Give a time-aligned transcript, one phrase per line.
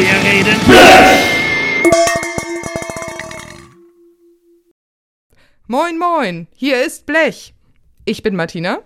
[0.00, 0.56] Wir reden
[5.66, 7.52] Moin, moin, hier ist Blech.
[8.06, 8.78] Ich bin Martina.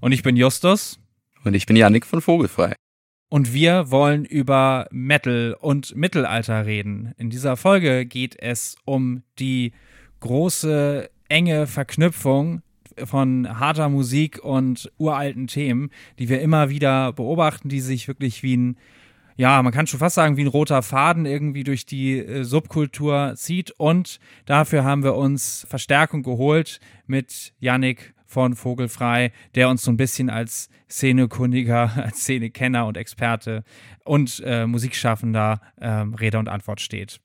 [0.00, 1.00] Und ich bin Justus.
[1.42, 2.76] Und ich bin Janik von Vogelfrei.
[3.30, 7.14] Und wir wollen über Metal und Mittelalter reden.
[7.18, 9.72] In dieser Folge geht es um die
[10.20, 12.62] große, enge Verknüpfung
[13.06, 18.56] von harter Musik und uralten Themen, die wir immer wieder beobachten, die sich wirklich wie
[18.56, 18.76] ein,
[19.40, 23.32] ja, man kann schon fast sagen, wie ein roter Faden irgendwie durch die äh, Subkultur
[23.36, 23.70] zieht.
[23.70, 29.96] Und dafür haben wir uns Verstärkung geholt mit Yannick von Vogelfrei, der uns so ein
[29.96, 33.64] bisschen als Szenekundiger, als Szenekenner und Experte
[34.04, 37.18] und äh, Musikschaffender äh, Rede und Antwort steht.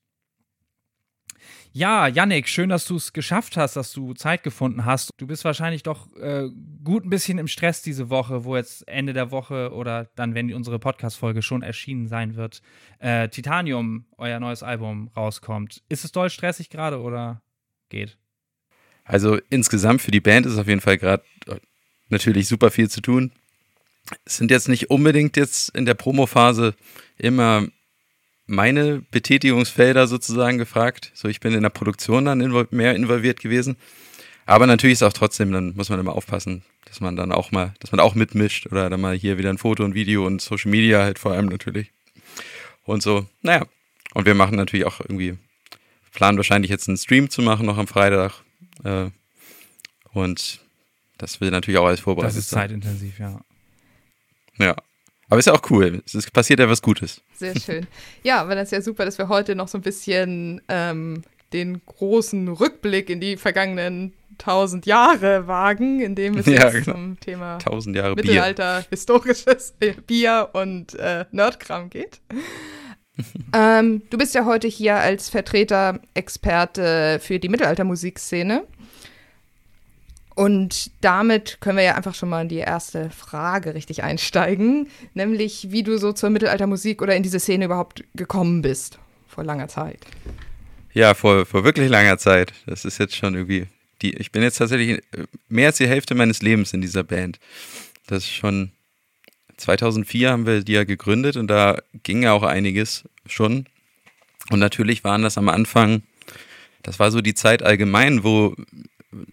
[1.77, 5.09] Ja, Yannick, schön, dass du es geschafft hast, dass du Zeit gefunden hast.
[5.17, 6.47] Du bist wahrscheinlich doch äh,
[6.85, 10.53] gut ein bisschen im Stress diese Woche, wo jetzt Ende der Woche oder dann, wenn
[10.53, 12.61] unsere Podcast-Folge schon erschienen sein wird,
[12.99, 15.83] äh, Titanium, euer neues Album, rauskommt.
[15.89, 17.41] Ist es doll stressig gerade oder
[17.89, 18.17] geht?
[19.03, 21.57] Also insgesamt für die Band ist auf jeden Fall gerade äh,
[22.07, 23.33] natürlich super viel zu tun.
[24.23, 26.73] Es sind jetzt nicht unbedingt jetzt in der Promophase
[27.17, 27.67] immer
[28.47, 31.11] meine Betätigungsfelder sozusagen gefragt.
[31.13, 33.77] So, ich bin in der Produktion dann invol mehr involviert gewesen.
[34.45, 37.73] Aber natürlich ist auch trotzdem, dann muss man immer aufpassen, dass man dann auch mal,
[37.79, 40.69] dass man auch mitmischt oder dann mal hier wieder ein Foto und Video und Social
[40.69, 41.91] Media halt vor allem natürlich.
[42.83, 43.65] Und so, naja.
[44.13, 45.37] Und wir machen natürlich auch irgendwie,
[46.13, 48.43] planen wahrscheinlich jetzt einen Stream zu machen noch am Freitag.
[48.83, 49.09] Äh,
[50.13, 50.61] und
[51.17, 53.41] das will natürlich auch alles vorbereitet Das ist zeitintensiv, ja.
[54.57, 54.75] Ja.
[55.35, 56.01] Aber ist ja auch cool.
[56.05, 57.21] Es passiert ja was Gutes.
[57.33, 57.87] Sehr schön.
[58.23, 61.81] Ja, aber das ist ja super, dass wir heute noch so ein bisschen ähm, den
[61.85, 66.93] großen Rückblick in die vergangenen tausend Jahre wagen, indem es Ja, jetzt genau.
[66.93, 68.23] zum Thema Tausend Jahre Bier.
[68.23, 69.73] Mittelalter, historisches
[70.07, 72.21] Bier und äh, Nerdkram geht.
[73.53, 78.65] ähm, du bist ja heute hier als Vertreter, Experte für die Mittelaltermusikszene.
[80.35, 85.71] Und damit können wir ja einfach schon mal in die erste Frage richtig einsteigen, nämlich
[85.71, 89.99] wie du so zur Mittelaltermusik oder in diese Szene überhaupt gekommen bist vor langer Zeit.
[90.93, 92.53] Ja, vor, vor wirklich langer Zeit.
[92.65, 93.67] Das ist jetzt schon irgendwie.
[94.01, 97.39] Die, ich bin jetzt tatsächlich äh, mehr als die Hälfte meines Lebens in dieser Band.
[98.07, 98.71] Das ist schon
[99.57, 103.67] 2004 haben wir die ja gegründet und da ging ja auch einiges schon.
[104.49, 106.03] Und natürlich waren das am Anfang,
[106.83, 108.53] das war so die Zeit allgemein, wo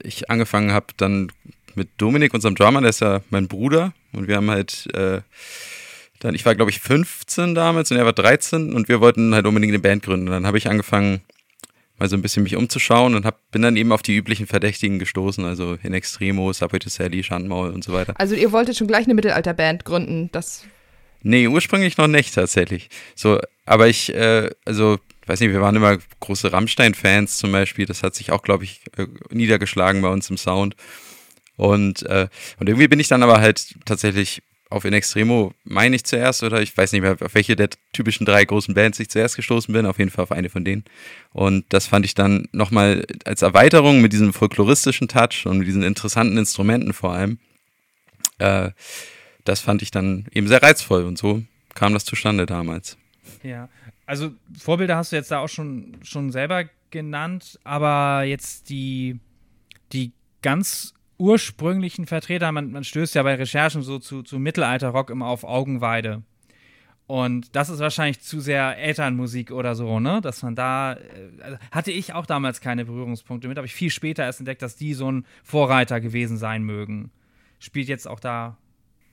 [0.03, 1.31] ich angefangen habe dann
[1.75, 5.20] mit Dominik, unserem Drummer, der ist ja mein Bruder und wir haben halt äh,
[6.20, 9.47] dann, ich war glaube ich 15 damals und er war 13 und wir wollten halt
[9.47, 10.28] unbedingt eine Band gründen.
[10.28, 11.22] Und dann habe ich angefangen,
[11.98, 14.98] mal so ein bisschen mich umzuschauen und hab, bin dann eben auf die üblichen Verdächtigen
[14.98, 18.14] gestoßen, also in Extremo, Subway to Sally, Schandmaul und so weiter.
[18.19, 20.64] Also ihr wolltet schon gleich eine Mittelalterband gründen, das
[21.25, 22.91] Nee, ursprünglich noch nicht tatsächlich.
[23.14, 27.86] So, aber ich, äh, also, weiß nicht, wir waren immer große Rammstein-Fans zum Beispiel.
[27.86, 30.76] Das hat sich auch, glaube ich, äh, niedergeschlagen bei uns im Sound.
[31.56, 32.28] Und, äh,
[32.58, 36.62] und irgendwie bin ich dann aber halt tatsächlich auf In Extremo, meine ich zuerst, oder
[36.62, 39.84] ich weiß nicht mehr, auf welche der typischen drei großen Bands ich zuerst gestoßen bin,
[39.84, 40.84] auf jeden Fall auf eine von denen.
[41.32, 45.82] Und das fand ich dann nochmal als Erweiterung mit diesem folkloristischen Touch und mit diesen
[45.82, 47.38] interessanten Instrumenten vor allem.
[48.38, 48.70] Äh,
[49.44, 51.42] das fand ich dann eben sehr reizvoll und so
[51.74, 52.96] kam das zustande damals.
[53.42, 53.68] Ja,
[54.12, 59.20] also Vorbilder hast du jetzt da auch schon, schon selber genannt, aber jetzt die,
[59.94, 60.12] die
[60.42, 65.44] ganz ursprünglichen Vertreter, man, man stößt ja bei Recherchen so zu, zu Mittelalterrock immer auf
[65.44, 66.20] Augenweide.
[67.06, 70.20] Und das ist wahrscheinlich zu sehr Elternmusik oder so, ne?
[70.20, 70.98] Dass man da,
[71.40, 74.76] also hatte ich auch damals keine Berührungspunkte mit, aber ich viel später erst entdeckt, dass
[74.76, 77.10] die so ein Vorreiter gewesen sein mögen.
[77.60, 78.58] Spielt jetzt auch da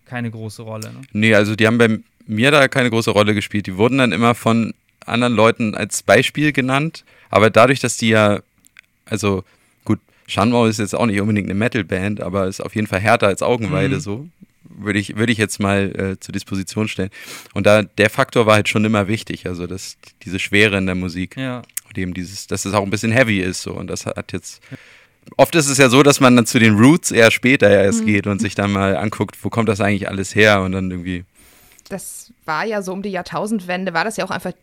[0.04, 1.02] keine große Rolle, ne?
[1.14, 2.00] Nee, also die haben bei
[2.30, 3.66] mir da keine große Rolle gespielt.
[3.66, 4.74] Die wurden dann immer von
[5.10, 8.40] anderen Leuten als Beispiel genannt, aber dadurch, dass die ja,
[9.06, 9.44] also
[9.86, 13.28] gut, Schanmau ist jetzt auch nicht unbedingt eine Metal-Band, aber ist auf jeden Fall härter
[13.28, 14.00] als Augenweide Mhm.
[14.02, 14.28] so,
[14.64, 17.10] würde ich, würde ich jetzt mal äh, zur Disposition stellen.
[17.54, 20.96] Und da, der Faktor war halt schon immer wichtig, also das, diese Schwere in der
[20.96, 21.36] Musik.
[21.38, 21.64] Ja.
[21.88, 24.62] Und eben dieses, dass es auch ein bisschen heavy ist so und das hat jetzt
[25.38, 28.26] Oft ist es ja so, dass man dann zu den Roots eher später erst geht
[28.26, 31.24] und sich dann mal anguckt, wo kommt das eigentlich alles her und dann irgendwie
[31.90, 34.54] das war ja so um die Jahrtausendwende, war das ja auch einfach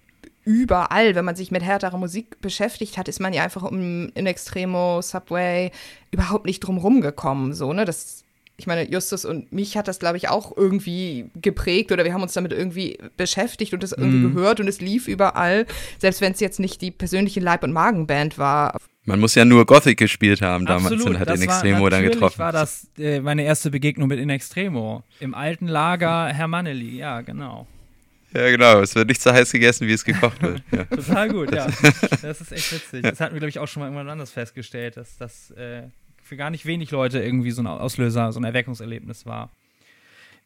[0.46, 1.14] überall.
[1.14, 5.02] Wenn man sich mit härterer Musik beschäftigt hat, ist man ja einfach um In Extremo,
[5.02, 5.70] Subway
[6.10, 7.52] überhaupt nicht drum rumgekommen.
[7.52, 7.84] So, ne?
[7.84, 8.22] Das,
[8.56, 12.22] ich meine, Justus und mich hat das, glaube ich, auch irgendwie geprägt oder wir haben
[12.22, 14.34] uns damit irgendwie beschäftigt und das irgendwie Mhm.
[14.34, 15.66] gehört und es lief überall,
[15.98, 18.78] selbst wenn es jetzt nicht die persönliche Leib- und Magenband war.
[19.04, 21.88] Man muss ja nur Gothic gespielt haben damals Absolut, und hat das den war- Extremo
[21.90, 22.38] dann getroffen.
[22.38, 25.02] war das äh, meine erste Begegnung mit In Extremo.
[25.20, 27.66] Im alten Lager Herr Manneli, ja, genau.
[28.36, 28.80] Ja, genau.
[28.80, 30.62] Es wird nicht so heiß gegessen, wie es gekocht wird.
[30.70, 30.84] Ja.
[30.96, 31.66] Total gut, ja.
[32.20, 33.02] Das ist echt witzig.
[33.02, 35.84] Das hatten wir, glaube ich, auch schon mal irgendwann anders festgestellt, dass das äh,
[36.22, 39.50] für gar nicht wenig Leute irgendwie so ein Auslöser, so ein Erweckungserlebnis war.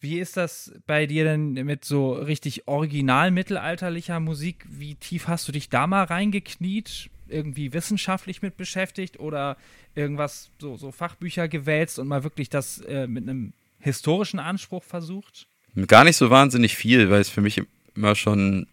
[0.01, 4.65] Wie ist das bei dir denn mit so richtig original mittelalterlicher Musik?
[4.69, 7.11] Wie tief hast du dich da mal reingekniet?
[7.29, 9.57] Irgendwie wissenschaftlich mit beschäftigt oder
[9.95, 15.49] irgendwas, so, so Fachbücher gewälzt und mal wirklich das äh, mit einem historischen Anspruch versucht?
[15.87, 17.63] Gar nicht so wahnsinnig viel, weil es für mich
[18.01, 18.67] immer schon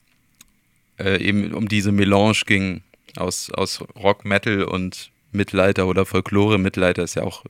[0.99, 2.81] äh, eben um diese Melange ging
[3.17, 6.57] aus, aus Rock, Metal und Mittelalter oder Folklore.
[6.57, 7.43] Mittelalter ist ja auch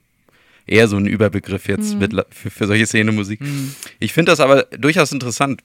[0.66, 2.24] eher so ein Überbegriff jetzt mhm.
[2.30, 3.42] für, für solche Szenemusik.
[3.42, 3.76] Mhm.
[4.00, 5.62] Ich finde das aber durchaus interessant.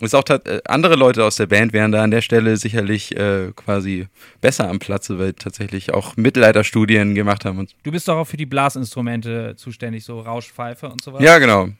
[0.00, 3.52] Ist auch äh, andere Leute aus der Band wären da an der Stelle sicherlich äh,
[3.56, 4.06] quasi
[4.42, 7.58] besser am Platze, weil tatsächlich auch Mittelalterstudien gemacht haben.
[7.58, 11.24] Und du bist doch auch für die Blasinstrumente zuständig, so Rauschpfeife und so weiter.
[11.24, 11.70] Ja, genau.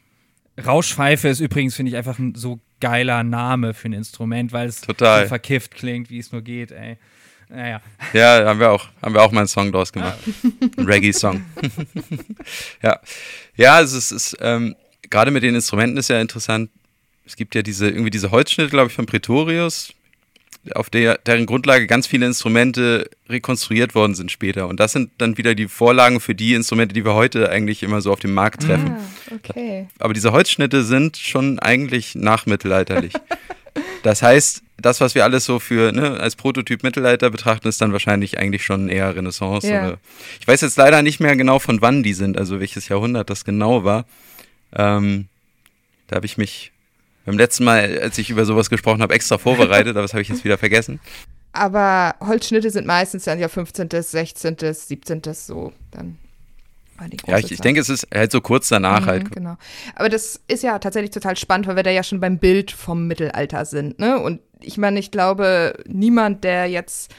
[0.64, 4.80] Rauschpfeife ist übrigens, finde ich, einfach ein so geiler Name für ein Instrument, weil es
[4.80, 5.22] Total.
[5.22, 6.98] so verkifft klingt, wie es nur geht, ey.
[7.48, 7.80] Naja.
[8.12, 10.18] Ja, haben wir auch, haben wir auch mal einen Song draus gemacht.
[10.26, 10.58] Ah.
[10.78, 11.44] Ein Reggae-Song.
[12.82, 12.98] ja.
[13.54, 14.74] Ja, also es ist, ähm,
[15.10, 16.70] gerade mit den Instrumenten ist ja interessant.
[17.24, 19.92] Es gibt ja diese, irgendwie diese Holzschnitte, glaube ich, von Pretorius,
[20.74, 24.68] auf der, deren Grundlage ganz viele Instrumente rekonstruiert worden sind später.
[24.68, 28.00] Und das sind dann wieder die Vorlagen für die Instrumente, die wir heute eigentlich immer
[28.00, 28.96] so auf dem Markt treffen.
[28.98, 29.88] Ah, okay.
[29.98, 33.12] Aber diese Holzschnitte sind schon eigentlich nachmittelalterlich.
[34.02, 37.92] das heißt, das, was wir alles so für ne, als Prototyp Mittelalter betrachten, ist dann
[37.92, 39.68] wahrscheinlich eigentlich schon eher Renaissance.
[39.68, 39.96] Ja.
[40.40, 43.44] ich weiß jetzt leider nicht mehr genau, von wann die sind, also welches Jahrhundert das
[43.44, 44.04] genau war.
[44.74, 45.28] Ähm,
[46.08, 46.72] da habe ich mich
[47.26, 50.28] beim letzten Mal, als ich über sowas gesprochen habe, extra vorbereitet, aber das habe ich
[50.28, 51.00] jetzt wieder vergessen.
[51.52, 55.22] Aber Holzschnitte sind meistens dann ja 15., 16., 17.
[55.34, 56.18] so dann.
[57.26, 59.30] Ja, ich, ich, denke, es ist halt so kurz danach mhm, halt.
[59.30, 59.56] Genau.
[59.96, 63.06] Aber das ist ja tatsächlich total spannend, weil wir da ja schon beim Bild vom
[63.06, 63.98] Mittelalter sind.
[63.98, 64.18] Ne?
[64.18, 67.14] Und ich meine, ich glaube, niemand, der jetzt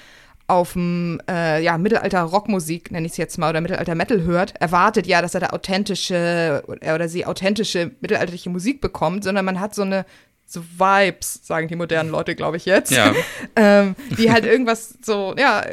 [0.47, 5.21] auf dem äh, ja, Mittelalter-Rockmusik, nenne ich es jetzt mal, oder Mittelalter-Metal hört, erwartet ja,
[5.21, 10.05] dass er da authentische oder sie authentische mittelalterliche Musik bekommt, sondern man hat so eine
[10.45, 13.13] so Vibes, sagen die modernen Leute, glaube ich jetzt, ja.
[13.57, 15.65] ähm, die halt irgendwas so, ja,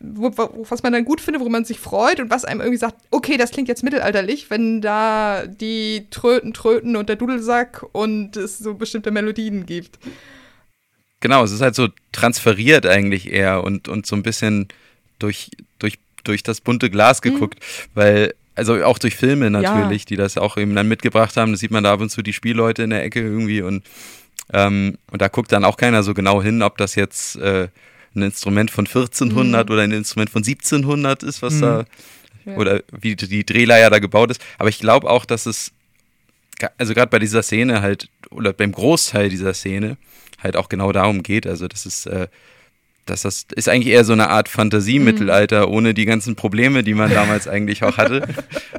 [0.00, 2.78] wo, wo, was man dann gut findet, wo man sich freut und was einem irgendwie
[2.78, 8.36] sagt, okay, das klingt jetzt mittelalterlich, wenn da die Tröten tröten und der Dudelsack und
[8.36, 10.00] es so bestimmte Melodien gibt.
[11.20, 14.68] Genau, es ist halt so transferiert eigentlich eher und, und so ein bisschen
[15.18, 17.32] durch, durch, durch das bunte Glas mhm.
[17.32, 17.90] geguckt, mhm.
[17.94, 20.06] weil also auch durch Filme natürlich, ja.
[20.08, 21.52] die das auch eben dann mitgebracht haben.
[21.52, 23.84] Da sieht man da ab und zu die Spielleute in der Ecke irgendwie und,
[24.52, 27.68] ähm, und da guckt dann auch keiner so genau hin, ob das jetzt äh,
[28.14, 29.72] ein Instrument von 1400 mhm.
[29.72, 31.60] oder ein Instrument von 1700 ist, was mhm.
[31.60, 31.84] da
[32.44, 32.56] ja.
[32.56, 34.42] oder wie die Drehleier da gebaut ist.
[34.58, 35.72] Aber ich glaube auch, dass es
[36.76, 39.96] also gerade bei dieser Szene halt oder beim Großteil dieser Szene
[40.42, 41.46] halt auch genau darum geht.
[41.46, 42.28] Also das ist, äh,
[43.06, 45.74] dass das ist eigentlich eher so eine Art Fantasiemittelalter, mhm.
[45.74, 48.26] ohne die ganzen Probleme, die man damals eigentlich auch hatte.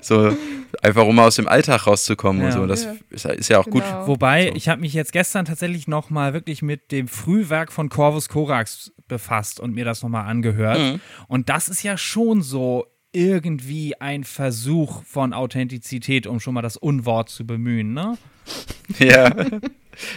[0.01, 0.35] So
[0.81, 2.47] einfach um aus dem Alltag rauszukommen ja.
[2.47, 2.65] und so.
[2.65, 2.95] Das ja.
[3.09, 3.75] Ist, ist, ja auch genau.
[3.77, 4.07] gut.
[4.07, 4.55] Wobei, so.
[4.55, 9.59] ich habe mich jetzt gestern tatsächlich nochmal wirklich mit dem Frühwerk von Corvus Corax befasst
[9.59, 10.79] und mir das nochmal angehört.
[10.79, 11.01] Mhm.
[11.27, 16.77] Und das ist ja schon so irgendwie ein Versuch von Authentizität, um schon mal das
[16.77, 18.17] Unwort zu bemühen, ne?
[18.99, 19.31] Ja.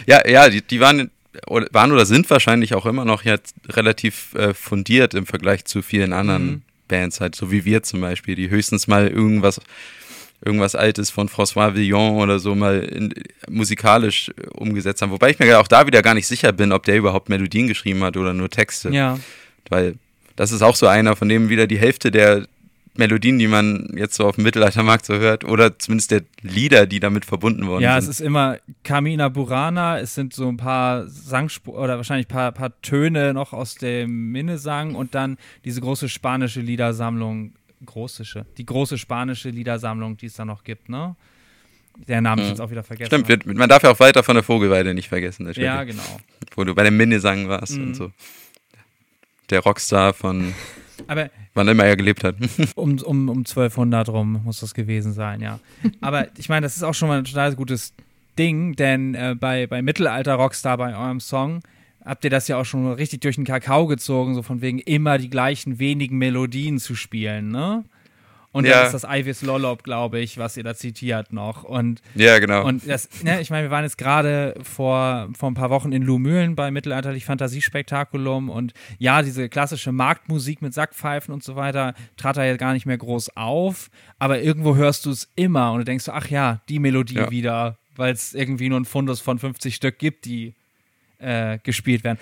[0.05, 1.11] Ja, ja, die, die waren
[1.47, 6.13] waren oder sind wahrscheinlich auch immer noch jetzt relativ äh, fundiert im Vergleich zu vielen
[6.13, 6.61] anderen mhm.
[6.87, 9.59] Bands, halt, so wie wir zum Beispiel, die höchstens mal irgendwas,
[10.43, 13.13] irgendwas Altes von François Villon oder so mal in,
[13.49, 15.11] musikalisch äh, umgesetzt haben.
[15.11, 18.03] Wobei ich mir auch da wieder gar nicht sicher bin, ob der überhaupt Melodien geschrieben
[18.03, 18.89] hat oder nur Texte.
[18.89, 19.19] Ja.
[19.69, 19.95] Weil
[20.35, 22.47] das ist auch so einer, von dem wieder die Hälfte der
[22.97, 26.99] Melodien, die man jetzt so auf dem Mittelaltermarkt so hört, oder zumindest der Lieder, die
[26.99, 28.07] damit verbunden worden ja, sind.
[28.07, 32.33] Ja, es ist immer Carmina Burana, es sind so ein paar Sangspur oder wahrscheinlich ein
[32.33, 37.53] paar, paar Töne noch aus dem Minnesang und dann diese große spanische Liedersammlung,
[37.85, 41.15] großische, die große spanische Liedersammlung, die es da noch gibt, ne?
[42.07, 42.51] Der Name ist mhm.
[42.51, 43.07] jetzt auch wieder vergessen.
[43.07, 45.49] Stimmt, wird, man darf ja auch weiter von der Vogelweide nicht vergessen.
[45.55, 46.03] Ja, genau.
[46.53, 47.83] Wo du bei dem Minnesang warst mhm.
[47.87, 48.11] und so.
[49.49, 50.53] Der Rockstar von
[51.07, 52.35] aber Wann immer er gelebt hat.
[52.75, 55.59] um, um, um 1200 rum muss das gewesen sein, ja.
[56.01, 57.93] Aber ich meine, das ist auch schon mal ein total gutes
[58.37, 61.61] Ding, denn äh, bei, bei Mittelalter-Rockstar, bei eurem Song,
[62.03, 65.17] habt ihr das ja auch schon richtig durch den Kakao gezogen, so von wegen immer
[65.17, 67.83] die gleichen wenigen Melodien zu spielen, ne?
[68.55, 68.75] Und ja.
[68.75, 71.65] dann ist das Ivis Lollop, glaube ich, was ihr da zitiert noch.
[71.65, 72.65] Und, ja, genau.
[72.65, 76.01] Und das, ne, ich meine, wir waren jetzt gerade vor, vor ein paar Wochen in
[76.01, 82.37] Lumülen bei Mittelalterlich Fantasiespektakulum und ja, diese klassische Marktmusik mit Sackpfeifen und so weiter trat
[82.37, 85.83] da ja gar nicht mehr groß auf, aber irgendwo hörst du es immer und du
[85.83, 87.31] denkst, ach ja, die Melodie ja.
[87.31, 90.53] wieder, weil es irgendwie nur ein Fundus von 50 Stück gibt, die
[91.19, 92.19] äh, gespielt werden.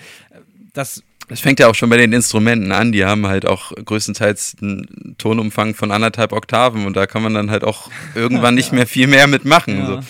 [0.72, 4.56] Das es fängt ja auch schon bei den Instrumenten an, die haben halt auch größtenteils
[4.60, 8.86] einen Tonumfang von anderthalb Oktaven und da kann man dann halt auch irgendwann nicht mehr
[8.86, 9.78] viel mehr mitmachen.
[9.78, 9.86] Ja.
[9.86, 10.00] So.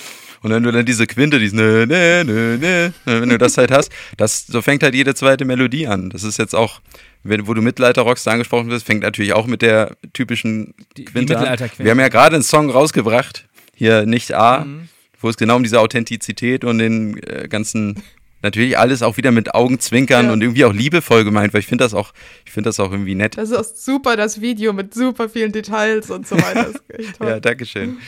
[0.44, 3.70] Und wenn du dann diese Quinte, diesen ne, ne, ne, ne, wenn du das halt
[3.70, 6.10] hast, das, so fängt halt jede zweite Melodie an.
[6.10, 6.82] Das ist jetzt auch,
[7.22, 11.70] wenn, wo du Mittelalter-Rockst angesprochen wirst, fängt natürlich auch mit der typischen Quinte an.
[11.78, 14.88] Wir haben ja gerade einen Song rausgebracht, hier nicht A, mhm.
[15.18, 18.02] wo es genau um diese Authentizität und den äh, ganzen
[18.44, 20.32] natürlich alles auch wieder mit Augenzwinkern ja.
[20.32, 22.12] und irgendwie auch liebevoll gemeint, weil ich finde das auch,
[22.44, 23.36] ich finde das auch irgendwie nett.
[23.36, 26.72] Das ist super, das Video mit super vielen Details und so weiter.
[27.20, 27.98] ja, danke schön.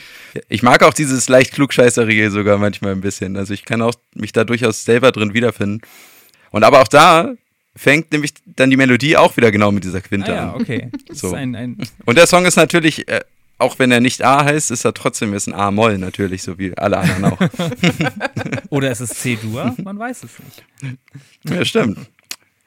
[0.48, 3.36] Ich mag auch dieses leicht klugscheißerige sogar manchmal ein bisschen.
[3.36, 5.80] Also ich kann auch mich da durchaus selber drin wiederfinden.
[6.50, 7.32] Und aber auch da
[7.74, 10.60] fängt nämlich dann die Melodie auch wieder genau mit dieser Quinte ah, ja, an.
[10.60, 10.90] okay.
[11.12, 11.32] So.
[11.32, 13.20] Ein, ein und der Song ist natürlich äh,
[13.58, 16.76] auch wenn er nicht A heißt, ist er trotzdem ist ein A-Moll natürlich, so wie
[16.76, 17.40] alle anderen auch.
[18.70, 19.74] Oder ist es C-Dur?
[19.82, 20.98] Man weiß es nicht.
[21.44, 21.98] Ja, stimmt.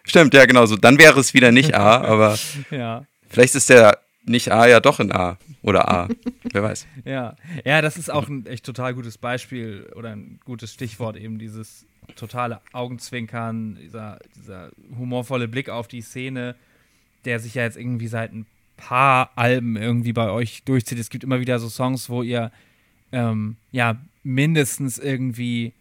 [0.04, 0.76] Stimmt, ja, genau so.
[0.76, 2.38] Dann wäre es wieder nicht A, aber
[2.72, 3.06] ja.
[3.30, 6.08] vielleicht ist der nicht A ja doch ein A oder A.
[6.52, 6.88] Wer weiß.
[7.06, 7.36] Ja.
[7.66, 11.86] ja, das ist auch ein echt total gutes Beispiel oder ein gutes Stichwort, eben dieses
[12.16, 16.56] totale Augenzwinkern, dieser, dieser humorvolle Blick auf die Szene,
[17.26, 18.46] der sich ja jetzt irgendwie seit ein
[18.80, 21.00] paar Alben irgendwie bei euch durchzieht.
[21.00, 22.52] Es gibt immer wieder so Songs, wo ihr
[23.12, 25.74] ähm, ja mindestens irgendwie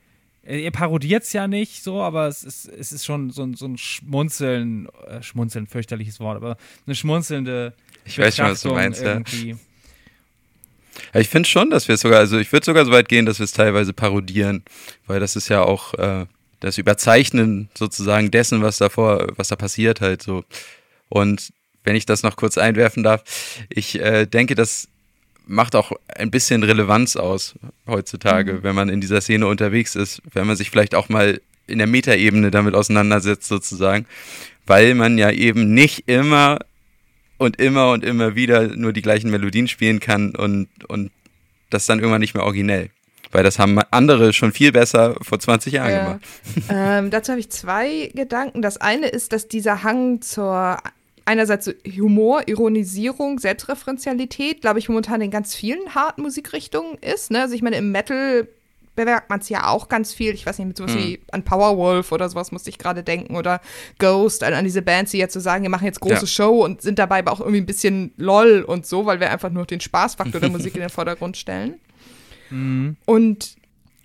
[0.49, 3.67] äh, ihr parodiert es ja nicht so, aber es ist, es ist schon so, so
[3.67, 7.75] ein Schmunzeln, äh, Schmunzeln, fürchterliches Wort, aber eine schmunzelnde
[8.05, 9.57] Ich weiß schon, was du meinst, irgendwie.
[11.13, 11.21] ja.
[11.21, 13.39] ich finde schon, dass wir es sogar, also ich würde sogar so weit gehen, dass
[13.39, 14.65] wir es teilweise parodieren,
[15.07, 16.27] weil das ist ja auch äh,
[16.61, 20.45] das Überzeichnen sozusagen dessen, was davor, was da passiert halt so.
[21.11, 21.53] Und
[21.89, 23.25] wenn ich das noch kurz einwerfen darf.
[23.71, 24.89] Ich äh, denke, das
[25.47, 27.55] macht auch ein bisschen Relevanz aus
[27.87, 28.63] heutzutage, mhm.
[28.63, 31.87] wenn man in dieser Szene unterwegs ist, wenn man sich vielleicht auch mal in der
[31.87, 34.05] Metaebene damit auseinandersetzt sozusagen,
[34.67, 36.59] weil man ja eben nicht immer
[37.39, 41.11] und immer und immer wieder nur die gleichen Melodien spielen kann und, und
[41.71, 42.91] das dann irgendwann nicht mehr originell.
[43.31, 46.05] Weil das haben andere schon viel besser vor 20 Jahren ja.
[46.05, 46.21] gemacht.
[46.71, 48.61] Ähm, dazu habe ich zwei Gedanken.
[48.61, 50.79] Das eine ist, dass dieser Hang zur
[51.29, 57.31] einerseits so Humor, Ironisierung, Selbstreferenzialität, glaube ich, momentan in ganz vielen harten Musikrichtungen ist.
[57.31, 57.43] Ne?
[57.43, 58.49] Also ich meine, im Metal
[58.97, 60.33] bemerkt man es ja auch ganz viel.
[60.33, 60.99] Ich weiß nicht, mit sowas hm.
[60.99, 63.61] wie an Powerwolf oder sowas musste ich gerade denken oder
[63.99, 66.27] Ghost, an, an, diese Bands, die jetzt so sagen, wir machen jetzt große ja.
[66.27, 69.51] Show und sind dabei aber auch irgendwie ein bisschen lol und so, weil wir einfach
[69.51, 71.75] nur den Spaßfaktor der Musik in den Vordergrund stellen.
[72.51, 72.97] Mhm.
[73.05, 73.57] Und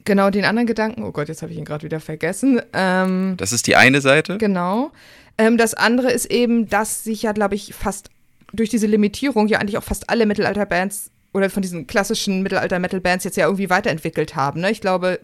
[0.05, 2.61] genau den anderen Gedanken, oh Gott, jetzt habe ich ihn gerade wieder vergessen.
[2.73, 4.37] Ähm, das ist die eine Seite.
[4.37, 4.91] Genau.
[5.37, 8.09] Ähm, das andere ist eben, dass sich ja, glaube ich, fast
[8.53, 13.37] durch diese Limitierung ja eigentlich auch fast alle Mittelalter-Bands oder von diesen klassischen Mittelalter-Metal-Bands jetzt
[13.37, 14.61] ja irgendwie weiterentwickelt haben.
[14.61, 14.71] Ne?
[14.71, 15.19] Ich glaube,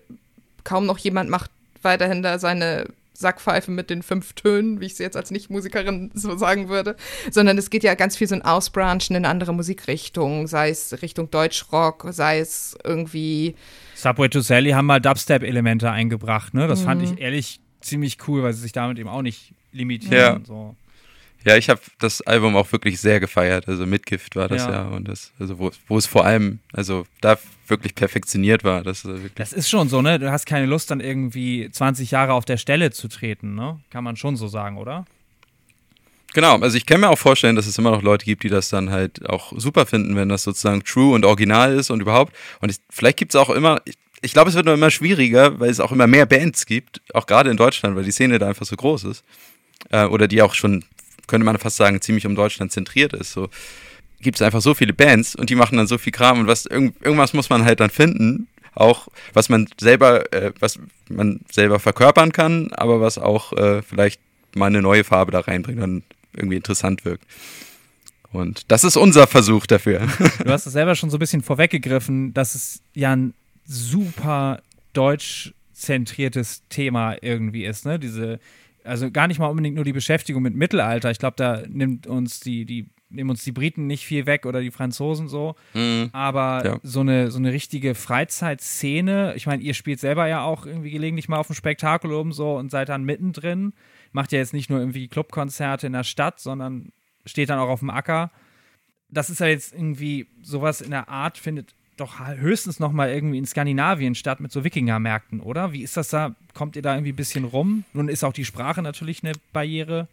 [0.64, 1.52] kaum noch jemand macht
[1.82, 6.38] weiterhin da seine Sackpfeife mit den fünf Tönen, wie ich sie jetzt als Nicht-Musikerin so
[6.38, 6.96] sagen würde,
[7.30, 11.30] sondern es geht ja ganz viel so ein Ausbranchen in andere Musikrichtungen, sei es Richtung
[11.30, 13.56] Deutschrock, sei es irgendwie.
[13.96, 16.68] Subway to Sally haben mal Dubstep-Elemente eingebracht, ne?
[16.68, 16.86] Das mhm.
[16.86, 20.42] fand ich ehrlich ziemlich cool, weil sie sich damit eben auch nicht limitieren.
[20.42, 20.46] Ja.
[20.46, 20.76] So.
[21.46, 23.68] Ja, ich habe das Album auch wirklich sehr gefeiert.
[23.68, 27.06] Also Mitgift war das ja, ja und das, also wo, wo es vor allem, also
[27.22, 28.84] da wirklich perfektioniert war.
[28.84, 30.20] Das, ist das ist schon so, ne?
[30.20, 33.80] Du hast keine Lust, dann irgendwie 20 Jahre auf der Stelle zu treten, ne?
[33.90, 35.06] Kann man schon so sagen, oder?
[36.34, 38.70] Genau, also ich kann mir auch vorstellen, dass es immer noch Leute gibt, die das
[38.70, 42.36] dann halt auch super finden, wenn das sozusagen true und original ist und überhaupt.
[42.60, 45.60] Und ich, vielleicht gibt es auch immer, ich, ich glaube, es wird nur immer schwieriger,
[45.60, 48.50] weil es auch immer mehr Bands gibt, auch gerade in Deutschland, weil die Szene da
[48.50, 49.24] einfach so groß ist
[49.90, 50.86] äh, oder die auch schon,
[51.28, 53.32] könnte man fast sagen, ziemlich um Deutschland zentriert ist.
[53.32, 53.50] So
[54.22, 56.66] gibt es einfach so viele Bands und die machen dann so viel Kram und was
[56.66, 61.80] irgend, irgendwas muss man halt dann finden, auch was man selber, äh, was man selber
[61.80, 64.20] verkörpern kann, aber was auch äh, vielleicht
[64.56, 67.26] mal eine neue Farbe da reinbringt und irgendwie interessant wirkt.
[68.32, 70.08] Und das ist unser Versuch dafür.
[70.44, 73.34] Du hast es selber schon so ein bisschen vorweggegriffen, dass es ja ein
[73.66, 74.62] super
[74.94, 78.00] deutsch zentriertes Thema irgendwie ist, ne?
[78.00, 78.40] Diese
[78.90, 81.12] also gar nicht mal unbedingt nur die Beschäftigung mit Mittelalter.
[81.12, 84.62] Ich glaube, da nimmt uns die, die, nehmen uns die Briten nicht viel weg oder
[84.62, 85.56] die Franzosen so.
[85.74, 86.10] Mhm.
[86.12, 86.80] Aber ja.
[86.84, 91.30] so, eine, so eine richtige Freizeitszene, ich meine, ihr spielt selber ja auch irgendwie gelegentlich
[91.30, 93.74] mal auf dem Spektakel oben so und seid dann mittendrin.
[94.12, 96.92] Macht ja jetzt nicht nur irgendwie Clubkonzerte in der Stadt, sondern
[97.26, 98.32] steht dann auch auf dem Acker.
[99.10, 103.38] Das ist ja jetzt irgendwie sowas in der Art, findet doch höchstens noch mal irgendwie
[103.38, 105.74] in Skandinavien statt mit so Wikingermärkten, oder?
[105.74, 106.36] Wie ist das da?
[106.54, 107.84] Kommt ihr da irgendwie ein bisschen rum?
[107.94, 110.08] Nun ist auch die Sprache natürlich eine Barriere.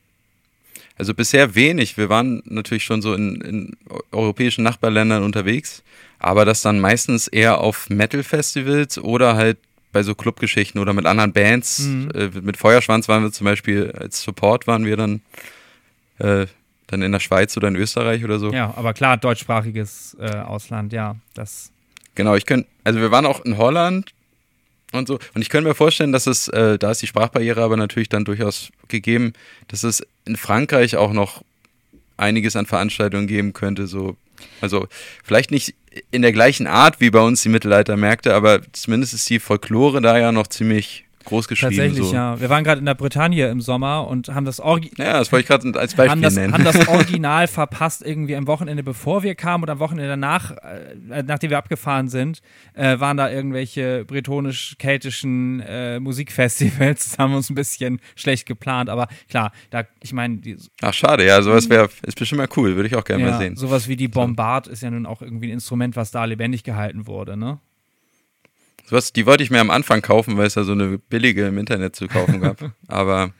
[0.98, 1.96] Also bisher wenig.
[1.96, 3.76] Wir waren natürlich schon so in, in
[4.12, 5.82] europäischen Nachbarländern unterwegs,
[6.18, 9.58] aber das dann meistens eher auf Metal-Festivals oder halt
[9.92, 11.80] bei so Clubgeschichten oder mit anderen Bands.
[11.80, 12.10] Mhm.
[12.14, 15.22] Äh, mit Feuerschwanz waren wir zum Beispiel als Support waren wir dann
[16.18, 16.46] äh,
[16.86, 18.52] dann in der Schweiz oder in Österreich oder so.
[18.52, 21.72] Ja, aber klar, deutschsprachiges äh, Ausland, ja, das.
[22.16, 24.12] Genau, ich könnte, also wir waren auch in Holland
[24.92, 25.18] und so.
[25.34, 28.24] Und ich könnte mir vorstellen, dass es, äh, da ist die Sprachbarriere aber natürlich dann
[28.24, 29.34] durchaus gegeben,
[29.68, 31.44] dass es in Frankreich auch noch
[32.16, 33.86] einiges an Veranstaltungen geben könnte.
[33.86, 34.16] So,
[34.60, 34.88] also
[35.22, 35.74] vielleicht nicht
[36.10, 40.18] in der gleichen Art wie bei uns die Mittelaltermärkte, aber zumindest ist die Folklore da
[40.18, 41.76] ja noch ziemlich groß geschrieben.
[41.76, 42.14] Tatsächlich, so.
[42.14, 42.40] ja.
[42.40, 45.42] Wir waren gerade in der Bretagne im Sommer und haben das, Orgi Ja, das wollte
[45.42, 46.54] ich gerade als Beispiel haben das, nennen.
[46.54, 51.22] haben das Original verpasst irgendwie am Wochenende, bevor wir kamen oder am Wochenende danach, äh,
[51.24, 52.40] nachdem wir abgefahren sind,
[52.74, 57.10] äh, waren da irgendwelche bretonisch-keltischen äh, Musikfestivals.
[57.10, 60.40] Das haben wir uns ein bisschen schlecht geplant, aber klar, da, ich meine,
[60.80, 63.38] Ach, schade, ja, sowas wäre, ist bestimmt mal cool, würde ich auch gerne ja, mal
[63.38, 63.56] sehen.
[63.56, 67.06] sowas wie die Bombard ist ja nun auch irgendwie ein Instrument, was da lebendig gehalten
[67.06, 67.60] wurde, ne?
[68.86, 71.58] Sowas, die wollte ich mir am Anfang kaufen, weil es da so eine billige im
[71.58, 72.72] Internet zu kaufen gab.
[72.88, 73.32] Aber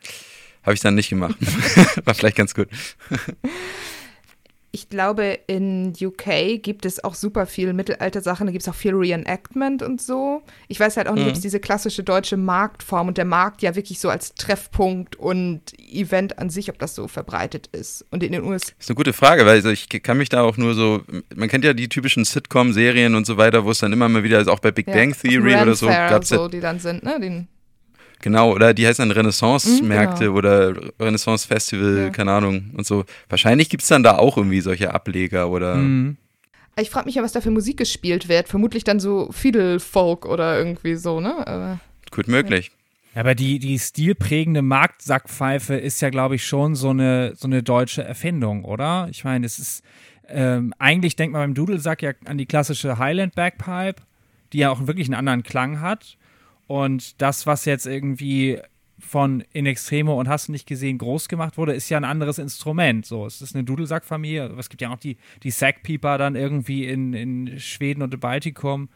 [0.62, 1.36] habe ich dann nicht gemacht.
[2.04, 2.68] War vielleicht ganz gut.
[4.78, 8.44] Ich glaube, in UK gibt es auch super viel Mittelalter-Sachen.
[8.46, 10.42] Da gibt es auch viel Reenactment und so.
[10.68, 11.30] Ich weiß halt auch nicht, Mhm.
[11.30, 15.62] ob es diese klassische deutsche Marktform und der Markt ja wirklich so als Treffpunkt und
[15.90, 18.04] Event an sich, ob das so verbreitet ist.
[18.10, 18.72] Und in den USA.
[18.78, 21.00] ist eine gute Frage, weil also ich kann mich da auch nur so,
[21.34, 24.36] man kennt ja die typischen Sitcom-Serien und so weiter, wo es dann immer mal wieder,
[24.36, 27.02] also auch bei Big Bang Theory oder so, gab es ja so, die dann sind,
[27.02, 27.18] ne?
[27.18, 27.48] Den,
[28.26, 30.38] Genau, oder die heißen dann Renaissance-Märkte Mhm, genau.
[30.38, 32.10] oder Renaissance-Festival, Ja.
[32.10, 33.04] keine Ahnung und so.
[33.28, 35.76] Wahrscheinlich gibt es dann da auch irgendwie solche Ableger oder.
[35.76, 36.16] Mhm.
[36.76, 38.48] ich frage mich ja, was da für Musik gespielt wird.
[38.48, 41.46] Vermutlich dann so Fiddle-Folk oder irgendwie so, ne?
[41.46, 41.78] Aber
[42.10, 42.72] Gut möglich.
[43.14, 47.62] Ja, aber die, die stilprägende Marktsackpfeife ist ja, glaube ich, schon so eine, so eine
[47.62, 49.06] deutsche Erfindung, oder?
[49.12, 49.84] Ich meine, es ist,
[50.28, 54.02] ähm, eigentlich denkt man beim Dudelsack ja an die klassische Highland Bagpipe,
[54.52, 56.16] die ja auch wirklich einen anderen Klang hat.
[56.66, 58.60] Und das, was jetzt irgendwie
[58.98, 62.38] von In Extremo und Hast du nicht gesehen groß gemacht wurde, ist ja ein anderes
[62.38, 63.04] Instrument.
[63.04, 64.44] So, es ist eine Dudelsackfamilie.
[64.44, 68.20] aber Es gibt ja auch die, die Sackpieper dann irgendwie in, in Schweden und im
[68.20, 68.88] Baltikum,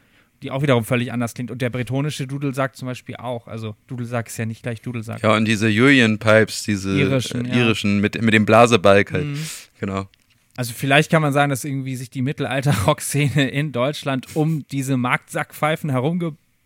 [0.42, 1.50] die auch wiederum völlig anders klingt.
[1.50, 3.46] Und der bretonische Dudelsack zum Beispiel auch.
[3.46, 5.22] Also Dudelsack ist ja nicht gleich Dudelsack.
[5.22, 7.56] Ja, und diese Julian Pipes, diese Irischen, äh, ja.
[7.56, 9.26] irischen mit, mit dem Blasebalg halt.
[9.26, 9.46] Mhm.
[9.80, 10.09] Genau.
[10.56, 15.92] Also vielleicht kann man sagen, dass irgendwie sich die Mittelalter-Rock-Szene in Deutschland um diese Marktsackpfeifen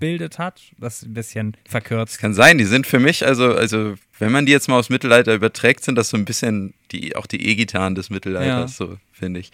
[0.04, 0.60] herumgebildet hat.
[0.78, 2.18] Das ist ein bisschen verkürzt.
[2.18, 5.34] Kann sein, die sind für mich, also, also, wenn man die jetzt mal aufs Mittelalter
[5.34, 9.50] überträgt, sind das so ein bisschen die, auch die E-Gitarren des Mittelalters, so, finde ich.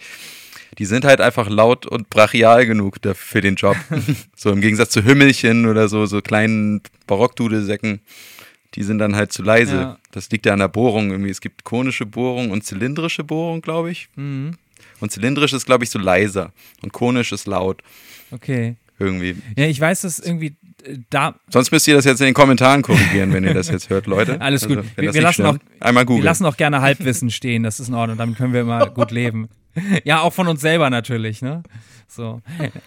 [0.77, 3.75] Die sind halt einfach laut und brachial genug für den Job.
[4.35, 7.99] so im Gegensatz zu Hümmelchen oder so, so kleinen Barockdudelsäcken.
[8.75, 9.75] Die sind dann halt zu leise.
[9.75, 9.97] Ja.
[10.11, 11.29] Das liegt ja an der Bohrung irgendwie.
[11.29, 14.07] Es gibt konische Bohrung und zylindrische Bohrung, glaube ich.
[14.15, 14.53] Mhm.
[15.01, 16.53] Und zylindrisch ist, glaube ich, so leiser.
[16.81, 17.83] Und konisch ist laut.
[18.31, 18.77] Okay.
[19.01, 19.35] Irgendwie.
[19.57, 21.35] Ja, ich weiß, dass irgendwie äh, da.
[21.49, 24.39] Sonst müsst ihr das jetzt in den Kommentaren korrigieren, wenn ihr das jetzt hört, Leute.
[24.41, 24.77] Alles gut.
[24.95, 27.95] wenn Wir- wir lassen stimmt, Einmal Wir lassen auch gerne Halbwissen stehen, das ist in
[27.95, 29.49] Ordnung, damit können wir immer gut leben.
[30.03, 31.63] Ja, auch von uns selber natürlich, ne?
[32.13, 32.41] So.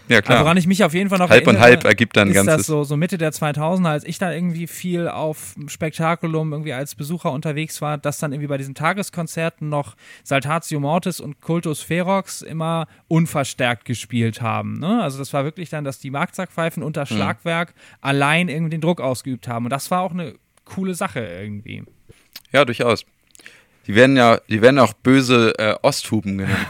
[0.07, 0.39] ja, Aber klar.
[0.43, 2.45] woran ich mich auf jeden Fall noch halb und erinnere, halb ergibt dann ist das
[2.45, 2.67] ganzes.
[2.67, 7.31] so, so Mitte der 2000er, als ich da irgendwie viel auf Spektakulum irgendwie als Besucher
[7.31, 12.87] unterwegs war, dass dann irgendwie bei diesen Tageskonzerten noch Saltatio Mortis und Cultus Ferox immer
[13.07, 14.79] unverstärkt gespielt haben.
[14.79, 15.01] Ne?
[15.01, 16.87] Also das war wirklich dann, dass die Marktsackpfeifen Mhm.
[16.87, 19.65] unter Schlagwerk allein irgendwie den Druck ausgeübt haben.
[19.65, 20.35] Und das war auch eine
[20.65, 21.83] coole Sache irgendwie.
[22.51, 23.05] Ja, durchaus.
[23.87, 26.67] Die werden ja, die werden auch böse äh, Osthuben genannt.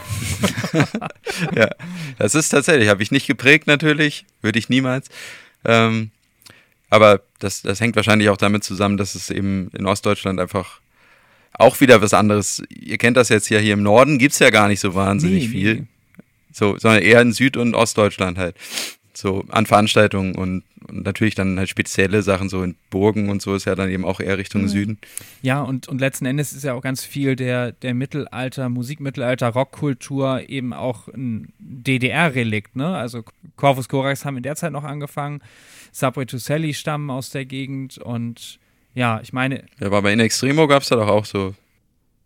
[1.54, 1.68] ja,
[2.18, 5.08] das ist tatsächlich, habe ich nicht geprägt natürlich, würde ich niemals.
[5.64, 6.10] Ähm,
[6.90, 10.80] aber das, das hängt wahrscheinlich auch damit zusammen, dass es eben in Ostdeutschland einfach
[11.54, 12.62] auch wieder was anderes.
[12.68, 15.44] Ihr kennt das jetzt ja hier im Norden, gibt es ja gar nicht so wahnsinnig
[15.44, 15.74] Nee, viel.
[15.74, 15.84] nee.
[16.52, 18.56] So, sondern eher in Süd- und Ostdeutschland halt.
[19.16, 23.54] So an Veranstaltungen und, und natürlich dann halt spezielle Sachen, so in Burgen und so
[23.54, 24.98] ist ja dann eben auch eher Richtung Süden.
[25.42, 30.48] Ja, und, und letzten Endes ist ja auch ganz viel der, der Mittelalter, Musikmittelalter, Rockkultur
[30.48, 32.94] eben auch ein DDR-Relikt, ne?
[32.94, 33.22] Also
[33.56, 35.40] Corvus Corax haben in der Zeit noch angefangen,
[35.92, 38.58] Subway to Sally stammen aus der Gegend und
[38.94, 41.54] ja, ich meine, Ja, aber in Extremo gab es da doch auch so.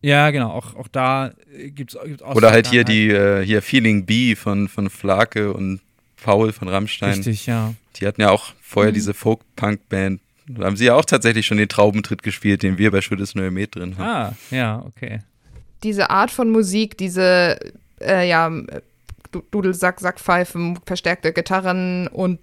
[0.03, 1.33] ja, genau, auch, auch da
[1.66, 5.81] gibt's gibt's auch Oder halt hier die, äh, hier Feeling B von, von Flake und
[6.22, 7.14] Paul von Rammstein.
[7.14, 7.74] Richtig, ja.
[7.96, 10.20] Die hatten ja auch vorher diese Folk-Punk-Band.
[10.48, 13.50] Da haben sie ja auch tatsächlich schon den Traubentritt gespielt, den wir bei Schuldes Neue
[13.50, 14.04] Met drin haben.
[14.33, 15.20] Ah, ja, okay.
[15.83, 17.59] diese Art von Musik, diese,
[18.00, 18.50] äh, ja,
[19.33, 22.40] Du- Dudelsack, Sackpfeifen, verstärkte Gitarren und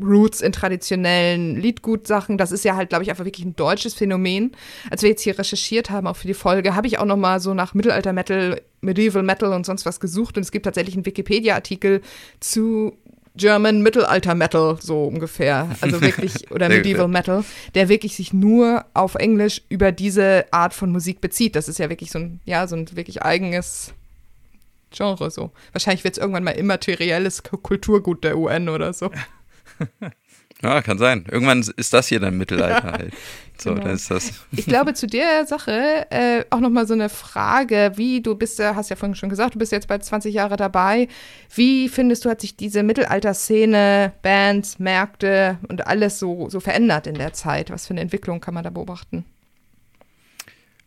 [0.00, 4.52] Roots in traditionellen Liedgutsachen, das ist ja halt, glaube ich, einfach wirklich ein deutsches Phänomen.
[4.90, 7.40] Als wir jetzt hier recherchiert haben, auch für die Folge, habe ich auch noch mal
[7.40, 12.00] so nach Mittelalter-Metal, Medieval Metal und sonst was gesucht und es gibt tatsächlich einen Wikipedia-Artikel
[12.40, 12.96] zu
[13.36, 15.68] German Mittelalter Metal, so ungefähr.
[15.80, 20.90] Also wirklich, oder Medieval Metal, der wirklich sich nur auf Englisch über diese Art von
[20.90, 21.56] Musik bezieht.
[21.56, 23.94] Das ist ja wirklich so ein, ja, so ein wirklich eigenes
[24.90, 25.52] Genre so.
[25.72, 29.10] Wahrscheinlich wird es irgendwann mal immaterielles Kulturgut der UN oder so.
[30.62, 31.24] Ja, kann sein.
[31.30, 33.14] Irgendwann ist das hier dann Mittelalter halt.
[33.56, 33.84] So, genau.
[33.84, 34.32] dann ist das.
[34.52, 38.74] Ich glaube, zu der Sache äh, auch nochmal so eine Frage, wie du bist ja,
[38.74, 41.08] hast ja vorhin schon gesagt, du bist jetzt bald 20 Jahre dabei.
[41.54, 47.14] Wie findest du, hat sich diese Mittelalter-Szene, Bands, Märkte und alles so, so verändert in
[47.14, 47.70] der Zeit?
[47.70, 49.24] Was für eine Entwicklung kann man da beobachten?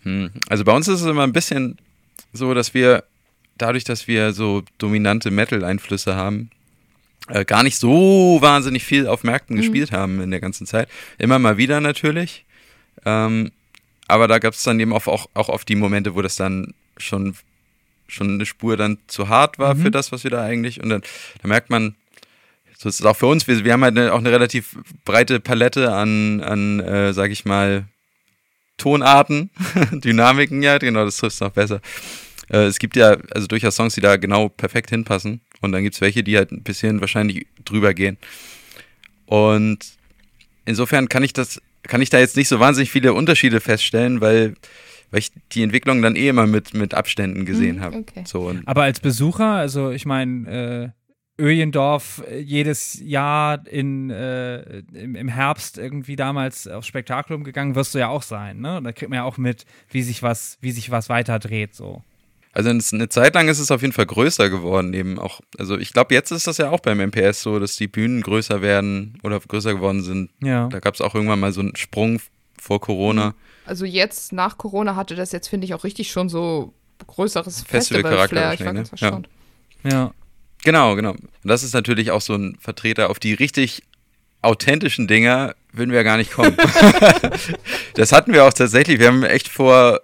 [0.04, 0.32] Hm.
[0.50, 1.78] Also bei uns ist es immer ein bisschen
[2.32, 3.06] so, dass wir
[3.58, 6.52] dadurch, dass wir so dominante Metal-Einflüsse haben,
[7.30, 9.62] äh, gar nicht so wahnsinnig viel auf Märkten mhm.
[9.62, 10.90] gespielt haben in der ganzen Zeit.
[11.18, 12.46] Immer mal wieder natürlich.
[13.06, 13.52] Ähm,
[14.08, 16.74] aber da gab es dann eben auch, auch, auch oft die Momente, wo das dann
[16.98, 17.36] schon,
[18.08, 19.82] schon eine Spur dann zu hart war mhm.
[19.82, 20.82] für das, was wir da eigentlich.
[20.82, 21.02] Und dann
[21.42, 21.96] da merkt man,
[22.78, 25.40] so ist es auch für uns, wir, wir haben halt eine, auch eine relativ breite
[25.40, 27.86] Palette an, an äh, sag ich mal,
[28.78, 29.50] Tonarten,
[29.92, 31.80] Dynamiken, ja, genau, das trifft es noch besser.
[32.50, 35.42] Äh, es gibt ja also durchaus Songs, die da genau perfekt hinpassen.
[35.62, 38.18] Und dann gibt es welche, die halt ein bisschen wahrscheinlich drüber gehen.
[39.26, 39.80] Und
[40.66, 44.56] insofern kann ich das, kann ich da jetzt nicht so wahnsinnig viele Unterschiede feststellen, weil,
[45.12, 47.98] weil ich die Entwicklung dann eh immer mit, mit Abständen gesehen mhm, habe.
[47.98, 48.24] Okay.
[48.26, 50.94] So, Aber als Besucher, also ich meine,
[51.40, 57.76] äh, Öjendorf äh, jedes Jahr in, äh, im, im, Herbst irgendwie damals aufs Spektakulum gegangen,
[57.76, 58.82] wirst du ja auch sein, ne?
[58.84, 62.04] Da kriegt man ja auch mit, wie sich was, wie sich was weiter dreht, so.
[62.56, 65.42] Also eine Zeit lang ist es auf jeden Fall größer geworden, eben auch.
[65.58, 68.62] Also ich glaube, jetzt ist das ja auch beim MPS so, dass die Bühnen größer
[68.62, 70.30] werden oder größer geworden sind.
[70.44, 70.68] Ja.
[70.68, 72.22] Da gab es auch irgendwann mal so einen Sprung
[72.62, 73.30] vor Corona.
[73.30, 73.34] Mhm.
[73.66, 76.74] Also jetzt nach Corona hatte das jetzt, finde ich, auch richtig schon so
[77.08, 78.52] größeres Festival-Flair.
[78.52, 79.24] Festival ich war ne?
[79.84, 79.90] Ja.
[79.90, 80.14] ja.
[80.64, 81.12] Genau, genau.
[81.12, 83.84] Und das ist natürlich auch so ein Vertreter auf die richtig
[84.44, 86.56] authentischen Dinger würden wir ja gar nicht kommen.
[87.96, 89.00] das hatten wir auch tatsächlich.
[89.00, 90.02] Wir haben echt vor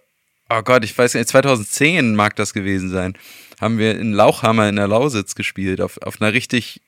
[0.50, 3.14] oh Gott, ich weiß nicht, 2010 mag das gewesen sein,
[3.62, 6.82] haben wir in Lauchhammer in der Lausitz gespielt, auf, auf einer richtig,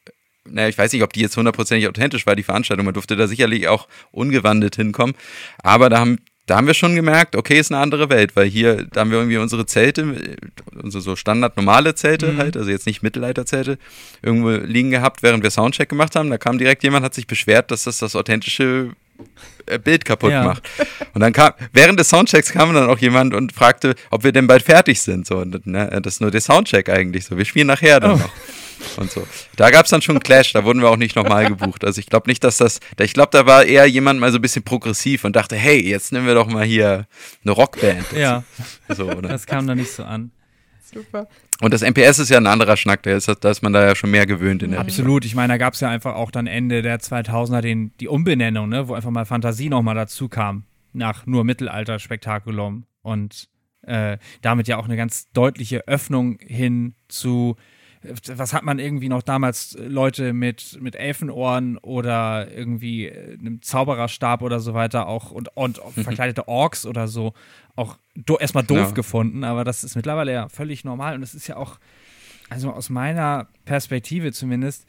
[0.46, 3.28] naja, ich weiß nicht, ob die jetzt hundertprozentig authentisch war, die Veranstaltung, man durfte da
[3.28, 5.16] sicherlich auch ungewandelt hinkommen,
[5.64, 8.86] aber da haben, da haben wir schon gemerkt, okay, ist eine andere Welt, weil hier,
[8.92, 10.36] da haben wir irgendwie unsere Zelte,
[10.82, 12.38] unsere so standard normale Zelte mhm.
[12.40, 13.78] halt, also jetzt nicht Mittelalterzelte,
[14.22, 16.30] irgendwo liegen gehabt, während wir Soundcheck gemacht haben.
[16.30, 18.92] Da kam direkt jemand, hat sich beschwert, dass das das authentische
[19.84, 20.44] Bild kaputt ja.
[20.44, 20.68] macht.
[21.14, 24.48] Und dann kam, während des Soundchecks kam dann auch jemand und fragte, ob wir denn
[24.48, 25.26] bald fertig sind.
[25.26, 27.38] So, und, ne, das ist nur der Soundcheck eigentlich so.
[27.38, 28.18] Wir spielen nachher dann oh.
[28.18, 28.32] noch.
[28.98, 29.26] Und so.
[29.58, 31.86] Da gab es dann schon einen Clash, da wurden wir auch nicht nochmal gebucht.
[31.86, 32.80] Also ich glaube nicht, dass das.
[33.00, 36.12] Ich glaube, da war eher jemand mal so ein bisschen progressiv und dachte, hey, jetzt
[36.12, 37.06] nehmen wir doch mal hier
[37.44, 38.12] eine Rockband.
[38.14, 38.44] Ja.
[38.90, 40.32] So, das kam da nicht so an.
[40.94, 41.28] Super.
[41.62, 43.96] Und das MPS ist ja ein anderer Schnack, da ist, da ist man da ja
[43.96, 46.48] schon mehr gewöhnt in der Absolut, ich meine, da gab es ja einfach auch dann
[46.48, 51.26] Ende der 2000er den, die Umbenennung, ne, wo einfach mal Fantasie nochmal dazu kam, nach
[51.26, 53.50] nur Mittelalter-Spektakulum und
[53.84, 57.56] äh, damit ja auch eine ganz deutliche Öffnung hin zu
[58.04, 64.42] was hat man irgendwie noch damals Leute mit, mit Elfenohren oder irgendwie äh, einem Zaubererstab
[64.42, 66.04] oder so weiter auch und, und mhm.
[66.04, 67.34] verkleidete Orks oder so
[67.76, 68.92] auch do, erstmal doof ja.
[68.92, 71.80] gefunden, aber das ist mittlerweile ja völlig normal und es ist ja auch,
[72.50, 74.86] also aus meiner Perspektive zumindest,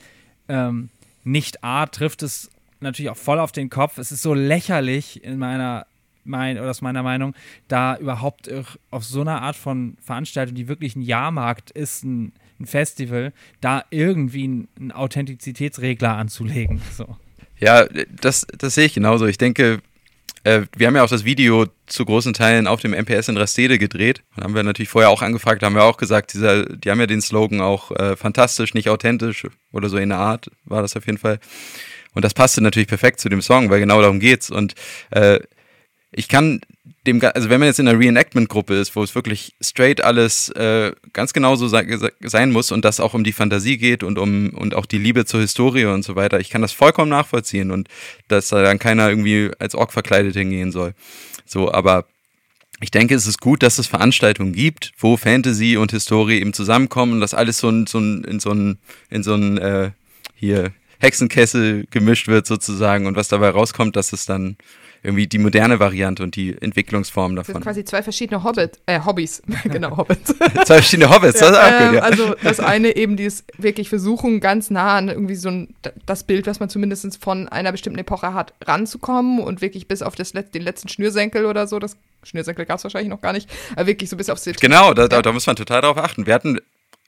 [0.48, 0.90] ähm,
[1.24, 3.98] nicht A trifft es natürlich auch voll auf den Kopf.
[3.98, 5.86] Es ist so lächerlich in meiner
[6.24, 7.34] mein, oder aus meiner Meinung,
[7.68, 8.48] da überhaupt
[8.90, 13.84] auf so einer Art von Veranstaltung, die wirklich ein Jahrmarkt ist, ein, ein Festival, da
[13.90, 16.80] irgendwie einen Authentizitätsregler anzulegen.
[16.92, 17.16] So.
[17.58, 17.86] Ja,
[18.20, 19.26] das, das sehe ich genauso.
[19.26, 19.80] Ich denke,
[20.44, 23.78] äh, wir haben ja auch das Video zu großen Teilen auf dem MPS in Rastede
[23.78, 24.22] gedreht.
[24.36, 27.06] Da haben wir natürlich vorher auch angefragt, haben wir auch gesagt, dieser, die haben ja
[27.06, 31.06] den Slogan auch äh, fantastisch, nicht authentisch oder so in der Art war das auf
[31.06, 31.38] jeden Fall.
[32.14, 34.50] Und das passte natürlich perfekt zu dem Song, weil genau darum geht's.
[34.50, 34.74] Und
[35.10, 35.40] äh,
[36.10, 36.60] ich kann
[37.06, 40.92] dem, also wenn man jetzt in einer Reenactment-Gruppe ist, wo es wirklich straight alles äh,
[41.12, 44.74] ganz genauso se sein muss und das auch um die Fantasie geht und um und
[44.74, 47.88] auch die Liebe zur Historie und so weiter, ich kann das vollkommen nachvollziehen und
[48.28, 50.94] dass da dann keiner irgendwie als Ork verkleidet hingehen soll.
[51.44, 52.06] So, aber
[52.80, 57.14] ich denke, es ist gut, dass es Veranstaltungen gibt, wo Fantasy und Historie eben zusammenkommen
[57.14, 59.90] und das alles so, ein, so ein, in so ein, in so ein äh,
[60.34, 64.56] hier Hexenkessel gemischt wird sozusagen und was dabei rauskommt, dass es dann
[65.02, 67.54] irgendwie die moderne Variante und die Entwicklungsform davon.
[67.54, 70.34] Das sind quasi zwei verschiedene Hobbit, äh, Hobbys, genau, Hobbits.
[70.64, 72.02] zwei verschiedene Hobbits, das ist auch gut, ja.
[72.02, 75.74] Also das eine eben dieses wirklich versuchen, ganz nah an irgendwie so ein,
[76.06, 80.14] das Bild, was man zumindest von einer bestimmten Epoche hat, ranzukommen und wirklich bis auf
[80.14, 83.86] das, den letzten Schnürsenkel oder so, das Schnürsenkel gab es wahrscheinlich noch gar nicht, aber
[83.86, 84.60] wirklich so bis aufs Detail.
[84.60, 86.26] Genau, da, da, da muss man total darauf achten.
[86.26, 86.58] Wir hatten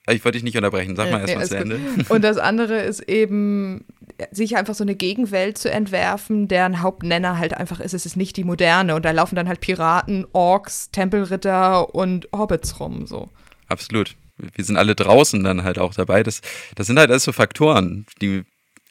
[0.06, 1.80] Ich wollte dich nicht unterbrechen, sag mal nee, erstmal zu Ende.
[2.08, 3.84] Und das andere ist eben,
[4.30, 8.36] sich einfach so eine Gegenwelt zu entwerfen, deren Hauptnenner halt einfach ist, es ist nicht
[8.36, 8.94] die moderne.
[8.94, 13.30] Und da laufen dann halt Piraten, Orks, Tempelritter und Hobbits rum, so.
[13.68, 14.14] Absolut.
[14.36, 16.22] Wir sind alle draußen dann halt auch dabei.
[16.22, 16.42] Das,
[16.74, 18.44] das sind halt alles so Faktoren, die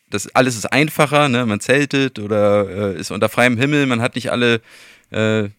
[0.10, 1.46] das alles ist einfacher, ne?
[1.46, 4.62] Man zeltet oder äh, ist unter freiem Himmel, man hat nicht alle
[5.10, 5.50] äh,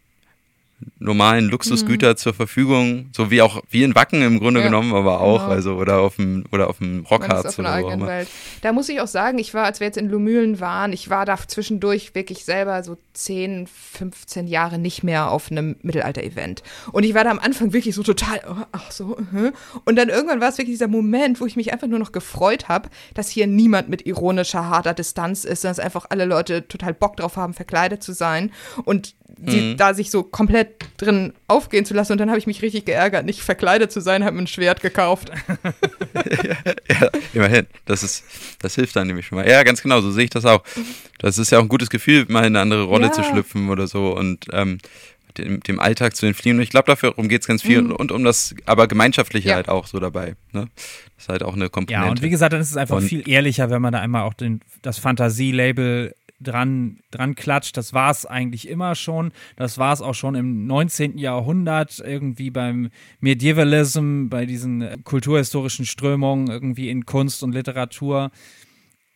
[0.99, 2.17] normalen Luxusgüter mhm.
[2.17, 5.53] zur Verfügung, so wie auch wie in Wacken im Grunde ja, genommen, aber auch, genau.
[5.53, 8.07] also oder auf dem oder auf dem Rockharz oder so.
[8.07, 8.29] Welt.
[8.63, 11.27] Da muss ich auch sagen, ich war, als wir jetzt in Lumülen waren, ich war
[11.27, 16.63] da zwischendurch wirklich selber so 10, 15 Jahre nicht mehr auf einem Mittelalter-Event.
[16.93, 19.51] Und ich war da am Anfang wirklich so total, oh, ach so, uh
[19.85, 22.69] und dann irgendwann war es wirklich dieser Moment, wo ich mich einfach nur noch gefreut
[22.69, 26.95] habe, dass hier niemand mit ironischer, harter Distanz ist, sondern dass einfach alle Leute total
[26.95, 28.51] Bock drauf haben, verkleidet zu sein
[28.85, 29.77] und die, mhm.
[29.77, 32.13] da sich so komplett drin aufgehen zu lassen.
[32.13, 34.81] Und dann habe ich mich richtig geärgert, nicht verkleidet zu sein, habe mir ein Schwert
[34.81, 35.31] gekauft.
[36.89, 37.67] ja, immerhin.
[37.85, 38.25] Das, ist,
[38.61, 39.49] das hilft dann nämlich schon mal.
[39.49, 40.63] Ja, ganz genau, so sehe ich das auch.
[41.19, 43.13] Das ist ja auch ein gutes Gefühl, mal in eine andere Rolle ja.
[43.13, 44.79] zu schlüpfen oder so und ähm,
[45.39, 46.57] dem, dem, Alltag zu entfliehen.
[46.59, 47.93] Und ich glaube, darum geht es ganz viel mhm.
[47.93, 49.55] und um das, aber gemeinschaftliche ja.
[49.57, 50.37] halt auch so dabei.
[50.53, 50.69] Ne?
[51.17, 52.07] Das ist halt auch eine Komponente.
[52.07, 54.23] Ja, und wie gesagt, dann ist es einfach und, viel ehrlicher, wenn man da einmal
[54.23, 57.77] auch den, das Fantasie-Label dran, dran klatscht.
[57.77, 59.33] Das war es eigentlich immer schon.
[59.57, 61.19] Das war es auch schon im 19.
[61.19, 68.31] Jahrhundert, irgendwie beim Medievalism, bei diesen kulturhistorischen Strömungen, irgendwie in Kunst und Literatur.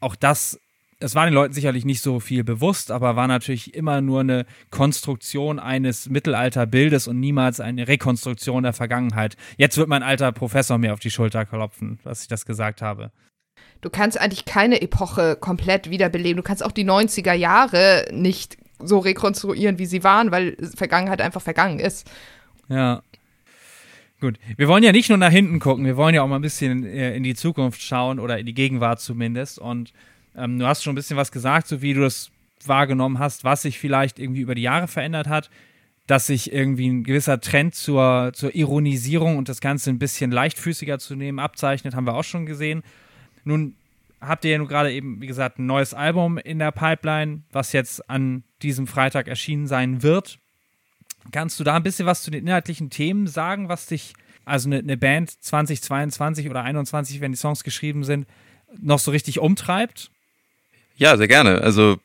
[0.00, 0.60] Auch das,
[1.00, 4.46] es war den Leuten sicherlich nicht so viel bewusst, aber war natürlich immer nur eine
[4.70, 9.36] Konstruktion eines Mittelalterbildes und niemals eine Rekonstruktion der Vergangenheit.
[9.56, 13.10] Jetzt wird mein alter Professor mir auf die Schulter klopfen, dass ich das gesagt habe
[13.80, 16.36] du kannst eigentlich keine Epoche komplett wiederbeleben.
[16.36, 21.42] Du kannst auch die 90er Jahre nicht so rekonstruieren, wie sie waren, weil Vergangenheit einfach
[21.42, 22.08] vergangen ist.
[22.68, 23.02] Ja.
[24.20, 26.42] Gut, wir wollen ja nicht nur nach hinten gucken, wir wollen ja auch mal ein
[26.42, 29.60] bisschen äh, in die Zukunft schauen oder in die Gegenwart zumindest.
[29.60, 29.92] Und
[30.36, 32.30] ähm, du hast schon ein bisschen was gesagt, so wie du das
[32.64, 35.50] wahrgenommen hast, was sich vielleicht irgendwie über die Jahre verändert hat,
[36.08, 40.98] dass sich irgendwie ein gewisser Trend zur, zur Ironisierung und das Ganze ein bisschen leichtfüßiger
[40.98, 42.82] zu nehmen abzeichnet, haben wir auch schon gesehen.
[43.48, 43.76] Nun
[44.20, 47.72] habt ihr ja nun gerade eben, wie gesagt, ein neues Album in der Pipeline, was
[47.72, 50.38] jetzt an diesem Freitag erschienen sein wird.
[51.32, 54.12] Kannst du da ein bisschen was zu den inhaltlichen Themen sagen, was dich,
[54.44, 58.26] also eine, eine Band 2022 oder 2021, wenn die Songs geschrieben sind,
[58.78, 60.10] noch so richtig umtreibt?
[60.96, 61.62] Ja, sehr gerne.
[61.62, 61.98] Also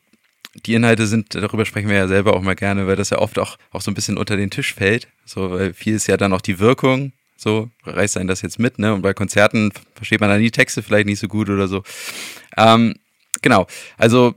[0.64, 3.38] die Inhalte sind, darüber sprechen wir ja selber auch mal gerne, weil das ja oft
[3.38, 5.08] auch, auch so ein bisschen unter den Tisch fällt.
[5.26, 7.12] So, weil viel ist ja dann auch die Wirkung
[7.44, 8.92] so reißt einen das jetzt mit, ne?
[8.92, 11.84] Und bei Konzerten versteht man dann die Texte vielleicht nicht so gut oder so.
[12.56, 12.96] Ähm,
[13.40, 13.68] genau.
[13.96, 14.34] Also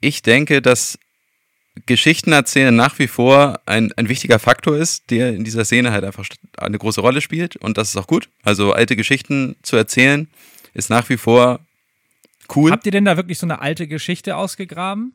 [0.00, 0.98] ich denke, dass
[1.86, 6.04] Geschichten erzählen nach wie vor ein, ein wichtiger Faktor ist, der in dieser Szene halt
[6.04, 8.28] einfach eine große Rolle spielt und das ist auch gut.
[8.42, 10.28] Also alte Geschichten zu erzählen
[10.74, 11.60] ist nach wie vor
[12.56, 12.72] cool.
[12.72, 15.12] Habt ihr denn da wirklich so eine alte Geschichte ausgegraben?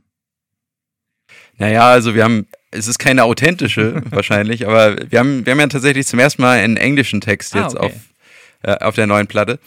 [1.58, 5.68] Naja, also wir haben es ist keine authentische wahrscheinlich, aber wir haben, wir haben ja
[5.68, 7.94] tatsächlich zum ersten Mal einen englischen Text ah, jetzt ah, okay.
[8.64, 9.60] auf, äh, auf der neuen Platte.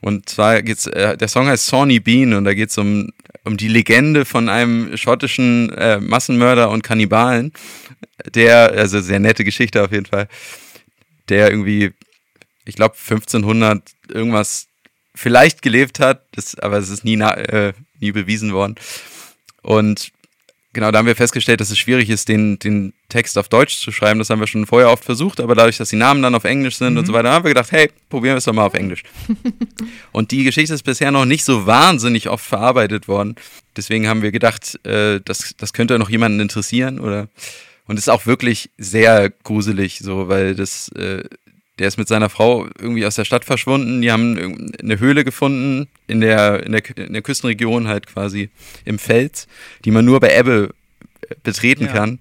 [0.00, 3.12] Und zwar geht's, äh, der Song heißt Sawney Bean und da geht es um,
[3.44, 7.52] um die Legende von einem schottischen äh, Massenmörder und Kannibalen,
[8.34, 10.28] der, also sehr nette Geschichte auf jeden Fall,
[11.28, 11.92] der irgendwie,
[12.64, 14.68] ich glaube 1500 irgendwas
[15.14, 18.76] vielleicht gelebt hat, das, aber es ist nie, äh, nie bewiesen worden.
[19.62, 20.12] Und
[20.78, 23.90] Genau, da haben wir festgestellt, dass es schwierig ist, den, den Text auf Deutsch zu
[23.90, 24.20] schreiben.
[24.20, 26.76] Das haben wir schon vorher oft versucht, aber dadurch, dass die Namen dann auf Englisch
[26.76, 27.00] sind mhm.
[27.00, 29.02] und so weiter, haben wir gedacht, hey, probieren wir es doch mal auf Englisch.
[30.12, 33.34] und die Geschichte ist bisher noch nicht so wahnsinnig oft verarbeitet worden.
[33.76, 37.26] Deswegen haben wir gedacht, äh, das, das könnte noch jemanden interessieren oder
[37.88, 41.24] und ist auch wirklich sehr gruselig, so, weil das äh,
[41.78, 44.02] der ist mit seiner Frau irgendwie aus der Stadt verschwunden.
[44.02, 48.50] Die haben eine Höhle gefunden in der, in der, in der Küstenregion halt quasi
[48.84, 49.46] im Fels,
[49.84, 50.70] die man nur bei Ebbe
[51.28, 51.92] äh, betreten ja.
[51.92, 52.18] kann.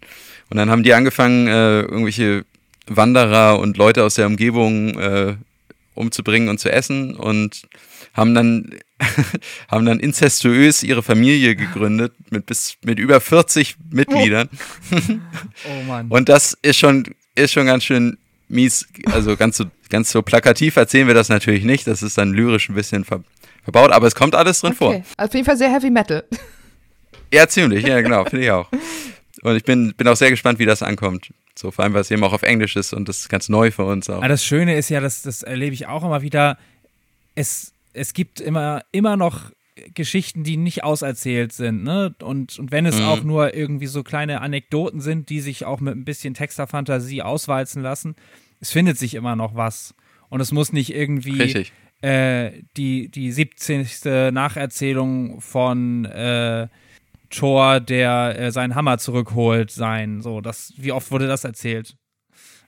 [0.50, 2.46] Und dann haben die angefangen, äh, irgendwelche
[2.88, 5.36] Wanderer und Leute aus der Umgebung äh,
[5.94, 7.64] umzubringen und zu essen und
[8.14, 8.72] haben dann
[9.68, 14.50] haben dann incestuös ihre Familie gegründet mit bis mit über 40 Mitgliedern.
[15.70, 16.08] Oh Mann.
[16.10, 17.04] Und das ist schon
[17.36, 18.18] ist schon ganz schön
[18.48, 21.88] mies, also ganz so, ganz so plakativ erzählen wir das natürlich nicht.
[21.88, 23.24] Das ist dann lyrisch ein bisschen ver
[23.64, 25.04] verbaut, aber es kommt alles drin okay.
[25.16, 25.26] vor.
[25.26, 26.24] Auf jeden Fall sehr Heavy Metal.
[27.34, 28.70] Ja, ziemlich, ja, genau, finde ich auch.
[29.42, 31.34] Und ich bin, bin auch sehr gespannt, wie das ankommt.
[31.56, 33.72] So, vor allem, weil es eben auch auf Englisch ist und das ist ganz neu
[33.72, 34.18] für uns auch.
[34.18, 36.58] Aber das Schöne ist ja, das, das erlebe ich auch immer wieder,
[37.36, 39.52] es, es gibt immer, immer noch
[39.94, 42.16] Geschichten, die nicht auserzählt sind, ne?
[42.22, 43.06] Und, und wenn es mhm.
[43.06, 47.82] auch nur irgendwie so kleine Anekdoten sind, die sich auch mit ein bisschen Texterfantasie auswalzen
[47.82, 48.16] lassen,
[48.60, 49.96] es findet sich immer noch was.
[50.30, 51.66] Und es muss nicht irgendwie
[52.02, 53.88] äh, die, die 17.
[54.34, 56.68] Nacherzählung von äh,
[57.30, 60.22] Thor, der äh, seinen Hammer zurückholt, sein.
[60.22, 61.96] So, das, wie oft wurde das erzählt?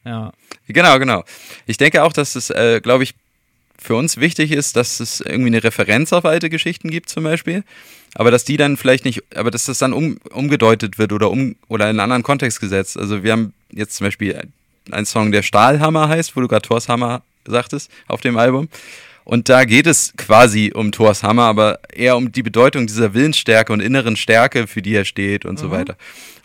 [0.06, 0.32] Ja.
[0.68, 1.24] Genau, genau.
[1.66, 3.16] Ich denke auch, dass es, äh, glaube ich,
[3.82, 7.64] für uns wichtig ist, dass es irgendwie eine Referenz auf alte Geschichten gibt, zum Beispiel.
[8.16, 11.56] Aber dass die dann vielleicht nicht, aber dass das dann um, umgedeutet wird oder um
[11.68, 12.98] oder in einen anderen Kontext gesetzt.
[12.98, 14.50] Also wir haben jetzt zum Beispiel
[14.92, 18.68] einen Song, der Stahlhammer heißt, wo du gerade Thors Hammer sagtest, auf dem Album.
[19.30, 23.72] Und da geht es quasi um Thors Hammer, aber eher um die Bedeutung dieser Willensstärke
[23.72, 25.62] und inneren Stärke, für die er steht und mhm.
[25.62, 25.98] so weiter.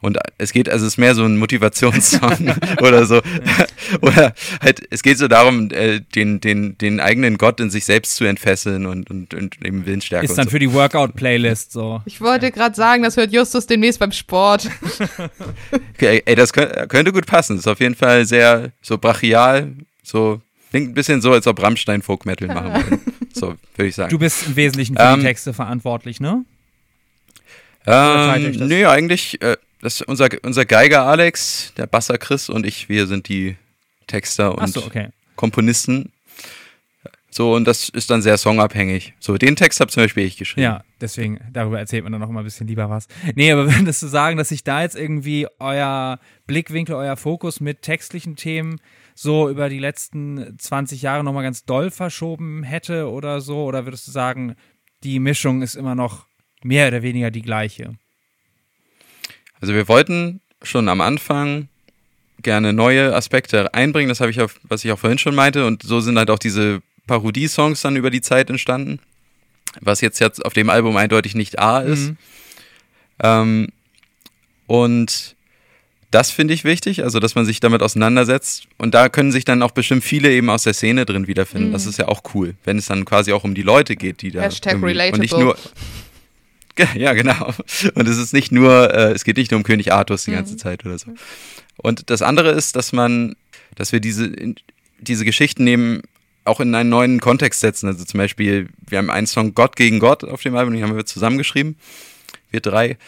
[0.03, 3.23] Und es geht, also es ist mehr so ein Motivationssong oder so.
[4.03, 8.16] oder halt, es geht so darum, äh, den, den, den eigenen Gott in sich selbst
[8.16, 10.27] zu entfesseln und, und, und eben Willensstärke.
[10.27, 10.51] Ist dann so.
[10.51, 12.03] für die Workout-Playlist so.
[12.05, 14.68] Ich wollte gerade sagen, das hört Justus demnächst beim Sport.
[15.94, 17.57] okay, ey, das könnte, könnte gut passen.
[17.57, 20.42] Das ist auf jeden Fall sehr so brachial, so
[20.74, 22.98] Klingt ein bisschen so, als ob Rammstein Folk Metal machen würde.
[23.32, 24.10] So, würde ich sagen.
[24.10, 26.44] Du bist im Wesentlichen für ähm, die Texte verantwortlich, ne?
[27.87, 33.06] Ähm, nee, eigentlich, äh, das unser, unser Geiger Alex, der Basser Chris und ich, wir
[33.06, 33.54] sind die
[34.08, 35.10] Texter und so, okay.
[35.37, 36.10] Komponisten.
[37.30, 39.14] So, und das ist dann sehr songabhängig.
[39.20, 40.64] So, den Text habe zum Beispiel ich geschrieben.
[40.64, 43.06] Ja, deswegen, darüber erzählt man dann noch mal ein bisschen lieber was.
[43.37, 47.82] Nee, aber würdest du sagen, dass sich da jetzt irgendwie euer Blickwinkel, euer Fokus mit
[47.82, 48.80] textlichen Themen
[49.14, 53.64] so über die letzten 20 Jahre nochmal ganz doll verschoben hätte oder so?
[53.64, 54.57] Oder würdest du sagen,
[55.03, 56.27] die Mischung ist immer noch
[56.62, 57.94] mehr oder weniger die gleiche?
[59.61, 61.68] Also wir wollten schon am Anfang
[62.42, 65.83] gerne neue Aspekte einbringen, das habe ich auch, was ich auch vorhin schon meinte, und
[65.83, 68.98] so sind halt auch diese Parodie-Songs dann über die Zeit entstanden,
[69.81, 72.11] was jetzt, jetzt auf dem Album eindeutig nicht A ist.
[72.11, 72.16] Mhm.
[73.22, 73.68] Ähm,
[74.66, 75.37] und
[76.14, 78.68] das finde ich wichtig, also dass man sich damit auseinandersetzt.
[78.79, 81.70] Und da können sich dann auch bestimmt viele eben aus der Szene drin wiederfinden.
[81.70, 81.72] Mhm.
[81.72, 84.31] Das ist ja auch cool, wenn es dann quasi auch um die Leute geht, die
[84.31, 84.42] da.
[84.42, 85.14] Hashtag relatable.
[85.14, 85.59] Und nicht nur.
[86.96, 87.55] Ja, genau.
[87.94, 90.37] Und es ist nicht nur, äh, es geht nicht nur um König Artus die mhm.
[90.37, 91.14] ganze Zeit oder so.
[91.77, 93.37] Und das andere ist, dass man,
[93.77, 94.33] dass wir diese,
[94.98, 96.03] diese Geschichten nehmen,
[96.44, 97.87] auch in einen neuen Kontext setzen.
[97.87, 100.96] Also zum Beispiel, wir haben einen Song Gott gegen Gott auf dem Album, den haben
[100.96, 101.77] wir zusammengeschrieben,
[102.50, 102.98] wir drei.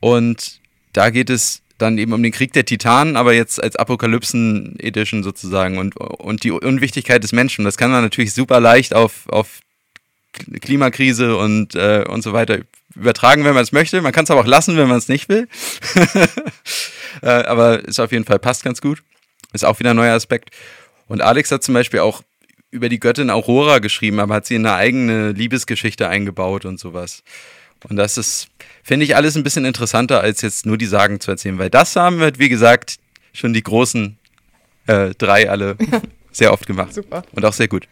[0.00, 0.58] Und
[0.92, 5.78] da geht es dann eben um den Krieg der Titanen, aber jetzt als Apokalypsen-Edition sozusagen
[5.78, 7.64] und, und die Unwichtigkeit des Menschen.
[7.64, 9.60] Das kann man natürlich super leicht auf, auf
[10.60, 12.60] Klimakrise und, äh, und so weiter
[12.94, 14.00] übertragen, wenn man es möchte.
[14.00, 15.48] Man kann es aber auch lassen, wenn man es nicht will.
[17.22, 19.02] äh, aber ist auf jeden Fall passt ganz gut.
[19.52, 20.50] Ist auch wieder ein neuer Aspekt.
[21.08, 22.22] Und Alex hat zum Beispiel auch
[22.70, 27.22] über die Göttin Aurora geschrieben, aber hat sie in eine eigene Liebesgeschichte eingebaut und sowas.
[27.88, 28.48] Und das ist,
[28.82, 31.96] finde ich, alles ein bisschen interessanter, als jetzt nur die Sagen zu erzählen, weil das
[31.96, 32.98] haben wir, wie gesagt,
[33.32, 34.18] schon die großen
[34.86, 35.76] äh, drei alle
[36.32, 36.94] sehr oft gemacht.
[36.94, 37.24] Super.
[37.32, 37.88] Und auch sehr gut.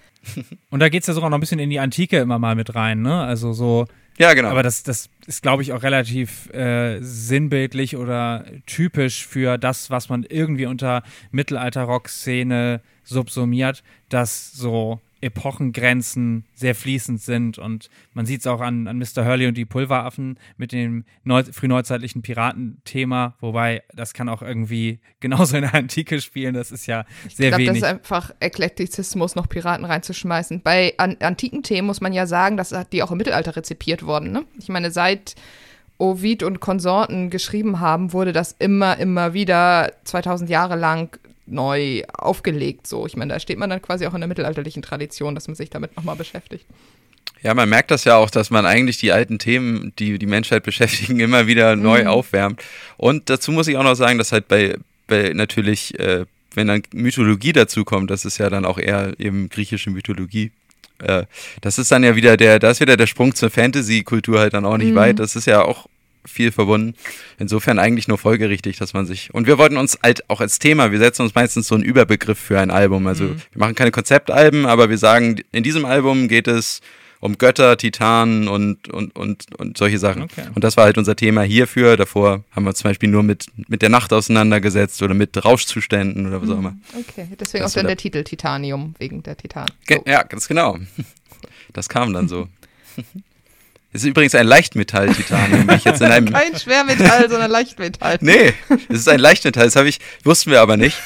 [0.70, 2.74] Und da geht es ja sogar noch ein bisschen in die Antike immer mal mit
[2.74, 3.22] rein, ne?
[3.22, 3.86] Also so.
[4.18, 4.50] Ja, genau.
[4.50, 10.10] Aber das, das ist, glaube ich, auch relativ äh, sinnbildlich oder typisch für das, was
[10.10, 17.58] man irgendwie unter Mittelalter-Rock-Szene subsumiert, dass so Epochengrenzen sehr fließend sind.
[17.58, 19.24] Und man sieht es auch an, an Mr.
[19.24, 25.56] Hurley und die Pulveraffen mit dem neu, frühneuzeitlichen Piratenthema, wobei das kann auch irgendwie genauso
[25.56, 26.54] in der Antike spielen.
[26.54, 27.60] Das ist ja sehr ich glaub, wenig.
[27.60, 30.62] Ich glaube, das ist einfach Eklektizismus, noch Piraten reinzuschmeißen.
[30.62, 34.32] Bei an, antiken Themen muss man ja sagen, dass die auch im Mittelalter rezipiert wurden.
[34.32, 34.44] Ne?
[34.58, 35.34] Ich meine, seit
[36.00, 41.18] Ovid und Konsorten geschrieben haben, wurde das immer, immer wieder 2000 Jahre lang
[41.50, 42.86] neu aufgelegt.
[42.86, 45.54] So, ich meine, da steht man dann quasi auch in der mittelalterlichen Tradition, dass man
[45.54, 46.66] sich damit nochmal beschäftigt.
[47.42, 50.62] Ja, man merkt das ja auch, dass man eigentlich die alten Themen, die die Menschheit
[50.64, 52.08] beschäftigen, immer wieder neu mhm.
[52.08, 52.62] aufwärmt.
[52.96, 56.82] Und dazu muss ich auch noch sagen, dass halt bei, bei natürlich, äh, wenn dann
[56.92, 60.52] Mythologie dazu kommt, das ist ja dann auch eher eben griechische Mythologie.
[60.98, 61.24] Äh,
[61.60, 64.66] das ist dann ja wieder der, da ist wieder der Sprung zur Fantasy-Kultur halt dann
[64.66, 64.96] auch nicht mhm.
[64.96, 65.18] weit.
[65.18, 65.86] Das ist ja auch
[66.24, 66.94] viel verbunden.
[67.38, 69.32] Insofern eigentlich nur folgerichtig, dass man sich.
[69.32, 72.38] Und wir wollten uns halt auch als Thema, wir setzen uns meistens so einen Überbegriff
[72.38, 73.06] für ein Album.
[73.06, 73.36] Also mhm.
[73.52, 76.80] wir machen keine Konzeptalben, aber wir sagen, in diesem Album geht es
[77.20, 80.22] um Götter, Titanen und, und, und, und solche Sachen.
[80.22, 80.44] Okay.
[80.54, 81.98] Und das war halt unser Thema hierfür.
[81.98, 86.40] Davor haben wir zum Beispiel nur mit, mit der Nacht auseinandergesetzt oder mit Rauschzuständen oder
[86.40, 86.60] was auch mhm.
[86.60, 86.76] immer.
[86.98, 89.66] Okay, deswegen das auch dann der Titel Titanium, wegen der Titan.
[89.88, 90.02] So.
[90.06, 90.78] Ja, ganz genau.
[91.72, 92.48] Das kam dann so.
[93.92, 95.66] Es ist übrigens ein Leichtmetall-Titanium.
[96.32, 98.18] Kein Schwermetall, sondern Leichtmetall.
[98.20, 98.54] nee,
[98.88, 99.68] es ist ein Leichtmetall.
[99.68, 100.96] Das ich, wussten wir aber nicht.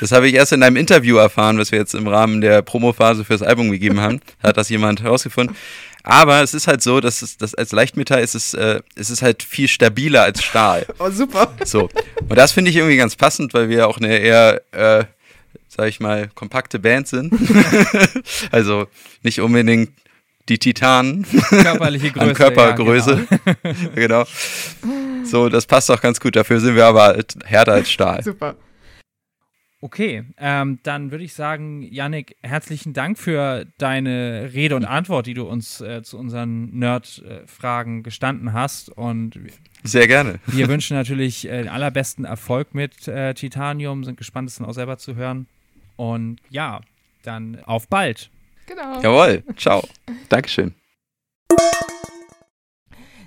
[0.00, 3.24] Das habe ich erst in einem Interview erfahren, was wir jetzt im Rahmen der Promophase
[3.24, 4.20] fürs Album gegeben haben.
[4.42, 5.56] Hat das jemand herausgefunden.
[6.02, 9.22] Aber es ist halt so, dass es dass als Leichtmetall ist es, äh, es ist
[9.22, 10.86] halt viel stabiler als Stahl.
[10.98, 11.54] Oh, super.
[11.64, 11.88] So.
[12.28, 15.04] Und das finde ich irgendwie ganz passend, weil wir auch eine eher äh,
[15.68, 17.32] sag ich mal, kompakte Band sind.
[18.52, 18.86] also
[19.22, 19.90] nicht unbedingt
[20.48, 22.28] die Titanen Körperliche Größe.
[22.28, 23.26] an Körpergröße.
[23.64, 24.24] Ja, genau.
[25.24, 26.36] So, das passt auch ganz gut.
[26.36, 28.22] Dafür sind wir aber halt härter als Stahl.
[28.22, 28.56] Super.
[29.80, 35.34] Okay, ähm, dann würde ich sagen, Yannick, herzlichen Dank für deine Rede und Antwort, die
[35.34, 38.88] du uns äh, zu unseren Nerd-Fragen gestanden hast.
[38.88, 39.38] Und
[39.82, 40.40] Sehr gerne.
[40.46, 44.72] wir wünschen natürlich äh, den allerbesten Erfolg mit äh, Titanium, sind gespannt, es dann auch
[44.72, 45.48] selber zu hören.
[45.96, 46.80] Und ja,
[47.22, 48.30] dann auf bald.
[48.66, 49.00] Genau.
[49.00, 49.42] Jawohl.
[49.56, 49.82] Ciao.
[50.28, 50.74] Dankeschön.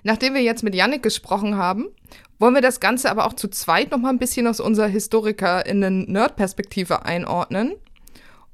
[0.04, 1.90] Nachdem wir jetzt mit Yannick gesprochen haben,
[2.40, 7.04] wollen wir das Ganze aber auch zu zweit noch mal ein bisschen aus unserer HistorikerInnen-Nerd-Perspektive
[7.04, 7.74] einordnen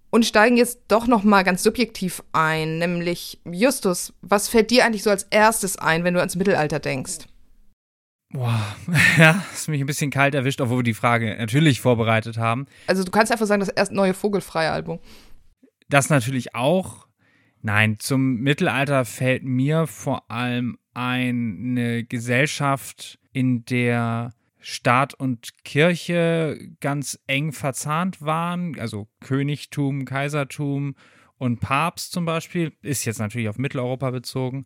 [0.09, 5.03] und steigen jetzt doch noch mal ganz subjektiv ein, nämlich Justus, was fällt dir eigentlich
[5.03, 7.27] so als erstes ein, wenn du ans Mittelalter denkst?
[8.31, 8.59] Boah,
[9.17, 12.67] ja, ist mich ein bisschen kalt erwischt, obwohl wir die Frage natürlich vorbereitet haben.
[12.87, 14.99] Also du kannst einfach sagen, das erst neue vogelfreie Album.
[15.89, 17.07] Das natürlich auch.
[17.61, 27.19] Nein, zum Mittelalter fällt mir vor allem eine Gesellschaft, in der Staat und Kirche ganz
[27.27, 30.95] eng verzahnt waren, also Königtum, Kaisertum
[31.37, 34.65] und Papst zum Beispiel, ist jetzt natürlich auf Mitteleuropa bezogen.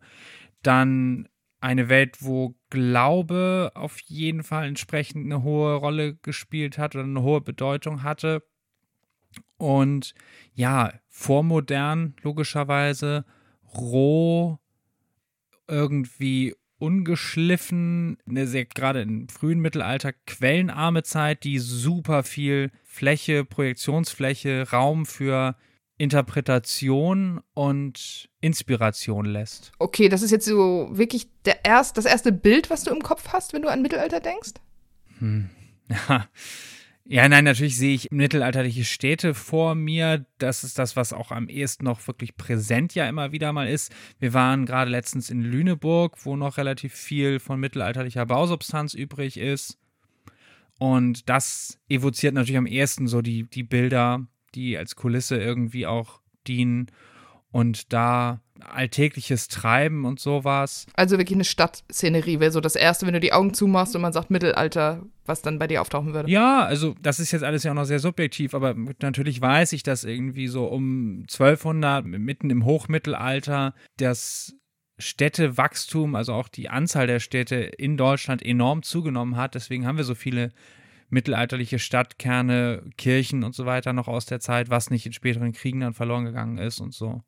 [0.62, 1.28] Dann
[1.60, 7.22] eine Welt, wo Glaube auf jeden Fall entsprechend eine hohe Rolle gespielt hat oder eine
[7.22, 8.44] hohe Bedeutung hatte.
[9.56, 10.14] Und
[10.52, 13.24] ja, vormodern logischerweise,
[13.74, 14.58] roh,
[15.66, 24.68] irgendwie ungeschliffen, eine sehr gerade im frühen Mittelalter quellenarme Zeit, die super viel Fläche, Projektionsfläche,
[24.70, 25.56] Raum für
[25.96, 29.72] Interpretation und Inspiration lässt.
[29.80, 33.30] Okay, das ist jetzt so wirklich der erst, das erste Bild, was du im Kopf
[33.32, 34.52] hast, wenn du an Mittelalter denkst?
[35.18, 35.50] Hm.
[36.08, 36.28] Ja.
[37.10, 40.26] Ja, nein, natürlich sehe ich mittelalterliche Städte vor mir.
[40.36, 43.90] Das ist das, was auch am ehesten noch wirklich präsent ja immer wieder mal ist.
[44.18, 49.78] Wir waren gerade letztens in Lüneburg, wo noch relativ viel von mittelalterlicher Bausubstanz übrig ist.
[50.78, 56.20] Und das evoziert natürlich am ehesten so die, die Bilder, die als Kulisse irgendwie auch
[56.46, 56.88] dienen.
[57.50, 60.86] Und da alltägliches Treiben und sowas.
[60.94, 64.12] Also wirklich eine Stadtszenerie wäre so das Erste, wenn du die Augen zumachst und man
[64.12, 66.30] sagt Mittelalter, was dann bei dir auftauchen würde.
[66.30, 69.82] Ja, also das ist jetzt alles ja auch noch sehr subjektiv, aber natürlich weiß ich,
[69.82, 74.54] dass irgendwie so um 1200, mitten im Hochmittelalter, das
[74.98, 79.54] Städtewachstum, also auch die Anzahl der Städte in Deutschland enorm zugenommen hat.
[79.54, 80.50] Deswegen haben wir so viele
[81.10, 85.80] mittelalterliche Stadtkerne, Kirchen und so weiter noch aus der Zeit, was nicht in späteren Kriegen
[85.80, 87.22] dann verloren gegangen ist und so.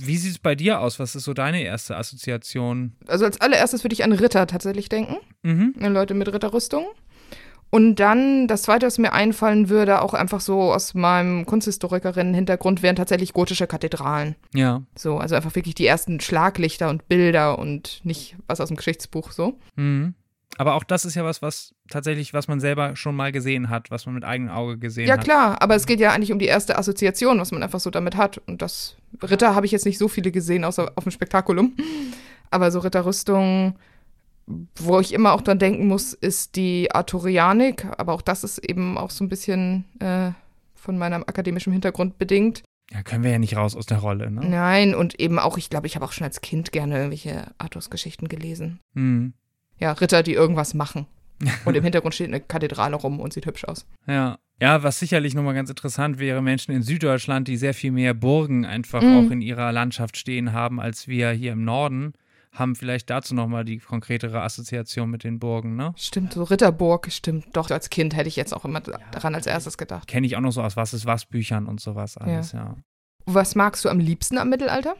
[0.00, 0.98] Wie sieht es bei dir aus?
[0.98, 2.92] Was ist so deine erste Assoziation?
[3.06, 5.16] Also als allererstes würde ich an Ritter tatsächlich denken.
[5.42, 5.74] Mhm.
[5.80, 6.86] An Leute mit Ritterrüstung.
[7.70, 12.96] Und dann, das zweite, was mir einfallen würde, auch einfach so aus meinem Kunsthistorikerinnen-Hintergrund, wären
[12.96, 14.36] tatsächlich gotische Kathedralen.
[14.54, 14.82] Ja.
[14.96, 19.32] So, also einfach wirklich die ersten Schlaglichter und Bilder und nicht was aus dem Geschichtsbuch
[19.32, 19.58] so.
[19.74, 20.14] Mhm.
[20.58, 23.90] Aber auch das ist ja was, was tatsächlich, was man selber schon mal gesehen hat,
[23.90, 25.24] was man mit eigenem Auge gesehen Ja, hat.
[25.24, 28.16] klar, aber es geht ja eigentlich um die erste Assoziation, was man einfach so damit
[28.16, 28.38] hat.
[28.46, 31.76] Und das Ritter habe ich jetzt nicht so viele gesehen, außer auf dem Spektakulum.
[32.50, 33.76] Aber so Ritterrüstung,
[34.76, 37.86] wo ich immer auch dran denken muss, ist die Arthurianik.
[37.98, 40.30] Aber auch das ist eben auch so ein bisschen äh,
[40.74, 42.62] von meinem akademischen Hintergrund bedingt.
[42.92, 44.42] Ja, können wir ja nicht raus aus der Rolle, ne?
[44.48, 48.28] Nein, und eben auch, ich glaube, ich habe auch schon als Kind gerne irgendwelche Arthurs-Geschichten
[48.28, 48.78] gelesen.
[48.94, 49.34] Mhm.
[49.78, 51.06] Ja, Ritter, die irgendwas machen.
[51.66, 53.86] Und im Hintergrund steht eine Kathedrale rum und sieht hübsch aus.
[54.06, 54.38] Ja.
[54.58, 58.64] Ja, was sicherlich nochmal ganz interessant wäre, Menschen in Süddeutschland, die sehr viel mehr Burgen
[58.64, 59.16] einfach Mhm.
[59.18, 62.14] auch in ihrer Landschaft stehen haben, als wir hier im Norden,
[62.52, 65.92] haben vielleicht dazu nochmal die konkretere Assoziation mit den Burgen, ne?
[65.98, 67.54] Stimmt, so Ritterburg, stimmt.
[67.54, 70.08] Doch, als Kind hätte ich jetzt auch immer daran als erstes gedacht.
[70.08, 72.76] Kenne ich auch noch so aus Was ist was Büchern und sowas alles, ja.
[73.26, 74.94] Was magst du am liebsten am Mittelalter?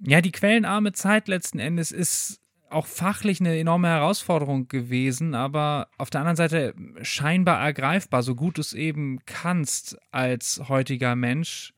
[0.00, 2.38] Ja, die quellenarme Zeit letzten Endes ist
[2.70, 8.58] auch fachlich eine enorme Herausforderung gewesen, aber auf der anderen Seite scheinbar ergreifbar, so gut
[8.58, 11.72] du es eben kannst als heutiger Mensch,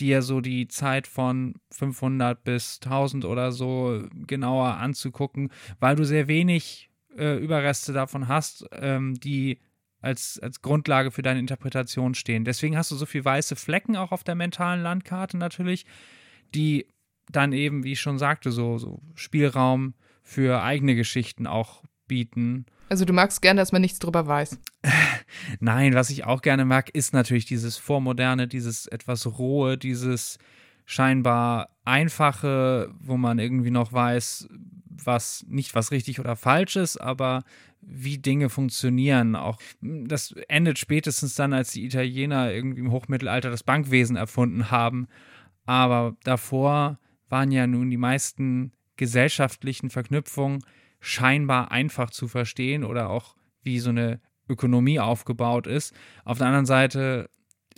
[0.00, 6.28] dir so die Zeit von 500 bis 1000 oder so genauer anzugucken, weil du sehr
[6.28, 9.60] wenig äh, Überreste davon hast, ähm, die
[10.00, 12.44] als, als Grundlage für deine Interpretation stehen.
[12.44, 15.86] Deswegen hast du so viel weiße Flecken auch auf der mentalen Landkarte natürlich,
[16.54, 16.86] die
[17.30, 19.94] dann eben, wie ich schon sagte, so, so Spielraum
[20.24, 22.66] für eigene Geschichten auch bieten.
[22.88, 24.58] Also du magst gerne, dass man nichts drüber weiß.
[25.60, 30.38] Nein, was ich auch gerne mag, ist natürlich dieses Vormoderne, dieses etwas Rohe, dieses
[30.86, 34.48] scheinbar Einfache, wo man irgendwie noch weiß,
[35.04, 37.44] was nicht was richtig oder falsch ist, aber
[37.80, 39.36] wie Dinge funktionieren.
[39.36, 45.06] Auch das endet spätestens dann, als die Italiener irgendwie im Hochmittelalter das Bankwesen erfunden haben.
[45.66, 46.98] Aber davor
[47.28, 50.64] waren ja nun die meisten gesellschaftlichen Verknüpfungen
[51.00, 55.94] scheinbar einfach zu verstehen oder auch wie so eine Ökonomie aufgebaut ist.
[56.24, 57.28] Auf der anderen Seite,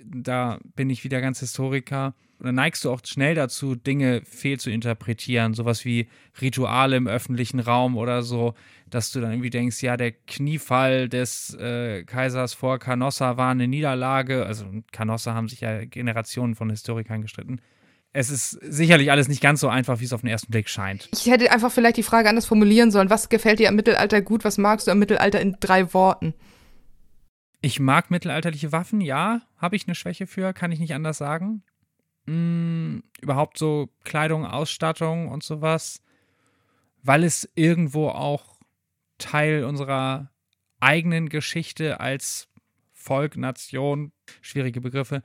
[0.05, 4.71] da bin ich wieder ganz Historiker, da neigst du auch schnell dazu, Dinge fehl zu
[4.71, 6.09] interpretieren, sowas wie
[6.41, 8.55] Rituale im öffentlichen Raum oder so,
[8.91, 13.69] dass du dann irgendwie denkst, ja, der Kniefall des äh, Kaisers vor Canossa war eine
[13.69, 14.45] Niederlage.
[14.45, 17.61] Also Canossa haben sich ja Generationen von Historikern gestritten
[18.17, 21.11] es ist sicherlich alles nicht ganz so einfach, wie es auf den ersten Blick scheint.
[21.13, 23.11] Ich hätte einfach vielleicht die Frage anders formulieren sollen.
[23.11, 24.43] Was gefällt dir am Mittelalter gut?
[24.43, 26.33] Was magst du am Mittelalter in drei Worten?
[27.61, 29.43] Ich mag mittelalterliche Waffen, ja.
[29.59, 31.63] Habe ich eine Schwäche für, kann ich nicht anders sagen.
[32.27, 36.01] Hm, überhaupt so Kleidung, Ausstattung und sowas.
[37.03, 38.57] Weil es irgendwo auch
[39.19, 40.31] Teil unserer
[40.81, 42.49] eigenen Geschichte als
[42.95, 45.23] Volk, Nation, schwierige Begriffe,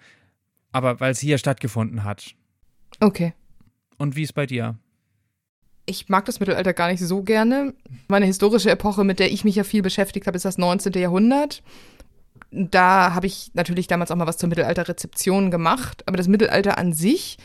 [0.73, 2.35] aber weil es hier stattgefunden hat.
[2.99, 3.33] Okay.
[3.97, 4.75] Und wie ist bei dir?
[5.85, 7.73] Ich mag das Mittelalter gar nicht so gerne.
[8.07, 10.93] Meine historische Epoche, mit der ich mich ja viel beschäftigt habe, ist das 19.
[10.93, 11.63] Jahrhundert.
[12.51, 16.93] Da habe ich natürlich damals auch mal was zur Mittelalterrezeption gemacht, aber das Mittelalter an
[16.93, 17.37] sich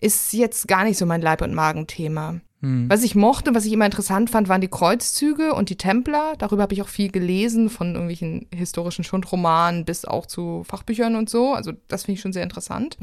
[0.00, 2.40] ist jetzt gar nicht so mein Leib- und Magenthema.
[2.60, 2.88] Hm.
[2.88, 6.34] Was ich mochte, was ich immer interessant fand, waren die Kreuzzüge und die Templer.
[6.38, 11.28] Darüber habe ich auch viel gelesen, von irgendwelchen historischen Schundromanen bis auch zu Fachbüchern und
[11.28, 11.54] so.
[11.54, 12.98] Also das finde ich schon sehr interessant.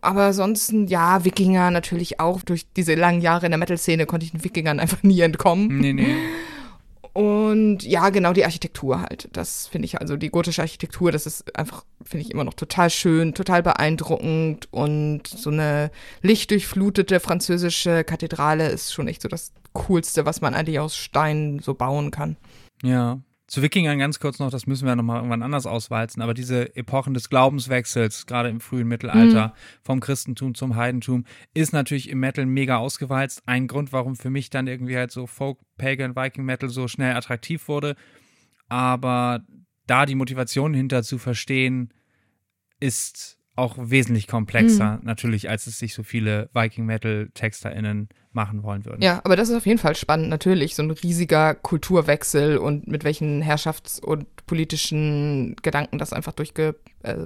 [0.00, 2.42] Aber ansonsten, ja, Wikinger natürlich auch.
[2.42, 5.78] Durch diese langen Jahre in der Metal-Szene konnte ich den Wikingern einfach nie entkommen.
[5.78, 6.16] Nee, nee.
[7.12, 9.28] Und ja, genau die Architektur halt.
[9.32, 12.88] Das finde ich, also die gotische Architektur, das ist einfach, finde ich immer noch total
[12.88, 14.68] schön, total beeindruckend.
[14.70, 15.90] Und so eine
[16.22, 21.74] lichtdurchflutete französische Kathedrale ist schon echt so das Coolste, was man eigentlich aus Stein so
[21.74, 22.36] bauen kann.
[22.82, 23.18] Ja,
[23.50, 27.14] zu Wikingern ganz kurz noch, das müssen wir nochmal irgendwann anders auswalzen, aber diese Epochen
[27.14, 29.52] des Glaubenswechsels, gerade im frühen Mittelalter, mhm.
[29.82, 33.42] vom Christentum zum Heidentum, ist natürlich im Metal mega ausgewalzt.
[33.46, 37.16] Ein Grund, warum für mich dann irgendwie halt so Folk, Pagan, Viking Metal so schnell
[37.16, 37.96] attraktiv wurde.
[38.68, 39.40] Aber
[39.88, 41.92] da die Motivation hinter zu verstehen,
[42.78, 45.04] ist auch wesentlich komplexer, mhm.
[45.04, 49.02] natürlich, als es sich so viele Viking-Metal-TexterInnen machen wollen würden.
[49.02, 50.74] Ja, aber das ist auf jeden Fall spannend, natürlich.
[50.74, 56.74] So ein riesiger Kulturwechsel und mit welchen Herrschafts- und politischen Gedanken das einfach durch äh,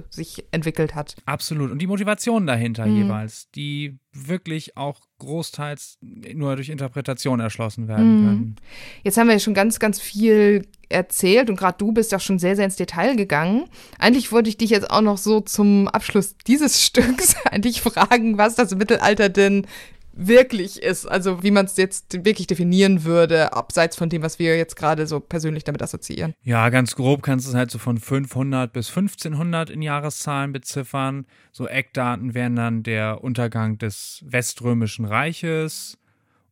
[0.09, 1.15] sich entwickelt hat.
[1.25, 1.71] Absolut.
[1.71, 3.03] Und die Motivation dahinter mhm.
[3.03, 8.25] jeweils, die wirklich auch großteils nur durch Interpretation erschlossen werden mhm.
[8.25, 8.55] können.
[9.03, 12.39] Jetzt haben wir ja schon ganz, ganz viel erzählt und gerade du bist auch schon
[12.39, 13.65] sehr, sehr ins Detail gegangen.
[13.99, 18.55] Eigentlich wollte ich dich jetzt auch noch so zum Abschluss dieses Stücks eigentlich fragen, was
[18.55, 19.67] das Mittelalter denn
[20.15, 24.57] wirklich ist, also wie man es jetzt wirklich definieren würde, abseits von dem, was wir
[24.57, 26.33] jetzt gerade so persönlich damit assoziieren.
[26.41, 31.25] Ja, ganz grob kannst du es halt so von 500 bis 1500 in Jahreszahlen beziffern.
[31.51, 35.97] So Eckdaten wären dann der Untergang des Weströmischen Reiches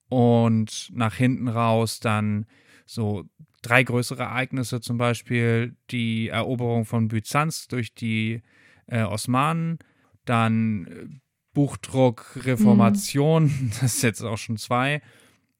[0.10, 2.46] und nach hinten raus dann
[2.86, 3.24] so
[3.62, 8.44] drei größere Ereignisse, zum Beispiel die Eroberung von Byzanz durch die
[8.88, 9.80] äh, Osmanen,
[10.26, 11.23] dann äh,
[11.54, 13.72] Buchdruck, Reformation, mhm.
[13.82, 15.02] das ist jetzt auch schon zwei.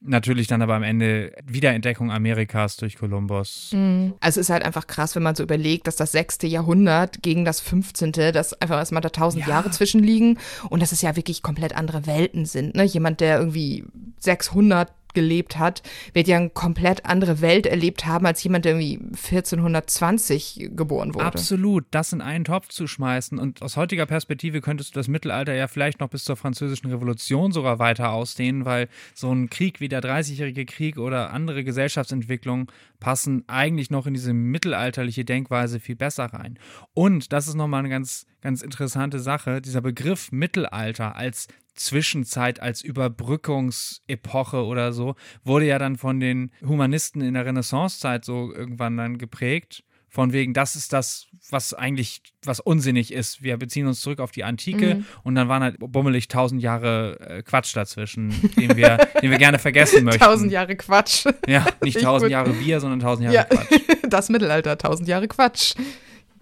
[0.06, 3.72] Natürlich dann aber am Ende Wiederentdeckung Amerikas durch Kolumbus.
[3.72, 4.14] Mhm.
[4.20, 7.46] Also es ist halt einfach krass, wenn man so überlegt, dass das sechste Jahrhundert gegen
[7.46, 9.50] das 15., das einfach erstmal da tausend ja.
[9.50, 10.40] Jahre zwischenliegen
[10.70, 12.76] und dass es ja wirklich komplett andere Welten sind.
[12.76, 12.84] Ne?
[12.84, 13.86] Jemand, der irgendwie
[14.20, 15.84] 600 gelebt hat,
[16.14, 21.26] wird ja eine komplett andere Welt erlebt haben als jemand, der irgendwie 1420 geboren wurde.
[21.26, 23.40] Absolut, das in einen Topf zu schmeißen.
[23.40, 27.52] Und aus heutiger Perspektive könntest du das Mittelalter ja vielleicht noch bis zur Französischen Revolution
[27.52, 32.68] sogar weiter ausdehnen, weil so ein Krieg wie der Dreißigjährige Krieg oder andere Gesellschaftsentwicklungen
[33.00, 36.58] passen eigentlich noch in diese mittelalterliche Denkweise viel besser rein.
[36.94, 42.84] Und das ist nochmal eine ganz, ganz interessante Sache, dieser Begriff Mittelalter als Zwischenzeit als
[42.84, 49.18] Überbrückungsepoche oder so, wurde ja dann von den Humanisten in der Renaissancezeit so irgendwann dann
[49.18, 49.84] geprägt.
[50.10, 53.42] Von wegen, das ist das, was eigentlich, was unsinnig ist.
[53.42, 55.06] Wir beziehen uns zurück auf die Antike mhm.
[55.24, 59.58] und dann waren halt bummelig tausend Jahre äh, Quatsch dazwischen, den wir, den wir gerne
[59.58, 60.24] vergessen möchten.
[60.24, 61.26] Tausend Jahre Quatsch.
[61.48, 63.82] Ja, nicht tausend Jahre Bier, sondern tausend Jahre ja, Quatsch.
[64.10, 65.74] Das Mittelalter, tausend Jahre Quatsch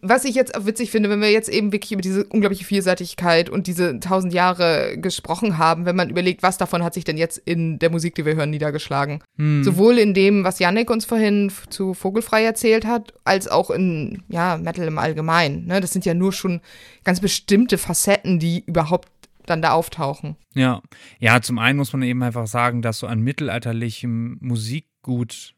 [0.01, 3.49] was ich jetzt auch witzig finde, wenn wir jetzt eben wirklich über diese unglaubliche Vielseitigkeit
[3.49, 7.37] und diese tausend Jahre gesprochen haben, wenn man überlegt, was davon hat sich denn jetzt
[7.37, 9.23] in der Musik, die wir hören, niedergeschlagen.
[9.37, 9.63] Hm.
[9.63, 14.57] Sowohl in dem, was Yannick uns vorhin zu Vogelfrei erzählt hat, als auch in, ja,
[14.57, 15.67] Metal im Allgemeinen.
[15.67, 15.81] Ne?
[15.81, 16.61] Das sind ja nur schon
[17.03, 19.09] ganz bestimmte Facetten, die überhaupt
[19.45, 20.35] dann da auftauchen.
[20.53, 20.81] Ja.
[21.19, 25.53] Ja, zum einen muss man eben einfach sagen, dass so an mittelalterlichem Musikgut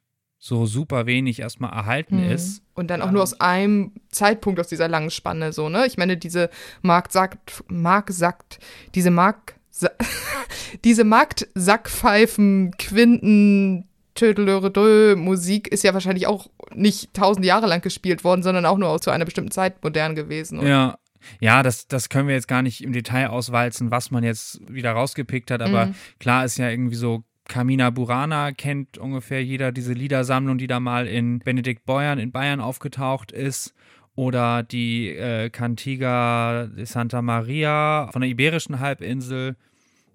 [0.45, 2.31] so super wenig erstmal erhalten Mhm.
[2.31, 2.61] ist.
[2.73, 5.85] Und dann auch nur aus einem Zeitpunkt aus dieser langen Spanne so, ne?
[5.87, 6.49] Ich meine, diese
[6.81, 8.59] Markt sagt, Mark sagt,
[8.93, 9.55] diese Mark,
[10.83, 18.43] diese Marktsackpfeifen, Quinten, Tödelöredö, Musik ist ja wahrscheinlich auch nicht tausend Jahre lang gespielt worden,
[18.43, 20.59] sondern auch nur zu einer bestimmten Zeit modern gewesen.
[20.59, 20.97] Und Ja.
[21.39, 24.91] Ja, das, das können wir jetzt gar nicht im Detail auswalzen, was man jetzt wieder
[24.91, 25.95] rausgepickt hat, aber Mhm.
[26.19, 31.07] klar ist ja irgendwie so, Camina Burana kennt ungefähr jeder diese Liedersammlung, die da mal
[31.07, 33.73] in Benedikt Beuern in Bayern aufgetaucht ist.
[34.15, 39.57] Oder die äh, Cantiga de Santa Maria von der Iberischen Halbinsel.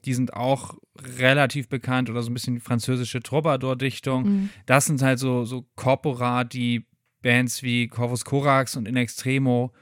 [0.04, 0.76] Die sind auch
[1.18, 4.22] relativ bekannt oder so ein bisschen die französische Troubadour-Dichtung.
[4.22, 4.50] Mhm.
[4.66, 6.86] Das sind halt so, so Corpora, die
[7.22, 9.72] Bands wie Corvus Corax und In Extremo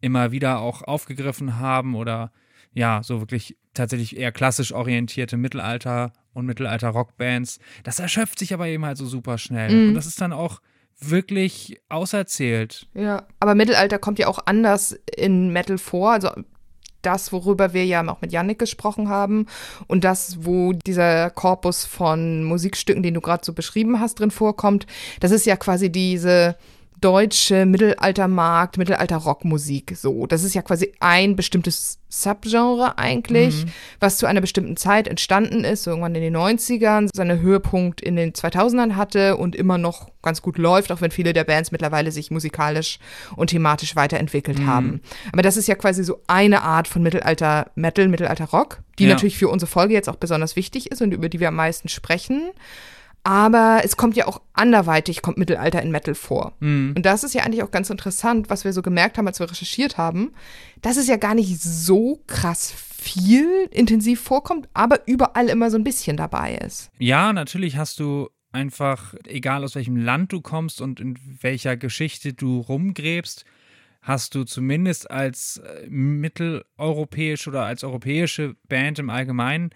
[0.00, 2.30] immer wieder auch aufgegriffen haben oder
[2.72, 7.58] ja, so wirklich tatsächlich eher klassisch orientierte Mittelalter- und Mittelalter-Rockbands.
[7.82, 9.70] Das erschöpft sich aber eben halt so super schnell.
[9.72, 9.88] Mhm.
[9.88, 10.60] Und das ist dann auch
[11.00, 12.86] wirklich auserzählt.
[12.94, 16.12] Ja, aber Mittelalter kommt ja auch anders in Metal vor.
[16.12, 16.30] Also
[17.02, 19.46] das, worüber wir ja auch mit Yannick gesprochen haben
[19.86, 24.86] und das, wo dieser Korpus von Musikstücken, den du gerade so beschrieben hast, drin vorkommt,
[25.20, 26.56] das ist ja quasi diese
[27.04, 29.94] deutsche Mittelaltermarkt, Mittelalter-Rockmusik.
[29.94, 33.66] So, das ist ja quasi ein bestimmtes Subgenre eigentlich,
[34.00, 38.16] was zu einer bestimmten Zeit entstanden ist, so irgendwann in den 90ern, seinen Höhepunkt in
[38.16, 42.10] den 2000ern hatte und immer noch ganz gut läuft, auch wenn viele der Bands mittlerweile
[42.10, 42.98] sich musikalisch
[43.36, 45.02] und thematisch weiterentwickelt haben.
[45.32, 49.10] Aber das ist ja quasi so eine Art von Mittelalter-Metal, Mittelalter-Rock, die Ja.
[49.10, 51.88] natürlich für unsere Folge jetzt auch besonders wichtig ist und über die wir am meisten
[51.88, 52.50] sprechen.
[53.24, 56.52] Aber es kommt ja auch anderweitig, kommt Mittelalter in Metal vor.
[56.94, 59.50] Und das ist ja eigentlich auch ganz interessant, was wir so gemerkt haben, als wir
[59.50, 60.32] recherchiert haben,
[60.82, 65.84] dass es ja gar nicht so krass viel intensiv vorkommt, aber überall immer so ein
[65.84, 66.90] bisschen dabei ist.
[66.98, 72.32] Ja, natürlich hast du einfach, egal aus welchem Land du kommst und in welcher Geschichte
[72.32, 73.44] du rumgräbst,
[74.00, 79.70] hast du zumindest als äh, mitteleuropäische oder als europäische Band im Allgemeinen,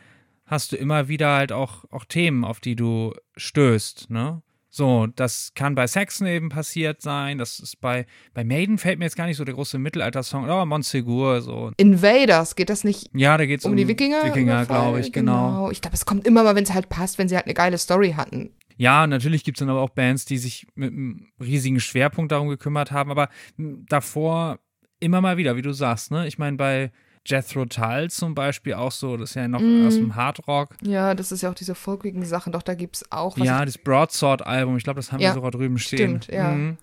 [0.49, 4.43] hast du immer wieder halt auch, auch Themen, auf die du stößt, ne?
[4.71, 9.07] So, das kann bei Saxon eben passiert sein, das ist bei, bei Maiden fällt mir
[9.07, 11.73] jetzt gar nicht so der große Mittelalter-Song, oh, Montsegur, so.
[11.79, 14.25] Invaders, geht das nicht Ja, da geht's um, die Wikinger?
[14.25, 15.71] Wikinger, glaube ich, genau.
[15.71, 17.79] Ich glaube, es kommt immer mal, wenn es halt passt, wenn sie halt eine geile
[17.79, 18.51] Story hatten.
[18.77, 22.49] Ja, natürlich gibt es dann aber auch Bands, die sich mit einem riesigen Schwerpunkt darum
[22.49, 24.61] gekümmert haben, aber m, davor
[25.01, 26.27] immer mal wieder, wie du sagst, ne?
[26.29, 26.93] Ich meine, bei
[27.29, 29.87] Jethro Tull zum Beispiel auch so, das ist ja noch Mm.
[29.87, 30.71] aus dem Hardrock.
[30.83, 33.47] Ja, das ist ja auch diese folkigen Sachen, doch da gibt es auch was.
[33.47, 36.23] Ja, das Broadsword-Album, ich glaube, das haben Ja, wir sogar drüben stehen.
[36.23, 36.51] stimmt, ja.
[36.51, 36.79] Mhm.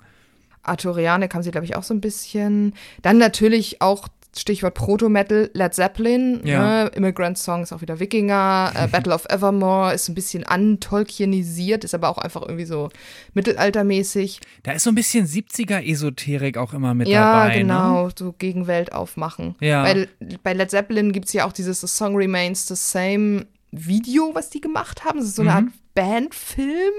[0.64, 2.74] Arthurianik haben sie, glaube ich, auch so ein bisschen.
[3.02, 4.08] Dann natürlich auch
[4.38, 6.84] Stichwort Proto-Metal, Led Zeppelin, Ja.
[6.86, 6.92] ne?
[6.96, 11.94] Immigrant Song ist auch wieder Wikinger, äh, Battle of Evermore ist ein bisschen antolkienisiert, ist
[11.96, 12.90] aber auch einfach irgendwie so
[13.34, 14.40] mittelaltermäßig.
[14.64, 17.54] Da ist so ein bisschen 70er-Esoterik auch immer mit ja, dabei.
[17.56, 17.60] Ne?
[17.62, 19.56] genau, so Gegenwelt aufmachen.
[19.62, 19.84] Ja.
[19.84, 20.08] Bei,
[20.44, 24.50] bei Led Zeppelin gibt es ja auch dieses The Song Remains the Same Video, was
[24.50, 25.20] die gemacht haben.
[25.20, 25.58] Das ist so eine Mhm.
[25.58, 25.66] Art
[25.96, 26.94] Bandfilm.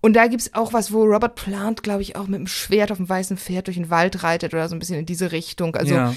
[0.00, 2.92] Und da gibt es auch was, wo Robert Plant, glaube ich, auch mit dem Schwert
[2.92, 5.74] auf dem weißen Pferd durch den Wald reitet oder so ein bisschen in diese Richtung.
[5.76, 6.14] Also ja.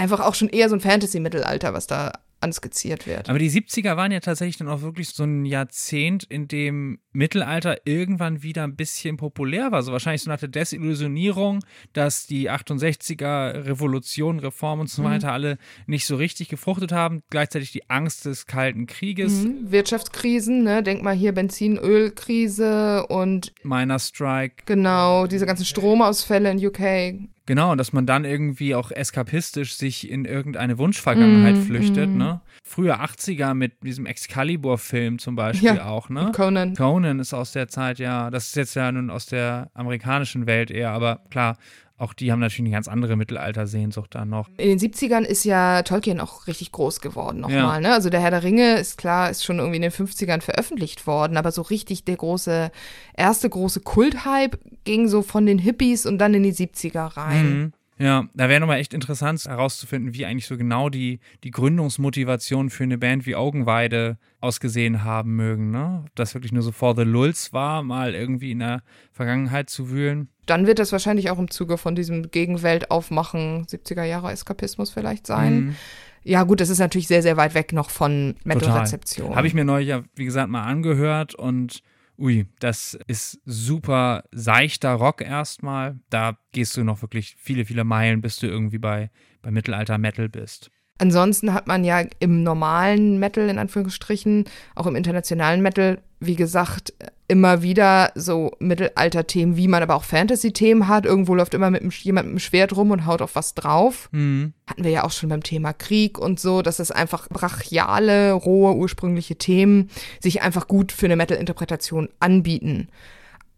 [0.00, 3.28] Einfach auch schon eher so ein Fantasy-Mittelalter, was da anskizziert wird.
[3.28, 7.76] Aber die 70er waren ja tatsächlich dann auch wirklich so ein Jahrzehnt, in dem Mittelalter
[7.84, 9.82] irgendwann wieder ein bisschen populär war.
[9.82, 11.60] So wahrscheinlich so nach der Desillusionierung,
[11.92, 17.20] dass die 68er Revolution, Reform und so weiter alle nicht so richtig gefruchtet haben.
[17.28, 19.70] Gleichzeitig die Angst des Kalten Krieges, Mhm.
[19.70, 20.82] Wirtschaftskrisen, ne?
[20.82, 24.62] Denk mal hier Benzin, Ölkrise und Miner Strike.
[24.66, 27.28] genau diese ganzen Stromausfälle in UK.
[27.46, 32.16] Genau, und dass man dann irgendwie auch eskapistisch sich in irgendeine Wunschvergangenheit Mm, flüchtet, mm.
[32.16, 32.40] ne?
[32.62, 36.30] Früher 80er mit diesem Excalibur-Film zum Beispiel Ja, auch, ne?
[36.34, 36.76] Conan.
[36.76, 38.30] Conan ist aus der Zeit, ja.
[38.30, 41.56] Das ist jetzt ja nun aus der amerikanischen Welt eher, aber klar,
[42.00, 44.48] auch die haben natürlich eine ganz andere Mittelaltersehnsucht dann noch.
[44.56, 47.80] In den 70ern ist ja Tolkien auch richtig groß geworden nochmal.
[47.82, 47.88] Ja.
[47.88, 47.92] Ne?
[47.92, 51.36] Also der Herr der Ringe ist klar, ist schon irgendwie in den 50ern veröffentlicht worden,
[51.36, 52.70] aber so richtig der große,
[53.14, 57.58] erste große Kulthype ging so von den Hippies und dann in die 70er rein.
[57.58, 57.72] Mhm.
[58.00, 62.84] Ja, da wäre nochmal echt interessant herauszufinden, wie eigentlich so genau die, die Gründungsmotivation für
[62.84, 65.70] eine Band wie Augenweide ausgesehen haben mögen.
[65.70, 66.04] Ne?
[66.06, 68.82] Ob das wirklich nur so for the lulz war, mal irgendwie in der
[69.12, 70.30] Vergangenheit zu wühlen.
[70.46, 75.60] Dann wird das wahrscheinlich auch im Zuge von diesem Gegenweltaufmachen 70er Jahre Eskapismus vielleicht sein.
[75.60, 75.76] Mhm.
[76.22, 78.34] Ja, gut, das ist natürlich sehr, sehr weit weg noch von.
[78.44, 79.36] Metal-Rezeption.
[79.36, 81.82] Habe ich mir neulich ja, wie gesagt, mal angehört und
[82.20, 85.98] ui, das ist super seichter Rock erstmal.
[86.10, 89.10] Da gehst du noch wirklich viele, viele Meilen, bis du irgendwie bei,
[89.42, 90.70] bei Mittelalter-Metal bist.
[91.00, 94.44] Ansonsten hat man ja im normalen Metal, in Anführungsstrichen,
[94.74, 96.92] auch im internationalen Metal, wie gesagt,
[97.26, 101.06] immer wieder so Mittelalter-Themen, wie man aber auch Fantasy-Themen hat.
[101.06, 104.10] Irgendwo läuft immer mit jemand mit dem Schwert rum und haut auf was drauf.
[104.12, 104.52] Mhm.
[104.66, 108.74] Hatten wir ja auch schon beim Thema Krieg und so, dass es einfach brachiale, rohe,
[108.74, 109.88] ursprüngliche Themen
[110.20, 112.88] sich einfach gut für eine Metal-Interpretation anbieten.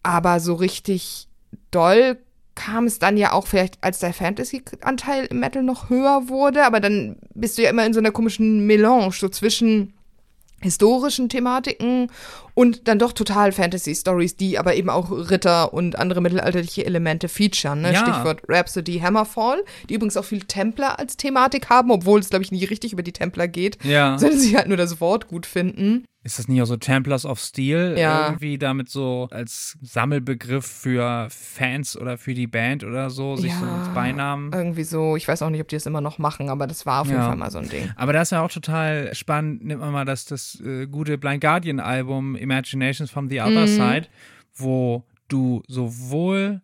[0.05, 1.27] Aber so richtig
[1.73, 2.19] doll
[2.55, 6.81] kam es dann ja auch vielleicht, als der Fantasy-Anteil im Metal noch höher wurde, aber
[6.81, 9.95] dann bist du ja immer in so einer komischen Melange, so zwischen
[10.61, 12.11] historischen Thematiken
[12.55, 17.81] und dann doch total Fantasy-Stories, die aber eben auch Ritter und andere mittelalterliche Elemente featuren.
[17.83, 17.93] Ne?
[17.93, 18.01] Ja.
[18.01, 22.53] Stichwort Rhapsody Hammerfall, die übrigens auch viel Templer als Thematik haben, obwohl es, glaube ich,
[22.53, 24.19] nie richtig über die Templer geht, Ja.
[24.19, 26.05] sondern sie halt nur das Wort gut finden.
[26.25, 27.97] Ist das nicht auch so Templars of Steel?
[27.99, 28.27] Ja.
[28.29, 33.65] Irgendwie damit so als Sammelbegriff für Fans oder für die Band oder so, sich so
[33.67, 34.53] als Beinamen.
[34.53, 37.01] Irgendwie so, ich weiß auch nicht, ob die das immer noch machen, aber das war
[37.01, 37.27] auf jeden Ja.
[37.27, 37.91] Fall mal so ein Ding.
[37.97, 39.65] Aber das ist ja auch total spannend.
[39.65, 43.77] Nimmt man mal das, das äh, gute Blind Guardian Album Imaginations from the Other Mhm.
[43.77, 44.09] Side,
[44.59, 46.61] wo du sowohl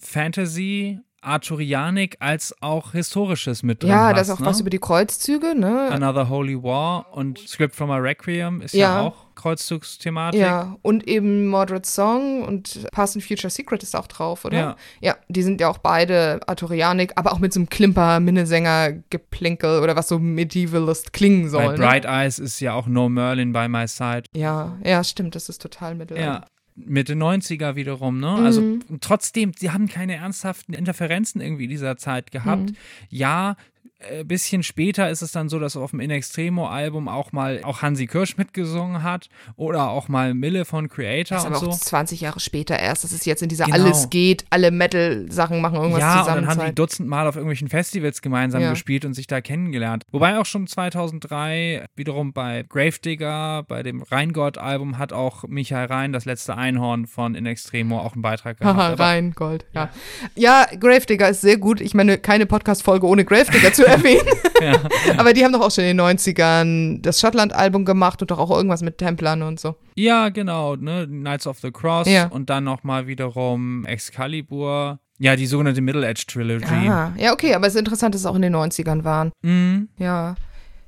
[0.00, 4.46] Fantasy, Arthurianik als auch Historisches mit drin Ja, da ist auch ne?
[4.46, 5.88] was über die Kreuzzüge, ne?
[5.90, 9.00] Another Holy War und Script from a Requiem ist ja, Ja.
[9.02, 10.40] auch Kreuzzugsthematik.
[10.40, 14.58] Ja, und eben Mordred Song und Past and Future Secret ist auch drauf, oder?
[14.58, 14.76] Ja.
[15.00, 19.80] Ja, die sind ja auch beide Arthurianik, aber auch mit so einem Klimper, Minnesänger, Geplinkel
[19.80, 21.64] oder was so Medievalist klingen soll.
[21.66, 21.78] Bei ne?
[21.78, 24.24] Bright Eyes ist ja auch No Merlin by my side.
[24.34, 26.26] Ja, ja, stimmt, das ist total mittelalter.
[26.28, 26.44] Ja.
[26.86, 28.30] Mitte 90er wiederum, ne?
[28.38, 28.44] Mhm.
[28.44, 32.70] Also trotzdem, sie haben keine ernsthaften Interferenzen irgendwie dieser Zeit gehabt.
[32.70, 32.76] Mhm.
[33.10, 33.56] Ja,
[34.00, 37.82] äh, bisschen später ist es dann so, dass auf dem In Extremo-Album auch mal auch
[37.82, 41.72] Hansi Kirsch mitgesungen hat oder auch mal Mille von Creator Das ist und aber auch
[41.72, 41.84] so.
[41.84, 43.02] 20 Jahre später erst.
[43.04, 43.76] Das ist jetzt in dieser Genau.
[43.76, 46.46] Alles geht, alle Metal-Sachen machen irgendwas Ja, und zusammen.
[46.46, 46.74] dann haben die.
[46.74, 48.70] Dutzendmal auf irgendwelchen Festivals gemeinsam Ja.
[48.70, 50.04] gespielt und sich da kennengelernt.
[50.12, 56.24] Wobei auch schon 2003 wiederum bei Gravedigger, bei dem Rheingott-Album, hat auch Michael Rhein, das
[56.24, 58.76] letzte Einhorn von In Extremo, auch einen Beitrag gehabt.
[58.78, 59.66] Haha, Aber- rein, Gold.
[59.74, 59.90] Ja,
[60.36, 61.80] ja Gravedigger ist sehr gut.
[61.80, 64.26] Ich meine, keine Podcast-Folge ohne Gravedigger zu erwähnen.
[65.16, 68.50] Aber die haben doch auch schon in den 90ern das Schottland-Album gemacht und doch auch
[68.50, 69.76] irgendwas mit Templern und so.
[69.94, 71.06] Ja, genau, ne?
[71.06, 72.26] Knights of the Cross Ja.
[72.28, 74.98] und dann nochmal wiederum Excalibur.
[75.18, 76.64] Ja, die sogenannte Middle Edge Trilogy.
[76.88, 79.32] Ah, ja, okay, aber es ist interessant, dass es auch in den 90ern waren.
[79.42, 79.88] Mhm.
[79.98, 80.36] Ja.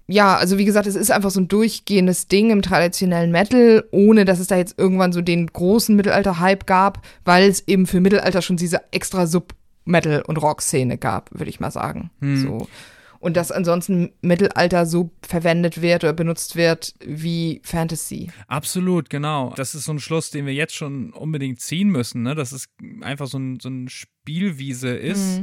[0.07, 4.25] Ja, also wie gesagt, es ist einfach so ein durchgehendes Ding im traditionellen Metal, ohne
[4.25, 8.43] dass es da jetzt irgendwann so den großen Mittelalter-Hype gab, weil es eben für Mittelalter
[8.43, 9.27] schon diese extra
[9.85, 12.11] Sub-Metal- und Rock-Szene gab, würde ich mal sagen.
[12.21, 12.69] So.
[13.19, 18.31] Und dass ansonsten Mittelalter so verwendet wird oder benutzt wird wie Fantasy.
[18.47, 19.53] Absolut, genau.
[19.57, 22.35] Das ist so ein Schluss, den wir jetzt schon unbedingt ziehen müssen, ne?
[22.35, 22.69] Dass es
[23.03, 25.43] einfach so ein, so ein Spielwiese ist,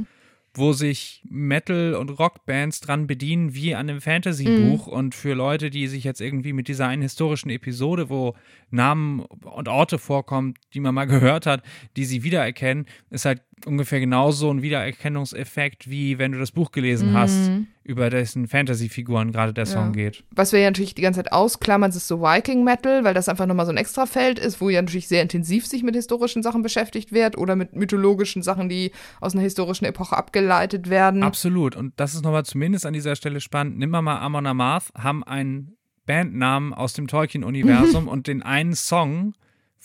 [0.56, 4.88] wo sich Metal- und Rockbands dran bedienen wie an einem Fantasy-Buch.
[4.88, 8.36] Und für Leute, die sich jetzt irgendwie mit dieser einen historischen Episode, wo
[8.72, 11.62] Namen und Orte vorkommen, die man mal gehört hat,
[11.96, 17.14] die sie wiedererkennen, ist halt ungefähr genauso ein Wiedererkennungseffekt, wie wenn du das Buch gelesen
[17.14, 17.52] hast,
[17.84, 20.24] über dessen Fantasy-Figuren gerade der Song geht.
[20.32, 23.46] Was wir ja natürlich die ganze Zeit ausklammern, ist so Viking Metal, weil das einfach
[23.46, 27.12] nochmal so ein Extrafeld ist, wo ja natürlich sehr intensiv sich mit historischen Sachen beschäftigt
[27.12, 28.92] wird oder mit mythologischen Sachen, die
[29.22, 31.24] aus einer historischen Epoche abgeleitet werden.
[31.24, 31.76] Absolut.
[31.76, 33.78] Und das ist nochmal zumindest an dieser Stelle spannend.
[33.78, 39.34] Nimm mal mal Amon Amarth, haben einen Bandnamen aus dem Tolkien-Universum und den einen Song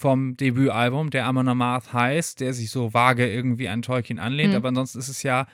[0.02, 4.68] vom Debütalbum, der Amon Amarth heißt, der sich so vage irgendwie an Tolkien anlehnt, aber
[4.68, 5.46] ansonsten ist es ja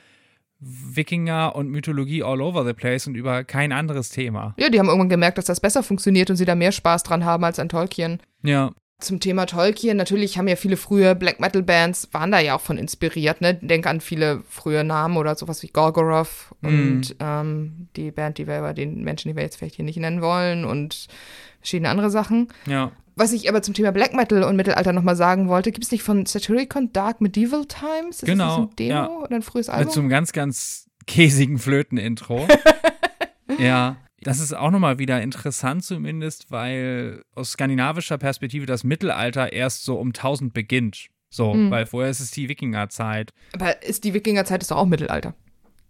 [0.61, 4.55] Wikinger und Mythologie all over the place und über kein anderes Thema.
[4.59, 7.25] ja, die haben irgendwann gemerkt, dass das besser funktioniert und sie da mehr Spaß dran
[7.25, 8.21] haben als an Tolkien.
[8.43, 12.57] Ja, Zum Thema Tolkien, natürlich haben ja viele frühe Black Metal Bands, waren da ja
[12.57, 13.55] auch von inspiriert, ne?
[13.55, 18.61] Denk an viele frühe Namen oder sowas wie Gorgoroth und ähm, die Band, die wir
[18.61, 21.07] bei den Menschen, die wir jetzt vielleicht hier nicht nennen wollen und
[21.61, 22.49] verschiedene andere Sachen.
[22.67, 22.91] ja.
[23.19, 26.03] Was ich aber zum Thema Black Metal und Mittelalter nochmal sagen wollte, gibt es nicht
[26.03, 28.23] von Satyricon Dark Medieval Times?
[28.23, 29.09] Ist Genau, Das ein Demo ja.
[29.09, 29.93] oder ein frühes Mit Album?
[29.93, 32.47] so einem ganz, ganz käsigen Flöten-Intro.
[33.59, 33.97] ja.
[34.23, 39.97] Das ist auch nochmal wieder interessant zumindest, weil aus skandinavischer Perspektive das Mittelalter erst so
[39.99, 41.07] um 1000 beginnt.
[41.31, 41.71] So, Mhm.
[41.71, 43.33] weil vorher ist es die Wikingerzeit.
[43.53, 45.35] aber ist die Wikingerzeit ist doch auch Mittelalter.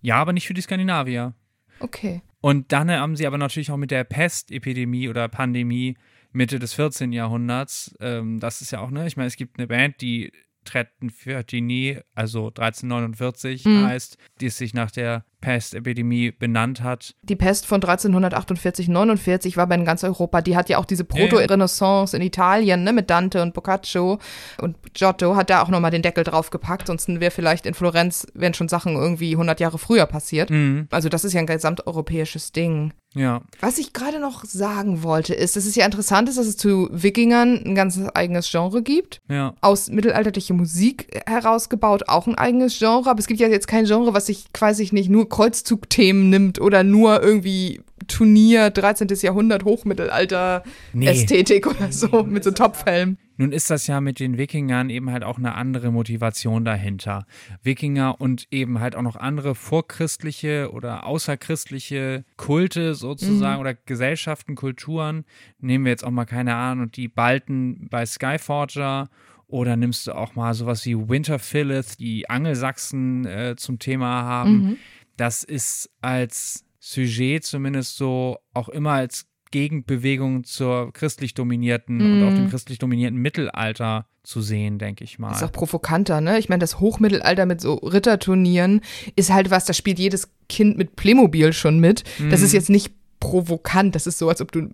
[0.03, 1.35] Ja, aber nicht für die Skandinavier.
[1.81, 2.23] Okay.
[2.41, 5.97] Und dann haben sie aber natürlich auch mit der Pestepidemie oder Pandemie
[6.39, 7.13] Mitte des 14.
[7.13, 10.33] Jahrhunderts, ähm, das ist ja auch, ne, ich meine, es gibt eine Band, die
[10.65, 13.87] Trettenfjörtini, also 1349 Mhm.
[13.87, 17.15] heißt, die es sich nach der Pestepidemie benannt hat.
[17.23, 20.43] Die Pest von 1348, 49 war bei in ganz Europa.
[20.43, 24.19] Die hat ja auch diese Proto-Renaissance in Italien, ne, mit Dante und Boccaccio.
[24.61, 26.89] Und Giotto hat da auch nochmal den Deckel draufgepackt.
[26.89, 30.51] Sonst wäre vielleicht in Florenz, wären schon Sachen irgendwie 100 Jahre früher passiert.
[30.51, 30.89] Mhm.
[30.91, 32.93] Also das ist ja ein gesamteuropäisches Ding.
[33.15, 33.43] Ja.
[33.61, 36.89] Was ich gerade noch sagen wollte, ist, dass es ja interessant ist, dass es zu
[36.93, 39.21] Wikingern ein ganz eigenes Genre gibt.
[39.29, 39.55] Ja.
[39.61, 43.09] Aus mittelalterlicher Musik herausgebaut auch ein eigenes Genre.
[43.09, 46.85] Aber es gibt ja jetzt kein Genre, was sich quasi nicht nur Kreuzzugthemen nimmt oder
[46.85, 49.09] nur irgendwie Turnier 13.
[49.23, 51.07] Jahrhundert Hochmittelalter nee.
[51.07, 53.17] Ästhetik oder so mit so Topfhelm.
[53.39, 57.25] Nun ist das ja mit den Wikingern eben halt auch eine andere Motivation dahinter.
[57.63, 63.61] Wikinger und eben halt auch noch andere vorchristliche oder außerchristliche Kulte sozusagen mhm.
[63.61, 65.25] oder Gesellschaften, Kulturen.
[65.61, 69.09] Nehmen wir jetzt auch mal keine Ahnung, die Balten bei Skyforger
[69.47, 74.51] oder nimmst du auch mal sowas wie Winterfilleth, die Angelsachsen äh, zum Thema haben.
[74.51, 74.77] Mhm.
[75.17, 82.01] Das ist als Sujet zumindest so auch immer als Gegenbewegung zur christlich dominierten mm.
[82.01, 82.51] und auch dem mhm.
[82.51, 85.33] christlich dominierten Mittelalter zu sehen, denke ich mal.
[85.33, 86.39] Ist auch provokanter, ne?
[86.39, 88.83] Ich meine, das Hochmittelalter mit so Ritterturnieren
[89.17, 92.05] ist halt was, da spielt jedes Kind mit Playmobil schon mit.
[92.19, 92.31] Mm.
[92.31, 92.57] Das ist mhm.
[92.57, 94.69] jetzt nicht provokant, das ist so, als ob du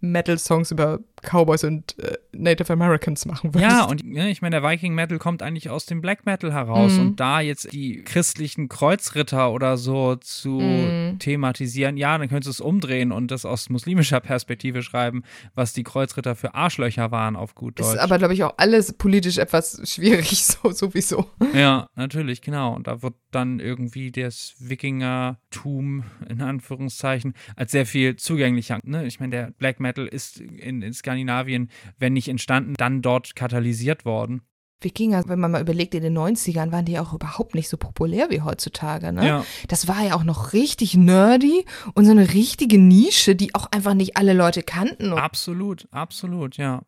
[0.00, 3.70] Metal-Songs über Cowboys und äh, Native Americans machen würdest.
[3.70, 6.92] Ja, und ja, ich meine, der Viking Metal kommt eigentlich aus dem Black Metal heraus
[6.92, 7.00] mhm.
[7.00, 11.18] und da jetzt die christlichen Kreuzritter oder so zu mhm.
[11.18, 15.22] thematisieren, ja, dann könntest du es umdrehen und das aus muslimischer Perspektive schreiben,
[15.54, 17.94] was die Kreuzritter für Arschlöcher waren auf gut Deutsch.
[17.94, 21.26] Ist aber, glaube ich, auch alles politisch etwas schwierig, so sowieso.
[21.54, 22.74] Ja, natürlich, genau.
[22.74, 28.78] Und da wird dann irgendwie das Wikingertum in Anführungszeichen als sehr viel zugänglicher.
[28.84, 29.06] Ne?
[29.06, 34.04] Ich meine, der Black Metal ist in, in Skandinavien, wenn nicht entstanden, dann dort katalysiert
[34.04, 34.42] worden.
[34.82, 38.30] Wikinger, wenn man mal überlegt, in den 90ern waren die auch überhaupt nicht so populär
[38.30, 39.12] wie heutzutage.
[39.12, 39.26] Ne?
[39.26, 39.44] Ja.
[39.68, 43.92] Das war ja auch noch richtig nerdy und so eine richtige Nische, die auch einfach
[43.92, 45.12] nicht alle Leute kannten.
[45.12, 46.82] Absolut, absolut, ja.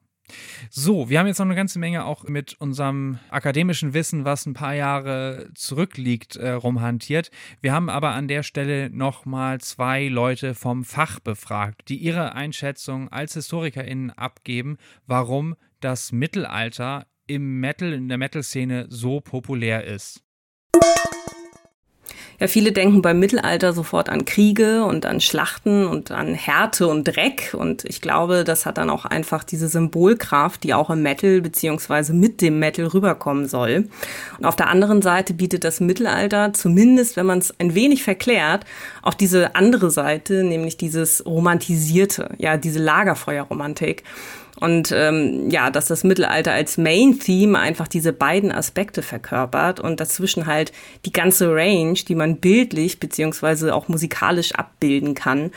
[0.71, 4.55] So, wir haben jetzt noch eine ganze Menge auch mit unserem akademischen Wissen, was ein
[4.55, 7.31] paar Jahre zurückliegt, äh, rumhantiert.
[7.61, 13.09] Wir haben aber an der Stelle nochmal zwei Leute vom Fach befragt, die ihre Einschätzung
[13.11, 14.77] als HistorikerInnen abgeben,
[15.07, 20.23] warum das Mittelalter im Metal, in der Metal-Szene so populär ist.
[22.41, 27.05] Ja, viele denken beim Mittelalter sofort an Kriege und an Schlachten und an Härte und
[27.05, 27.55] Dreck.
[27.57, 32.13] Und ich glaube, das hat dann auch einfach diese Symbolkraft, die auch im Metal beziehungsweise
[32.13, 33.89] mit dem Metal rüberkommen soll.
[34.39, 38.65] Und auf der anderen Seite bietet das Mittelalter, zumindest wenn man es ein wenig verklärt,
[39.03, 44.03] auch diese andere Seite, nämlich dieses Romantisierte, ja, diese Lagerfeuerromantik.
[44.63, 50.47] Und ähm, ja, dass das Mittelalter als Main-Theme einfach diese beiden Aspekte verkörpert und dazwischen
[50.47, 50.71] halt
[51.05, 55.51] die ganze Range, die man bildlich beziehungsweise auch musikalisch abbilden kann.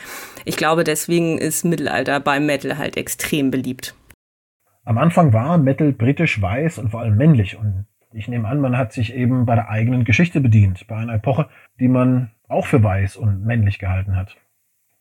[0.44, 3.94] Ich glaube, deswegen ist Mittelalter beim Metal halt extrem beliebt.
[4.84, 8.76] Am Anfang war Metal britisch weiß und vor allem männlich und ich nehme an, man
[8.76, 11.48] hat sich eben bei der eigenen Geschichte bedient, bei einer Epoche,
[11.78, 14.36] die man auch für weiß und männlich gehalten hat.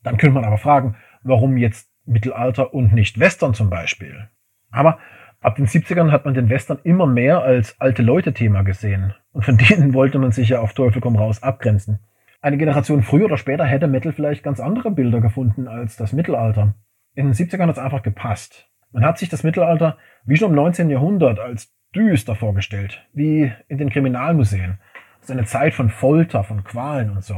[0.04, 4.28] Dann könnte man aber fragen, warum jetzt Mittelalter und nicht Western zum Beispiel.
[4.72, 5.00] Aber
[5.42, 9.14] ab den 70ern hat man den Western immer mehr als alte Leute-Thema gesehen.
[9.32, 12.00] Und von denen wollte man sich ja auf Teufel komm raus abgrenzen.
[12.42, 16.76] Eine Generation früher oder später hätte Metal vielleicht ganz andere Bilder gefunden als das Mittelalter.
[17.16, 18.70] In den 70ern hat es einfach gepasst.
[18.92, 20.90] Man hat sich das Mittelalter wie schon im 19.
[20.90, 24.78] Jahrhundert als düster vorgestellt, wie in den Kriminalmuseen.
[25.20, 27.36] Das ist eine Zeit von Folter, von Qualen und so.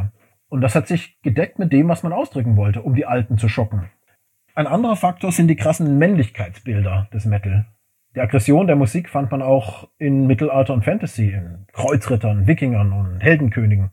[0.49, 3.49] Und das hat sich gedeckt mit dem, was man ausdrücken wollte, um die Alten zu
[3.49, 3.89] schocken.
[4.57, 7.67] Ein anderer Faktor sind die krassen Männlichkeitsbilder des Metal.
[8.15, 13.19] Die Aggression der Musik fand man auch in Mittelalter und Fantasy, in Kreuzrittern, Wikingern und
[13.19, 13.91] Heldenkönigen.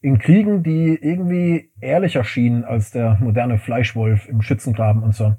[0.00, 5.34] In Kriegen, die irgendwie ehrlicher schienen als der moderne Fleischwolf im Schützengraben und so.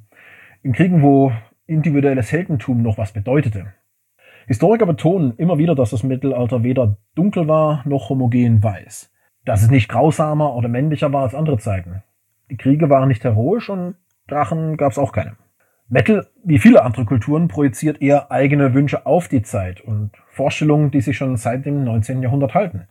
[0.62, 1.32] In Kriegen, wo
[1.66, 3.68] individuelles Heldentum noch was bedeutete.
[4.46, 9.10] Historiker betonen immer wieder, dass das Mittelalter weder dunkel war noch homogen weiß.
[9.46, 12.04] Dass es nicht grausamer oder männlicher war als andere Zeiten.
[12.50, 13.96] Die Kriege waren nicht heroisch und
[14.30, 15.36] Drachen gab es auch keine.
[15.88, 21.02] Metal, wie viele andere Kulturen, projiziert eher eigene Wünsche auf die Zeit und Vorstellungen, die
[21.02, 22.22] sich schon seit dem 19.
[22.22, 22.88] Jahrhundert halten.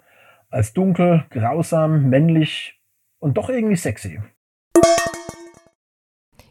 [0.51, 2.80] Als dunkel, grausam, männlich
[3.20, 4.20] und doch irgendwie sexy.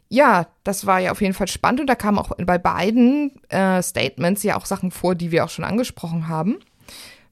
[0.10, 3.82] Ja, das war ja auf jeden Fall spannend und da kamen auch bei beiden äh,
[3.82, 6.60] Statements ja auch Sachen vor, die wir auch schon angesprochen haben.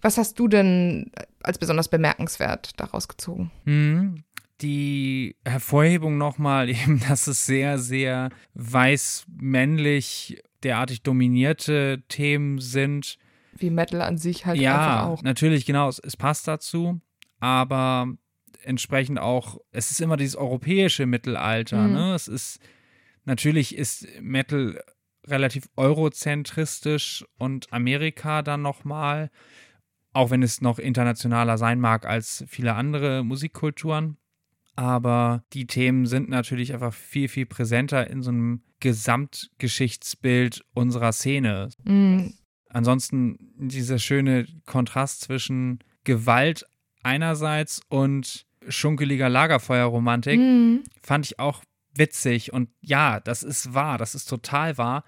[0.02, 1.10] Was hast du denn
[1.42, 3.50] als besonders bemerkenswert daraus gezogen?
[3.64, 4.25] Hm,
[4.62, 13.18] die Hervorhebung nochmal eben, dass es sehr, sehr weiß-männlich derartig dominierte Themen sind.
[13.58, 15.24] Wie Metal an sich halt ja, einfach auch.
[15.24, 17.00] natürlich, genau, es, es passt dazu,
[17.40, 18.08] aber
[18.64, 21.94] entsprechend auch, es ist immer dieses europäische Mittelalter, Mhm.
[21.94, 22.16] ne?
[22.16, 22.60] Es ist,
[23.26, 24.82] natürlich ist Metal
[25.28, 29.30] relativ eurozentristisch und Amerika dann nochmal,
[30.14, 34.18] auch wenn es noch internationaler sein mag als viele andere Musikkulturen.
[34.76, 41.70] Aber die Themen sind natürlich einfach viel, viel präsenter in so einem Gesamtgeschichtsbild unserer Szene.
[41.84, 42.34] Mhm.
[42.70, 46.66] Ansonsten dieser schöne Kontrast zwischen Gewalt
[47.04, 50.84] einerseits und schunkeliger Lagerfeuerromantik Mhm.
[51.02, 51.64] fand ich auch
[51.94, 52.52] witzig.
[52.52, 55.04] Und ja, das ist wahr, das ist total wahr.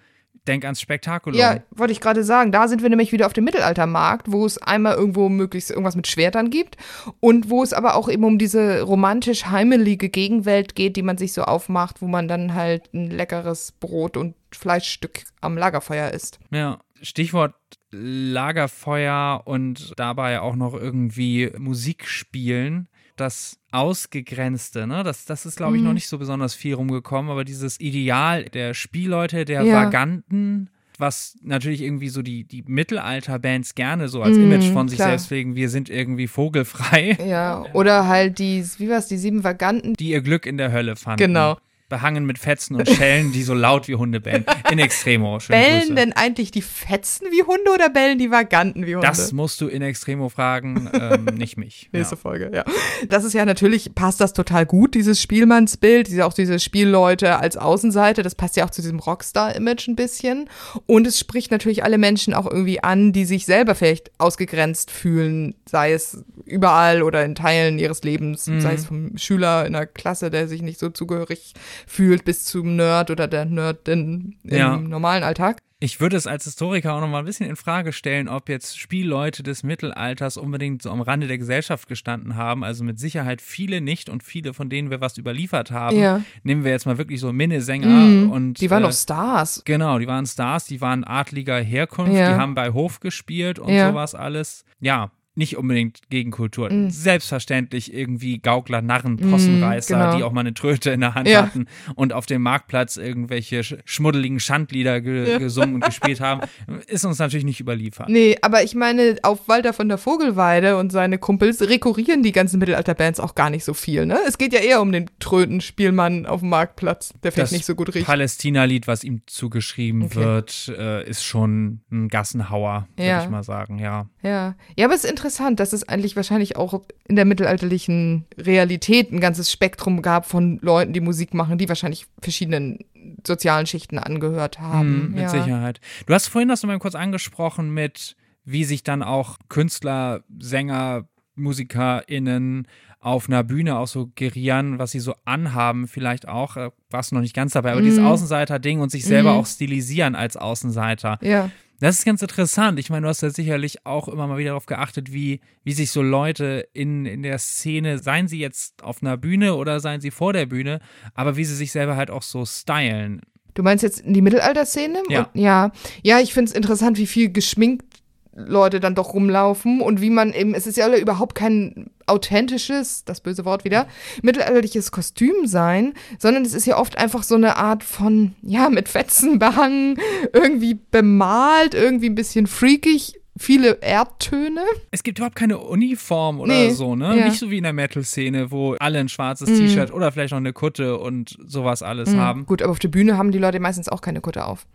[0.48, 1.38] Denk ans Spektakulum.
[1.38, 2.52] Ja, wollte ich gerade sagen.
[2.52, 6.08] Da sind wir nämlich wieder auf dem Mittelaltermarkt, wo es einmal irgendwo möglichst irgendwas mit
[6.08, 6.78] Schwertern gibt
[7.20, 11.34] und wo es aber auch eben um diese romantisch heimelige Gegenwelt geht, die man sich
[11.34, 16.40] so aufmacht, wo man dann halt ein leckeres Brot und Fleischstück am Lagerfeuer isst.
[16.52, 17.54] Ja, Stichwort
[17.92, 22.90] Lagerfeuer und dabei auch noch irgendwie Musik spielen.
[23.18, 25.04] Das Ausgegrenzte, ne?
[25.04, 25.88] Das, das ist, glaube ich, Mhm.
[25.90, 29.74] noch nicht so besonders viel rumgekommen, aber dieses Ideal der Spielleute, der Ja.
[29.74, 34.98] Vaganten, was natürlich irgendwie so die, die Mittelalter-Bands gerne so als Mhm, Image von sich
[34.98, 35.10] klar.
[35.10, 39.94] selbst pflegen, wir sind irgendwie vogelfrei, Ja, oder halt die, wie war's, die sieben Vaganten.
[39.96, 41.18] die ihr Glück in der Hölle fanden.
[41.26, 41.58] Genau.
[41.90, 44.46] Behangen mit Fetzen und Schellen, die so laut wie Hunde bellen.
[44.70, 45.40] In Extremo.
[45.40, 45.96] Schöne Bellen Grüße.
[45.96, 49.08] denn eigentlich die Fetzen wie Hunde oder bellen die Vaganten wie Hunde?
[49.08, 51.90] Das musst du in Extremo fragen, ähm, nicht mich.
[51.94, 52.22] Nächste Ja.
[52.22, 52.66] Folge, ja.
[53.08, 57.56] Das ist ja natürlich, passt das total gut, dieses Spielmannsbild, diese, auch diese Spielleute als
[57.56, 60.50] Außenseite, das passt ja auch zu diesem Rockstar-Image ein bisschen.
[60.88, 65.56] Und es spricht natürlich alle Menschen auch irgendwie an, die sich selber vielleicht ausgegrenzt fühlen,
[65.70, 70.30] sei es überall oder in Teilen ihres Lebens, sei es vom Schüler in der Klasse,
[70.30, 71.54] der sich nicht so zugehörig
[71.86, 74.78] fühlt, bis zum Nerd oder der Nerdin im Ja.
[74.78, 75.60] normalen Alltag.
[75.80, 78.80] Ich würde es als Historiker auch noch mal ein bisschen in Frage stellen, ob jetzt
[78.80, 82.64] Spielleute des Mittelalters unbedingt so am Rande der Gesellschaft gestanden haben.
[82.64, 85.96] Also mit Sicherheit viele nicht und viele, von denen wir was überliefert haben.
[86.00, 86.22] Ja.
[86.42, 88.32] Nehmen wir jetzt mal wirklich so Minnesänger Mhm.
[88.32, 89.62] und Die waren äh, doch Stars.
[89.66, 92.30] Genau, die waren Stars, die waren adliger Herkunft, Ja.
[92.34, 93.90] die haben bei Hof gespielt und Ja.
[93.92, 94.66] sowas alles.
[94.80, 96.72] Ja, nicht unbedingt Gegenkultur.
[96.72, 96.90] Mhm.
[96.90, 100.18] Selbstverständlich irgendwie Gaukler, Narren, Possenreißer, genau.
[100.18, 101.44] die auch mal eine Tröte in der Hand Ja.
[101.44, 106.42] hatten und auf dem Marktplatz irgendwelche sch schmuddeligen Schandlieder ge gesungen und gespielt haben,
[106.88, 108.10] ist uns natürlich nicht überliefert.
[108.10, 112.60] Nee, aber ich meine, auf Walter von der Vogelweide und seine Kumpels rekurrieren die ganzen
[112.60, 114.18] Mittelalterbands auch gar nicht so viel, ne?
[114.28, 117.76] Es geht ja eher um den Tröten-Spielmann auf dem Marktplatz, der vielleicht Das nicht so
[117.76, 118.06] gut riecht.
[118.08, 120.16] Palästina-Lied, was ihm zugeschrieben Okay.
[120.16, 123.24] wird, äh, ist schon ein Gassenhauer, würde Ja.
[123.24, 124.08] ich mal sagen, ja.
[124.24, 124.56] Ja.
[124.76, 129.20] Ja, aber es ist interessant, dass es eigentlich wahrscheinlich auch in der mittelalterlichen Realität ein
[129.20, 132.80] ganzes Spektrum gab von Leuten, die Musik machen, die wahrscheinlich verschiedenen
[133.26, 135.02] sozialen Schichten angehört haben.
[135.08, 135.30] Hm, mit ja.
[135.30, 135.80] Sicherheit.
[136.06, 138.16] Du hast vorhin das mal kurz angesprochen mit,
[138.46, 142.68] wie sich dann auch Künstler, Sänger, MusikerInnen
[143.00, 147.16] auf einer Bühne auch so gerieren, was sie so anhaben, vielleicht auch, äh, warst du
[147.16, 149.40] noch nicht ganz dabei, aber dieses Außenseiter-Ding und sich selber Mhm.
[149.40, 151.20] auch stilisieren als Außenseiter.
[151.22, 151.52] Ja.
[151.80, 152.80] Das ist ganz interessant.
[152.80, 155.92] Ich meine, du hast ja sicherlich auch immer mal wieder darauf geachtet, wie, wie sich
[155.92, 160.12] so Leute in, in der Szene, seien sie jetzt auf einer Bühne oder seien sie
[160.12, 160.80] vor der Bühne,
[161.14, 163.22] aber wie sie sich selber halt auch so stylen.
[163.54, 165.04] Du meinst jetzt in die Mittelalterszene?
[165.10, 165.24] Ja.
[165.24, 165.72] Und, ja.
[166.04, 168.02] Ja, ich finde es interessant, wie viel geschminkt
[168.38, 173.22] Leute dann doch rumlaufen und wie man eben, es ist ja überhaupt kein authentisches, das
[173.22, 173.88] böse Wort wieder,
[174.22, 178.90] mittelalterliches Kostüm sein, sondern es ist ja oft einfach so eine Art von, ja, mit
[178.90, 180.00] Fetzen behangen,
[180.34, 184.62] irgendwie bemalt, irgendwie ein bisschen freakig, viele Erdtöne.
[184.92, 187.18] Es gibt überhaupt keine Uniform oder Nee, so, ne?
[187.18, 187.26] ja.
[187.26, 189.56] Nicht so wie in der Metal-Szene, wo alle ein schwarzes Mhm.
[189.68, 192.46] T-Shirt oder vielleicht noch eine Kutte und sowas alles haben.
[192.46, 194.66] Gut, aber auf der Bühne haben die Leute meistens auch keine Kutte auf.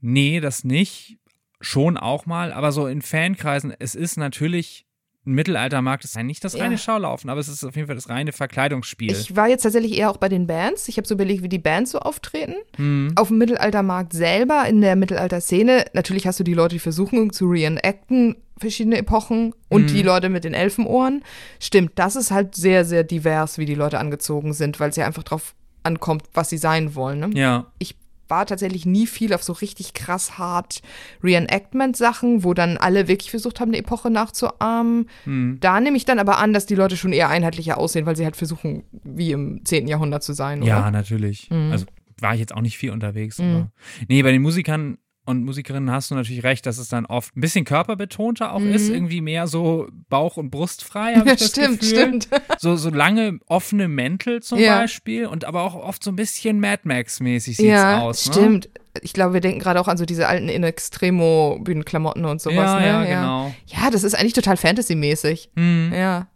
[0.00, 1.18] Nee, das nicht.
[1.60, 4.84] Schon auch mal, aber so in Fankreisen, es ist natürlich
[5.26, 6.62] ein Mittelaltermarkt, es ist nicht das Ja.
[6.62, 9.10] reine Schaulaufen, aber es ist auf jeden Fall das reine Verkleidungsspiel.
[9.10, 10.86] Ich war jetzt tatsächlich eher auch bei den Bands.
[10.86, 12.54] Ich habe so überlegt, wie die Bands so auftreten.
[12.76, 13.12] Hm.
[13.16, 17.46] Auf dem Mittelaltermarkt selber, in der Mittelalterszene, natürlich hast du die Leute, die versuchen zu
[17.48, 19.86] reenacten, verschiedene Epochen und Mhm.
[19.88, 21.24] die Leute mit den Elfenohren.
[21.58, 25.06] Stimmt, das ist halt sehr, sehr divers, wie die Leute angezogen sind, weil es ja
[25.06, 27.18] einfach drauf ankommt, was sie sein wollen.
[27.18, 27.30] Ne?
[27.34, 27.66] ja.
[27.80, 27.96] Ich
[28.28, 30.82] war tatsächlich nie viel auf so richtig krass hart
[31.22, 35.08] Reenactment-Sachen, wo dann alle wirklich versucht haben, eine Epoche nachzuahmen.
[35.24, 35.58] Hm.
[35.60, 38.24] Da nehme ich dann aber an, dass die Leute schon eher einheitlicher aussehen, weil sie
[38.24, 39.86] halt versuchen, wie im 10.
[39.88, 40.68] Jahrhundert zu sein, oder?
[40.68, 41.50] Ja, natürlich.
[41.50, 41.72] Mhm.
[41.72, 41.86] Also
[42.20, 43.38] war ich jetzt auch nicht viel unterwegs.
[43.38, 43.54] Mhm.
[43.54, 43.70] Aber
[44.08, 47.40] nee, bei den Musikern und Musikerinnen hast du natürlich recht, dass es dann oft ein
[47.40, 48.72] bisschen körperbetonter auch Mhm.
[48.72, 51.98] ist, irgendwie mehr so Bauch- und Brustfrei, habe ich das stimmt, Gefühl.
[51.98, 52.28] stimmt.
[52.58, 54.78] So, so lange offene Mäntel zum Ja.
[54.78, 58.26] Beispiel und aber auch oft so ein bisschen Mad Max-mäßig sieht's ja, aus.
[58.28, 58.32] Ne?
[58.32, 58.68] stimmt.
[59.02, 62.56] Ich glaube, wir denken gerade auch an so diese alten In Extremo Bühnenklamotten und sowas.
[62.56, 62.86] Ja, ne?
[62.86, 63.54] ja, genau.
[63.66, 65.50] Ja, das ist eigentlich total Fantasy-mäßig.
[65.56, 65.92] Hm.
[65.94, 66.28] Ja.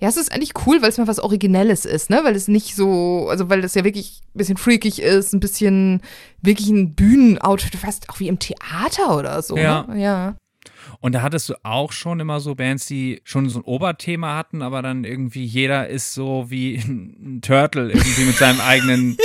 [0.00, 2.20] Ja, es ist eigentlich cool, weil es mal was Originelles ist, ne?
[2.24, 6.02] Weil es nicht so, also weil das ja wirklich ein bisschen freakig ist, ein bisschen
[6.42, 9.56] wirklich ein Bühnenoutfit, fast auch wie im Theater oder so.
[9.56, 9.86] Ja.
[9.88, 10.02] Ne?
[10.02, 10.36] ja.
[11.00, 14.62] Und da hattest du auch schon immer so Bands, die schon so ein Oberthema hatten,
[14.62, 19.16] aber dann irgendwie jeder ist so wie ein Turtle irgendwie mit seinem eigenen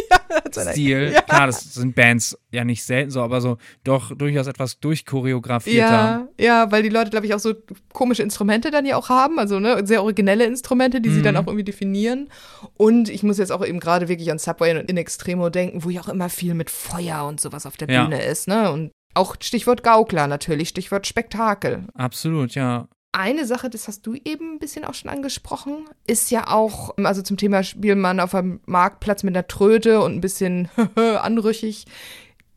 [0.52, 1.12] Stil.
[1.14, 1.22] Ja.
[1.22, 5.82] Klar, das sind Bands ja nicht selten so, aber so doch durchaus etwas durchchoreografierter.
[5.82, 7.54] Ja, ja, weil die Leute, glaube ich, auch so
[7.94, 11.48] komische Instrumente dann ja auch haben, also ne, sehr originelle Instrumente, die sie dann auch
[11.48, 12.30] irgendwie definieren.
[12.78, 15.90] Und ich muss jetzt auch eben gerade wirklich an Subway und In Extremo denken, wo
[15.90, 18.04] ja auch immer viel mit Feuer und sowas auf der Ja.
[18.04, 18.72] Bühne ist, ne?
[18.72, 21.84] Und auch Stichwort Gaukler natürlich, Stichwort Spektakel.
[21.94, 22.88] Absolut, ja.
[23.12, 27.24] Eine Sache, das hast du eben ein bisschen auch schon angesprochen, ist ja auch, also
[27.24, 31.86] zum Thema Spielmann auf einem Marktplatz mit einer Tröte und ein bisschen anrüchig,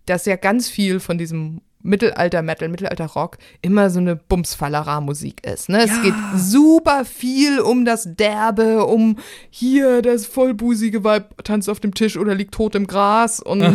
[0.04, 5.68] dass ja ganz viel von diesem Mittelalter-Metal, Mittelalter-Rock immer so eine Bumsfallera-Musik ist.
[5.68, 5.84] Ne?
[5.84, 9.18] Es geht super viel um das Derbe, um
[9.50, 13.68] hier das vollbusige Weib tanzt auf dem Tisch oder liegt tot im Gras und äh,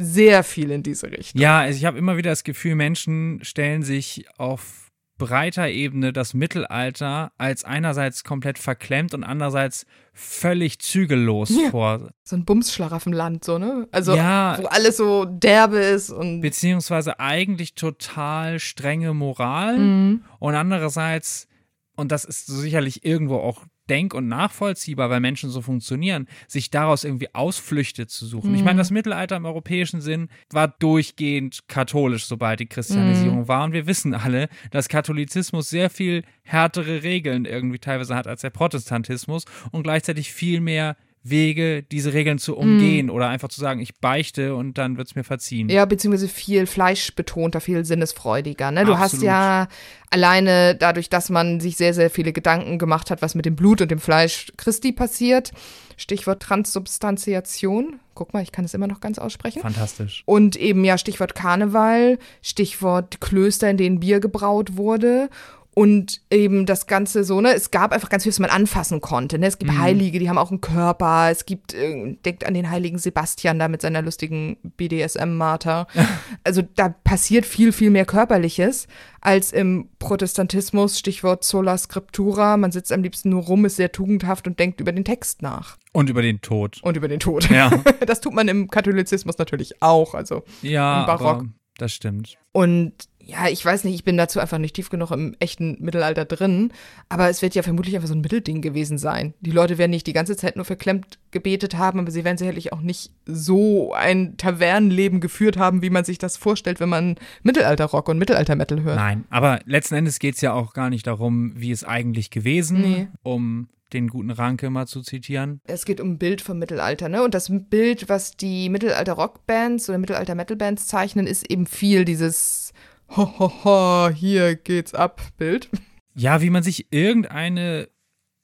[0.00, 1.40] sehr viel in diese Richtung.
[1.40, 4.88] Ja, also ich habe immer wieder das Gefühl, Menschen stellen sich auf
[5.18, 9.84] breiter Ebene das Mittelalter als einerseits komplett verklemmt und andererseits
[10.14, 11.70] völlig zügellos Ja.
[11.70, 12.10] vor.
[12.24, 13.86] So ein Bumsschlaraffenland, so, ne?
[13.92, 14.56] Also, Ja.
[14.58, 16.40] wo alles so derbe ist und.
[16.40, 20.24] Beziehungsweise eigentlich total strenge Moral Mhm.
[20.38, 21.48] und andererseits,
[21.96, 27.04] und das ist sicherlich irgendwo auch denk- und nachvollziehbar, weil Menschen so funktionieren, sich daraus
[27.04, 28.54] irgendwie Ausflüchte zu suchen.
[28.54, 33.64] Ich meine, das Mittelalter im europäischen Sinn war durchgehend katholisch, sobald die Christianisierung war.
[33.64, 38.50] Und wir wissen alle, dass Katholizismus sehr viel härtere Regeln irgendwie teilweise hat als der
[38.50, 43.98] Protestantismus und gleichzeitig viel mehr Wege, diese Regeln zu umgehen oder einfach zu sagen, ich
[44.00, 45.68] beichte und dann wird es mir verziehen.
[45.68, 48.70] Ja, beziehungsweise viel fleischbetonter, viel sinnesfreudiger.
[48.70, 48.86] Ne?
[48.86, 49.26] Du hast Absolut.
[49.26, 49.68] ja
[50.08, 53.82] alleine dadurch, dass man sich sehr, sehr viele Gedanken gemacht hat, was mit dem Blut
[53.82, 55.52] und dem Fleisch Christi passiert.
[55.98, 58.00] Stichwort Transsubstantiation.
[58.14, 59.60] Guck mal, ich kann es immer noch ganz aussprechen.
[59.60, 60.22] Fantastisch.
[60.24, 65.28] Und eben ja Stichwort Karneval, Stichwort Klöster, in denen Bier gebraut wurde.
[65.72, 69.38] Und eben das Ganze so, ne, es gab einfach ganz viel, was man anfassen konnte.
[69.38, 69.46] Ne?
[69.46, 71.28] Es gibt Heilige, die haben auch einen Körper.
[71.30, 75.86] Es gibt, äh, denkt an den heiligen Sebastian da mit seiner lustigen BDSM-Marter.
[76.44, 78.88] also da passiert viel, viel mehr Körperliches
[79.20, 80.98] als im Protestantismus.
[80.98, 82.56] Stichwort Sola Scriptura.
[82.56, 85.78] Man sitzt am liebsten nur rum, ist sehr tugendhaft und denkt über den Text nach.
[85.92, 86.80] Und über den Tod.
[86.82, 87.48] Und über den Tod.
[87.48, 87.70] Ja.
[88.06, 90.14] Das tut man im Katholizismus natürlich auch.
[90.14, 91.44] Also Ja, Im Barock.
[91.78, 92.36] das stimmt.
[92.52, 92.92] Und
[93.30, 96.72] ja, ich weiß nicht, ich bin dazu einfach nicht tief genug im echten Mittelalter drin,
[97.08, 99.34] aber es wird ja vermutlich einfach so ein Mittelding gewesen sein.
[99.40, 102.72] Die Leute werden nicht die ganze Zeit nur verklemmt gebetet haben, aber sie werden sicherlich
[102.72, 108.08] auch nicht so ein Tavernenleben geführt haben, wie man sich das vorstellt, wenn man Mittelalter-Rock
[108.08, 108.96] und Mittelalter-Metal hört.
[108.96, 112.80] Nein, aber letzten Endes geht es ja auch gar nicht darum, wie es eigentlich gewesen,
[112.80, 113.08] Nee.
[113.22, 115.60] um den guten Ranke mal zu zitieren.
[115.66, 117.24] Es geht um ein Bild vom Mittelalter, ne?
[117.24, 122.72] Und das Bild, was die Mittelalter-Rockbands oder Mittelalter-Metal-Bands zeichnen, ist eben viel dieses
[123.16, 125.68] Ho, ho, ho, hier geht's ab Bild.
[126.14, 127.88] Ja, wie man sich irgendeine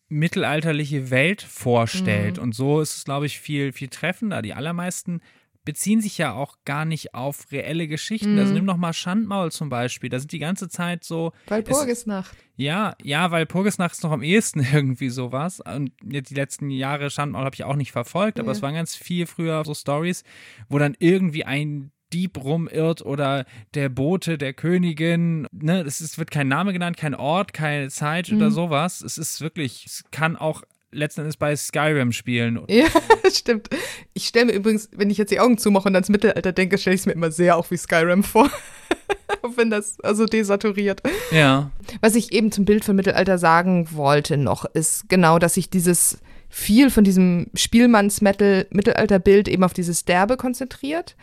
[0.08, 2.38] mittelalterliche Welt vorstellt.
[2.38, 4.42] Und so ist es, glaube ich, viel, viel treffender.
[4.42, 5.20] Die allermeisten
[5.64, 8.38] beziehen sich ja auch gar nicht auf reelle Geschichten.
[8.38, 10.08] Also nimm noch mal Schandmaul zum Beispiel.
[10.10, 11.32] Da sind die ganze Zeit so.
[11.48, 12.36] Walpurgisnacht.
[12.56, 15.60] Ja, ja, weil Purgisnacht ist noch am ehesten irgendwie sowas.
[15.60, 18.52] Und jetzt die letzten Jahre Schandmaul habe ich auch nicht verfolgt, aber Ja.
[18.52, 20.22] es waren ganz viel früher so Stories,
[20.68, 23.44] wo dann irgendwie ein Dieb rumirrt oder
[23.74, 25.46] der Bote der Königin.
[25.52, 29.02] Ne, es ist, wird kein Name genannt, kein Ort, keine Zeit oder sowas.
[29.02, 32.60] Es ist wirklich, es kann auch letzten Endes bei Skyrim spielen.
[32.68, 32.86] Ja,
[33.30, 33.68] stimmt.
[34.14, 36.94] Ich stelle mir übrigens, wenn ich jetzt die Augen zumache und ans Mittelalter denke, stelle
[36.94, 38.50] ich es mir immer sehr auch wie Skyrim vor.
[39.42, 41.02] Auch wenn das also desaturiert.
[41.30, 41.70] Ja.
[42.00, 46.18] Was ich eben zum Bild von Mittelalter sagen wollte noch, ist genau, dass sich dieses
[46.48, 51.16] viel von diesem Spielmanns-Mittelalter-Bild eben auf dieses Derbe konzentriert.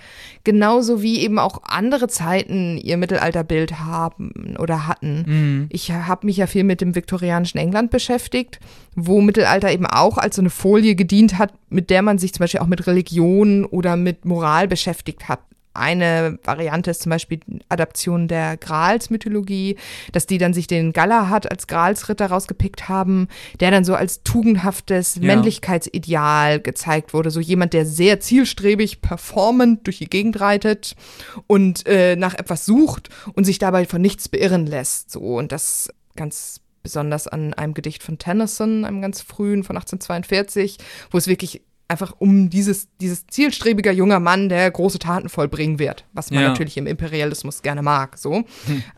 [0.44, 5.68] Genauso wie eben auch andere Zeiten ihr Mittelalterbild haben oder hatten.
[5.70, 8.60] Ich habe mich ja viel mit dem viktorianischen England beschäftigt,
[8.96, 12.44] wo Mittelalter eben auch als so eine Folie gedient hat, mit der man sich zum
[12.44, 15.40] Beispiel auch mit Religion oder mit Moral beschäftigt hat.
[15.74, 19.78] Eine Variante ist zum Beispiel die Adaption der Grals-Mythologie,
[20.12, 23.28] dass die dann sich den Galahad als Gralsritter rausgepickt haben,
[23.60, 25.22] der dann so als tugendhaftes Ja.
[25.28, 27.32] Männlichkeitsideal gezeigt wurde.
[27.32, 30.96] So jemand, der sehr zielstrebig, performant durch die Gegend reitet
[31.48, 35.12] und äh, nach etwas sucht und sich dabei von nichts beirren lässt.
[35.12, 40.78] So und das ganz besonders an einem Gedicht von Tennyson, einem ganz frühen von 1842,
[41.10, 46.06] wo es wirklich einfach um dieses, dieses zielstrebiger junger Mann, der große Taten vollbringen wird,
[46.14, 46.50] was man Ja.
[46.50, 48.44] natürlich im Imperialismus gerne mag, so.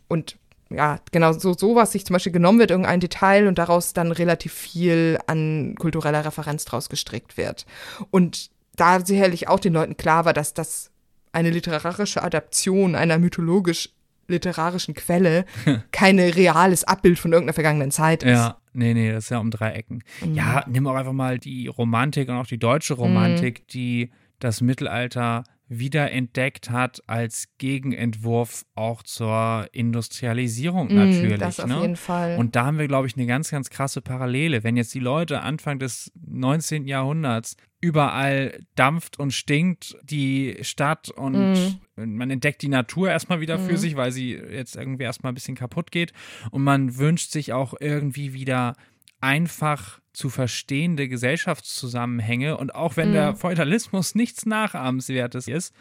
[0.08, 0.38] Und
[0.70, 4.54] ja, genau, so sowas sich zum Beispiel genommen wird, irgendein Detail und daraus dann relativ
[4.54, 7.66] viel an kultureller Referenz draus gestrickt wird.
[8.12, 10.92] Und da sicherlich auch den Leuten klar war, dass das
[11.32, 13.90] eine literarische Adaption einer mythologisch
[14.28, 15.46] literarischen Quelle
[15.92, 18.32] kein reales Abbild von irgendeiner vergangenen Zeit ist.
[18.32, 20.04] Ja, nee, nee, das ist ja um drei Ecken.
[20.24, 20.36] Mhm.
[20.36, 23.68] Ja, nimm auch einfach mal die Romantik und auch die deutsche Romantik, mhm.
[23.72, 31.40] die das Mittelalter wiederentdeckt hat als Gegenentwurf auch zur Industrialisierung mm, natürlich.
[31.40, 31.82] Das auf ne?
[31.82, 32.38] jeden Fall.
[32.38, 34.64] Und da haben wir, glaube ich, eine ganz, ganz krasse Parallele.
[34.64, 36.86] Wenn jetzt die Leute Anfang des 19.
[36.86, 41.54] Jahrhunderts überall dampft und stinkt die Stadt und
[41.98, 42.16] mm.
[42.16, 43.66] man entdeckt die Natur erstmal wieder mm.
[43.66, 46.14] für sich, weil sie jetzt irgendwie erstmal ein bisschen kaputt geht
[46.52, 48.76] und man wünscht sich auch irgendwie wieder
[49.20, 53.14] einfach zu verstehende Gesellschaftszusammenhänge und auch wenn mhm.
[53.14, 55.74] der Feudalismus nichts Nachahmenswertes ist,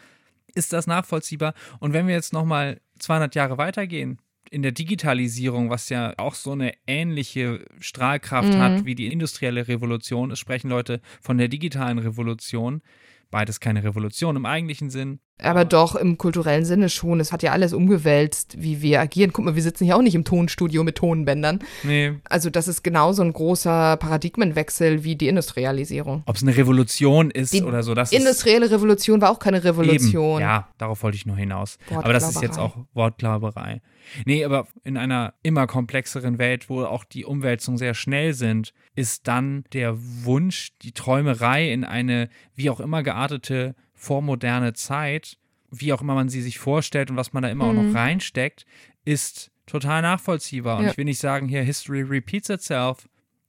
[0.53, 1.53] ist das nachvollziehbar.
[1.79, 4.19] Und wenn wir jetzt nochmal 200 Jahre weitergehen,
[4.51, 8.59] in der Digitalisierung, was ja auch so eine ähnliche Strahlkraft mhm.
[8.59, 12.81] hat wie die industrielle Revolution, es sprechen Leute von der digitalen Revolution,
[13.31, 15.19] beides keine Revolution im eigentlichen Sinn.
[15.37, 17.19] Aber doch im kulturellen Sinne schon.
[17.19, 19.33] Es hat ja alles umgewälzt, wie wir agieren.
[19.33, 21.59] Guck mal, wir sitzen hier auch nicht im Tonstudio mit Tonbändern.
[21.83, 22.13] Nee.
[22.29, 26.23] Also das ist genauso ein großer Paradigmenwechsel wie die Industrialisierung.
[26.25, 27.93] Ob es eine Revolution ist die oder so.
[27.93, 30.39] Das industrielle Revolution war auch keine Revolution.
[30.39, 30.49] Eben.
[30.49, 31.77] Ja, darauf wollte ich nur hinaus.
[31.93, 33.81] Aber das ist jetzt auch Wortklauberei.
[34.25, 39.27] Nee, aber in einer immer komplexeren Welt, wo auch die Umwälzungen sehr schnell sind, ist
[39.27, 45.37] dann der Wunsch, die Träumerei in eine wie auch immer geartete vormoderne Zeit,
[45.71, 47.69] wie auch immer man sie sich vorstellt und was man da immer mhm.
[47.71, 47.95] auch noch mhm.
[47.95, 48.65] reinsteckt,
[49.03, 50.77] ist total nachvollziehbar.
[50.77, 50.91] Und ja.
[50.91, 53.07] ich will nicht sagen, hier, History repeats itself,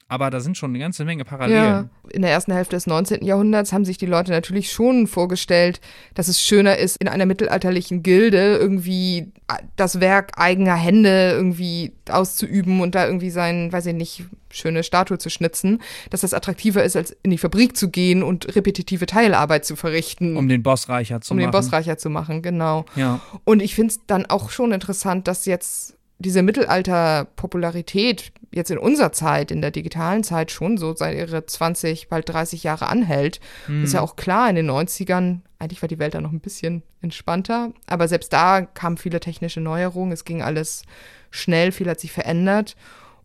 [0.09, 1.65] aber da sind schon eine ganze Menge Parallelen.
[1.65, 1.91] Ja.
[2.11, 3.24] In der ersten Hälfte des 19.
[3.24, 5.81] Jahrhunderts haben sich die Leute natürlich schon vorgestellt,
[6.15, 9.33] dass es schöner ist, in einer mittelalterlichen Gilde irgendwie
[9.74, 15.19] das Werk eigener Hände irgendwie auszuüben und da irgendwie sein, weiß ich nicht, schöne Statue
[15.19, 19.65] zu schnitzen, dass das attraktiver ist, als in die Fabrik zu gehen und repetitive Teilarbeit
[19.65, 20.37] zu verrichten.
[20.37, 21.47] Um den Boss reicher zu um machen.
[21.47, 22.85] Um den Boss reicher zu machen, genau.
[22.95, 23.20] Ja.
[23.45, 29.12] Und ich finde es dann auch schon interessant, dass jetzt diese Mittelalter-Popularität jetzt in unserer
[29.12, 33.40] Zeit, in der digitalen Zeit schon so seit ihre 20, bald 30 Jahre anhält.
[33.68, 33.84] Mhm.
[33.84, 36.82] Ist ja auch klar, in den 90ern, eigentlich war die Welt da noch ein bisschen
[37.02, 40.82] entspannter, aber selbst da kamen viele technische Neuerungen, es ging alles
[41.30, 42.76] schnell, viel hat sich verändert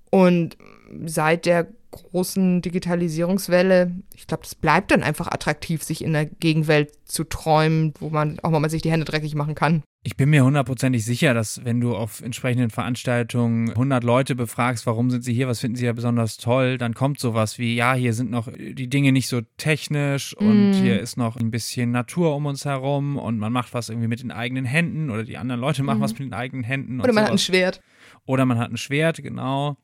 [0.10, 0.58] und
[1.06, 6.92] seit der großen Digitalisierungswelle, ich glaube, das bleibt dann einfach attraktiv, sich in der Gegenwelt
[7.06, 9.84] zu träumen, wo man auch mal sich die Hände dreckig machen kann.
[10.04, 15.12] Ich bin mir hundertprozentig sicher, dass wenn du auf entsprechenden Veranstaltungen 100 Leute befragst, warum
[15.12, 18.14] sind sie hier, was finden sie ja besonders toll, dann kommt sowas wie, ja, hier
[18.14, 20.74] sind noch die Dinge nicht so technisch und mm.
[20.74, 24.24] hier ist noch ein bisschen Natur um uns herum und man macht was irgendwie mit
[24.24, 26.02] den eigenen Händen oder die anderen Leute machen mm.
[26.02, 27.00] was mit den eigenen Händen.
[27.00, 27.26] Oder man sowas.
[27.26, 27.82] hat ein Schwert.
[28.26, 29.78] Oder man hat ein Schwert, genau.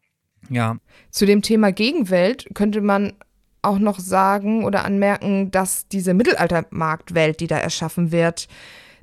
[0.49, 0.77] Ja.
[1.11, 3.13] Zu dem Thema Gegenwelt könnte man
[3.61, 8.47] auch noch sagen oder anmerken, dass diese Mittelaltermarktwelt, die da erschaffen wird,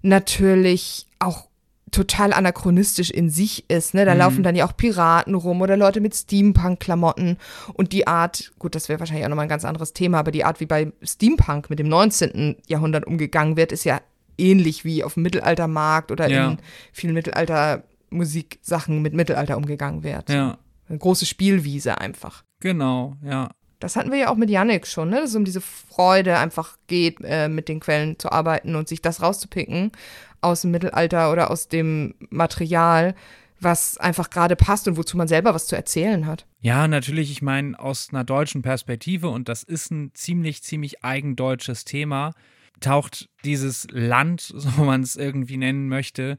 [0.03, 1.49] natürlich auch
[1.91, 3.95] total anachronistisch in sich ist.
[3.95, 4.05] Ne?
[4.05, 4.19] Da mhm.
[4.19, 7.37] laufen dann ja auch Piraten rum oder Leute mit Steampunk-Klamotten.
[7.75, 10.45] Und die Art, gut, das wäre wahrscheinlich auch nochmal ein ganz anderes Thema, aber die
[10.45, 12.57] Art, wie bei Steampunk mit dem 19.
[12.67, 14.01] Jahrhundert umgegangen wird, ist ja
[14.37, 16.51] ähnlich wie auf dem Mittelaltermarkt oder ja.
[16.51, 16.59] in
[16.93, 20.29] vielen Mittelalter-Musiksachen mit Mittelalter umgegangen wird.
[20.31, 20.59] Ja.
[20.89, 22.45] Eine große Spielwiese einfach.
[22.61, 23.51] Genau, ja.
[23.81, 25.17] Das hatten wir ja auch mit Yannick schon, ne?
[25.17, 29.03] dass es um diese Freude einfach geht, äh, mit den Quellen zu arbeiten und sich
[29.03, 29.93] das rauszupicken
[30.41, 33.15] aus dem Mittelalter oder aus dem Material,
[33.61, 36.47] was einfach gerade passt und wozu man selber was zu erzählen hat.
[36.61, 41.85] Ja, natürlich, ich meine, aus einer deutschen Perspektive, und das ist ein ziemlich, ziemlich eigendeutsches
[41.85, 42.33] Thema,
[42.81, 46.39] taucht dieses Land, so man es irgendwie nennen möchte,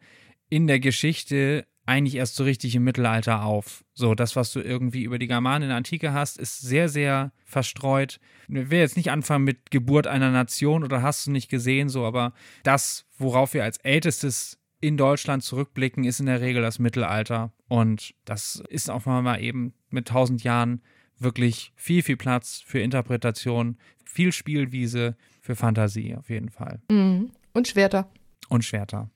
[0.50, 3.84] in der Geschichte eigentlich erst so richtig im Mittelalter auf.
[3.94, 7.32] So, das, was du irgendwie über die Germanen in der Antike hast, ist sehr, sehr
[7.46, 8.20] verstreut.
[8.48, 12.06] Ich will jetzt nicht anfangen mit Geburt einer Nation oder hast du nicht gesehen, so,
[12.06, 12.34] aber
[12.64, 17.52] das, worauf wir als ältestes in Deutschland zurückblicken, ist in der Regel das Mittelalter.
[17.68, 20.82] Und das ist auch mal eben mit tausend Jahren
[21.18, 26.82] wirklich viel, viel Platz für Interpretation, viel Spielwiese für Fantasie auf jeden Fall.
[26.90, 27.32] Mhm.
[27.54, 28.12] Und Schwerter.
[28.50, 29.10] Und Schwerter,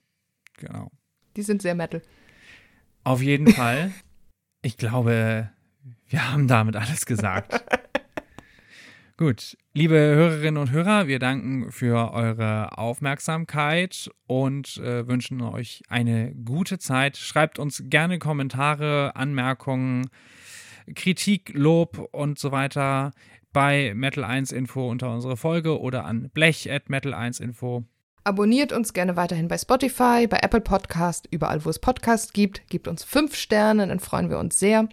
[0.58, 0.92] genau.
[1.36, 2.02] Die sind sehr metal.
[3.10, 3.92] Auf jeden Fall.
[4.62, 5.50] Ich glaube,
[6.10, 7.64] wir haben damit alles gesagt.
[9.18, 16.36] Gut, liebe Hörerinnen und Hörer, wir danken für eure Aufmerksamkeit und äh, wünschen euch eine
[16.36, 17.16] gute Zeit.
[17.16, 20.10] Schreibt uns gerne Kommentare, Anmerkungen,
[20.94, 23.14] Kritik, Lob und so weiter
[23.54, 27.86] bei Metal1 Info unter unsere Folge oder an blech at Metal1 Info.
[28.24, 32.68] Abonniert uns gerne weiterhin bei Spotify, bei Apple Podcast, überall, wo es Podcasts gibt.
[32.70, 34.88] Gebt uns fünf Sterne, dann freuen wir uns sehr.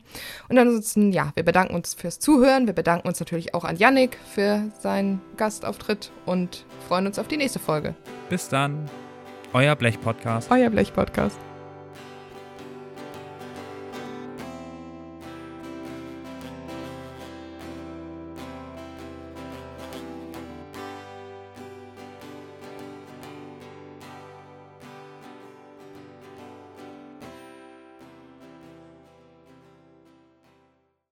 [0.49, 2.67] Und ansonsten, ja, wir bedanken uns fürs Zuhören.
[2.67, 7.37] Wir bedanken uns natürlich auch an Yannick für seinen Gastauftritt und freuen uns auf die
[7.37, 7.95] nächste Folge.
[8.31, 8.89] Bis dann.
[9.53, 10.51] Euer Blech-Podcast.
[10.51, 11.39] Euer Blech-Podcast.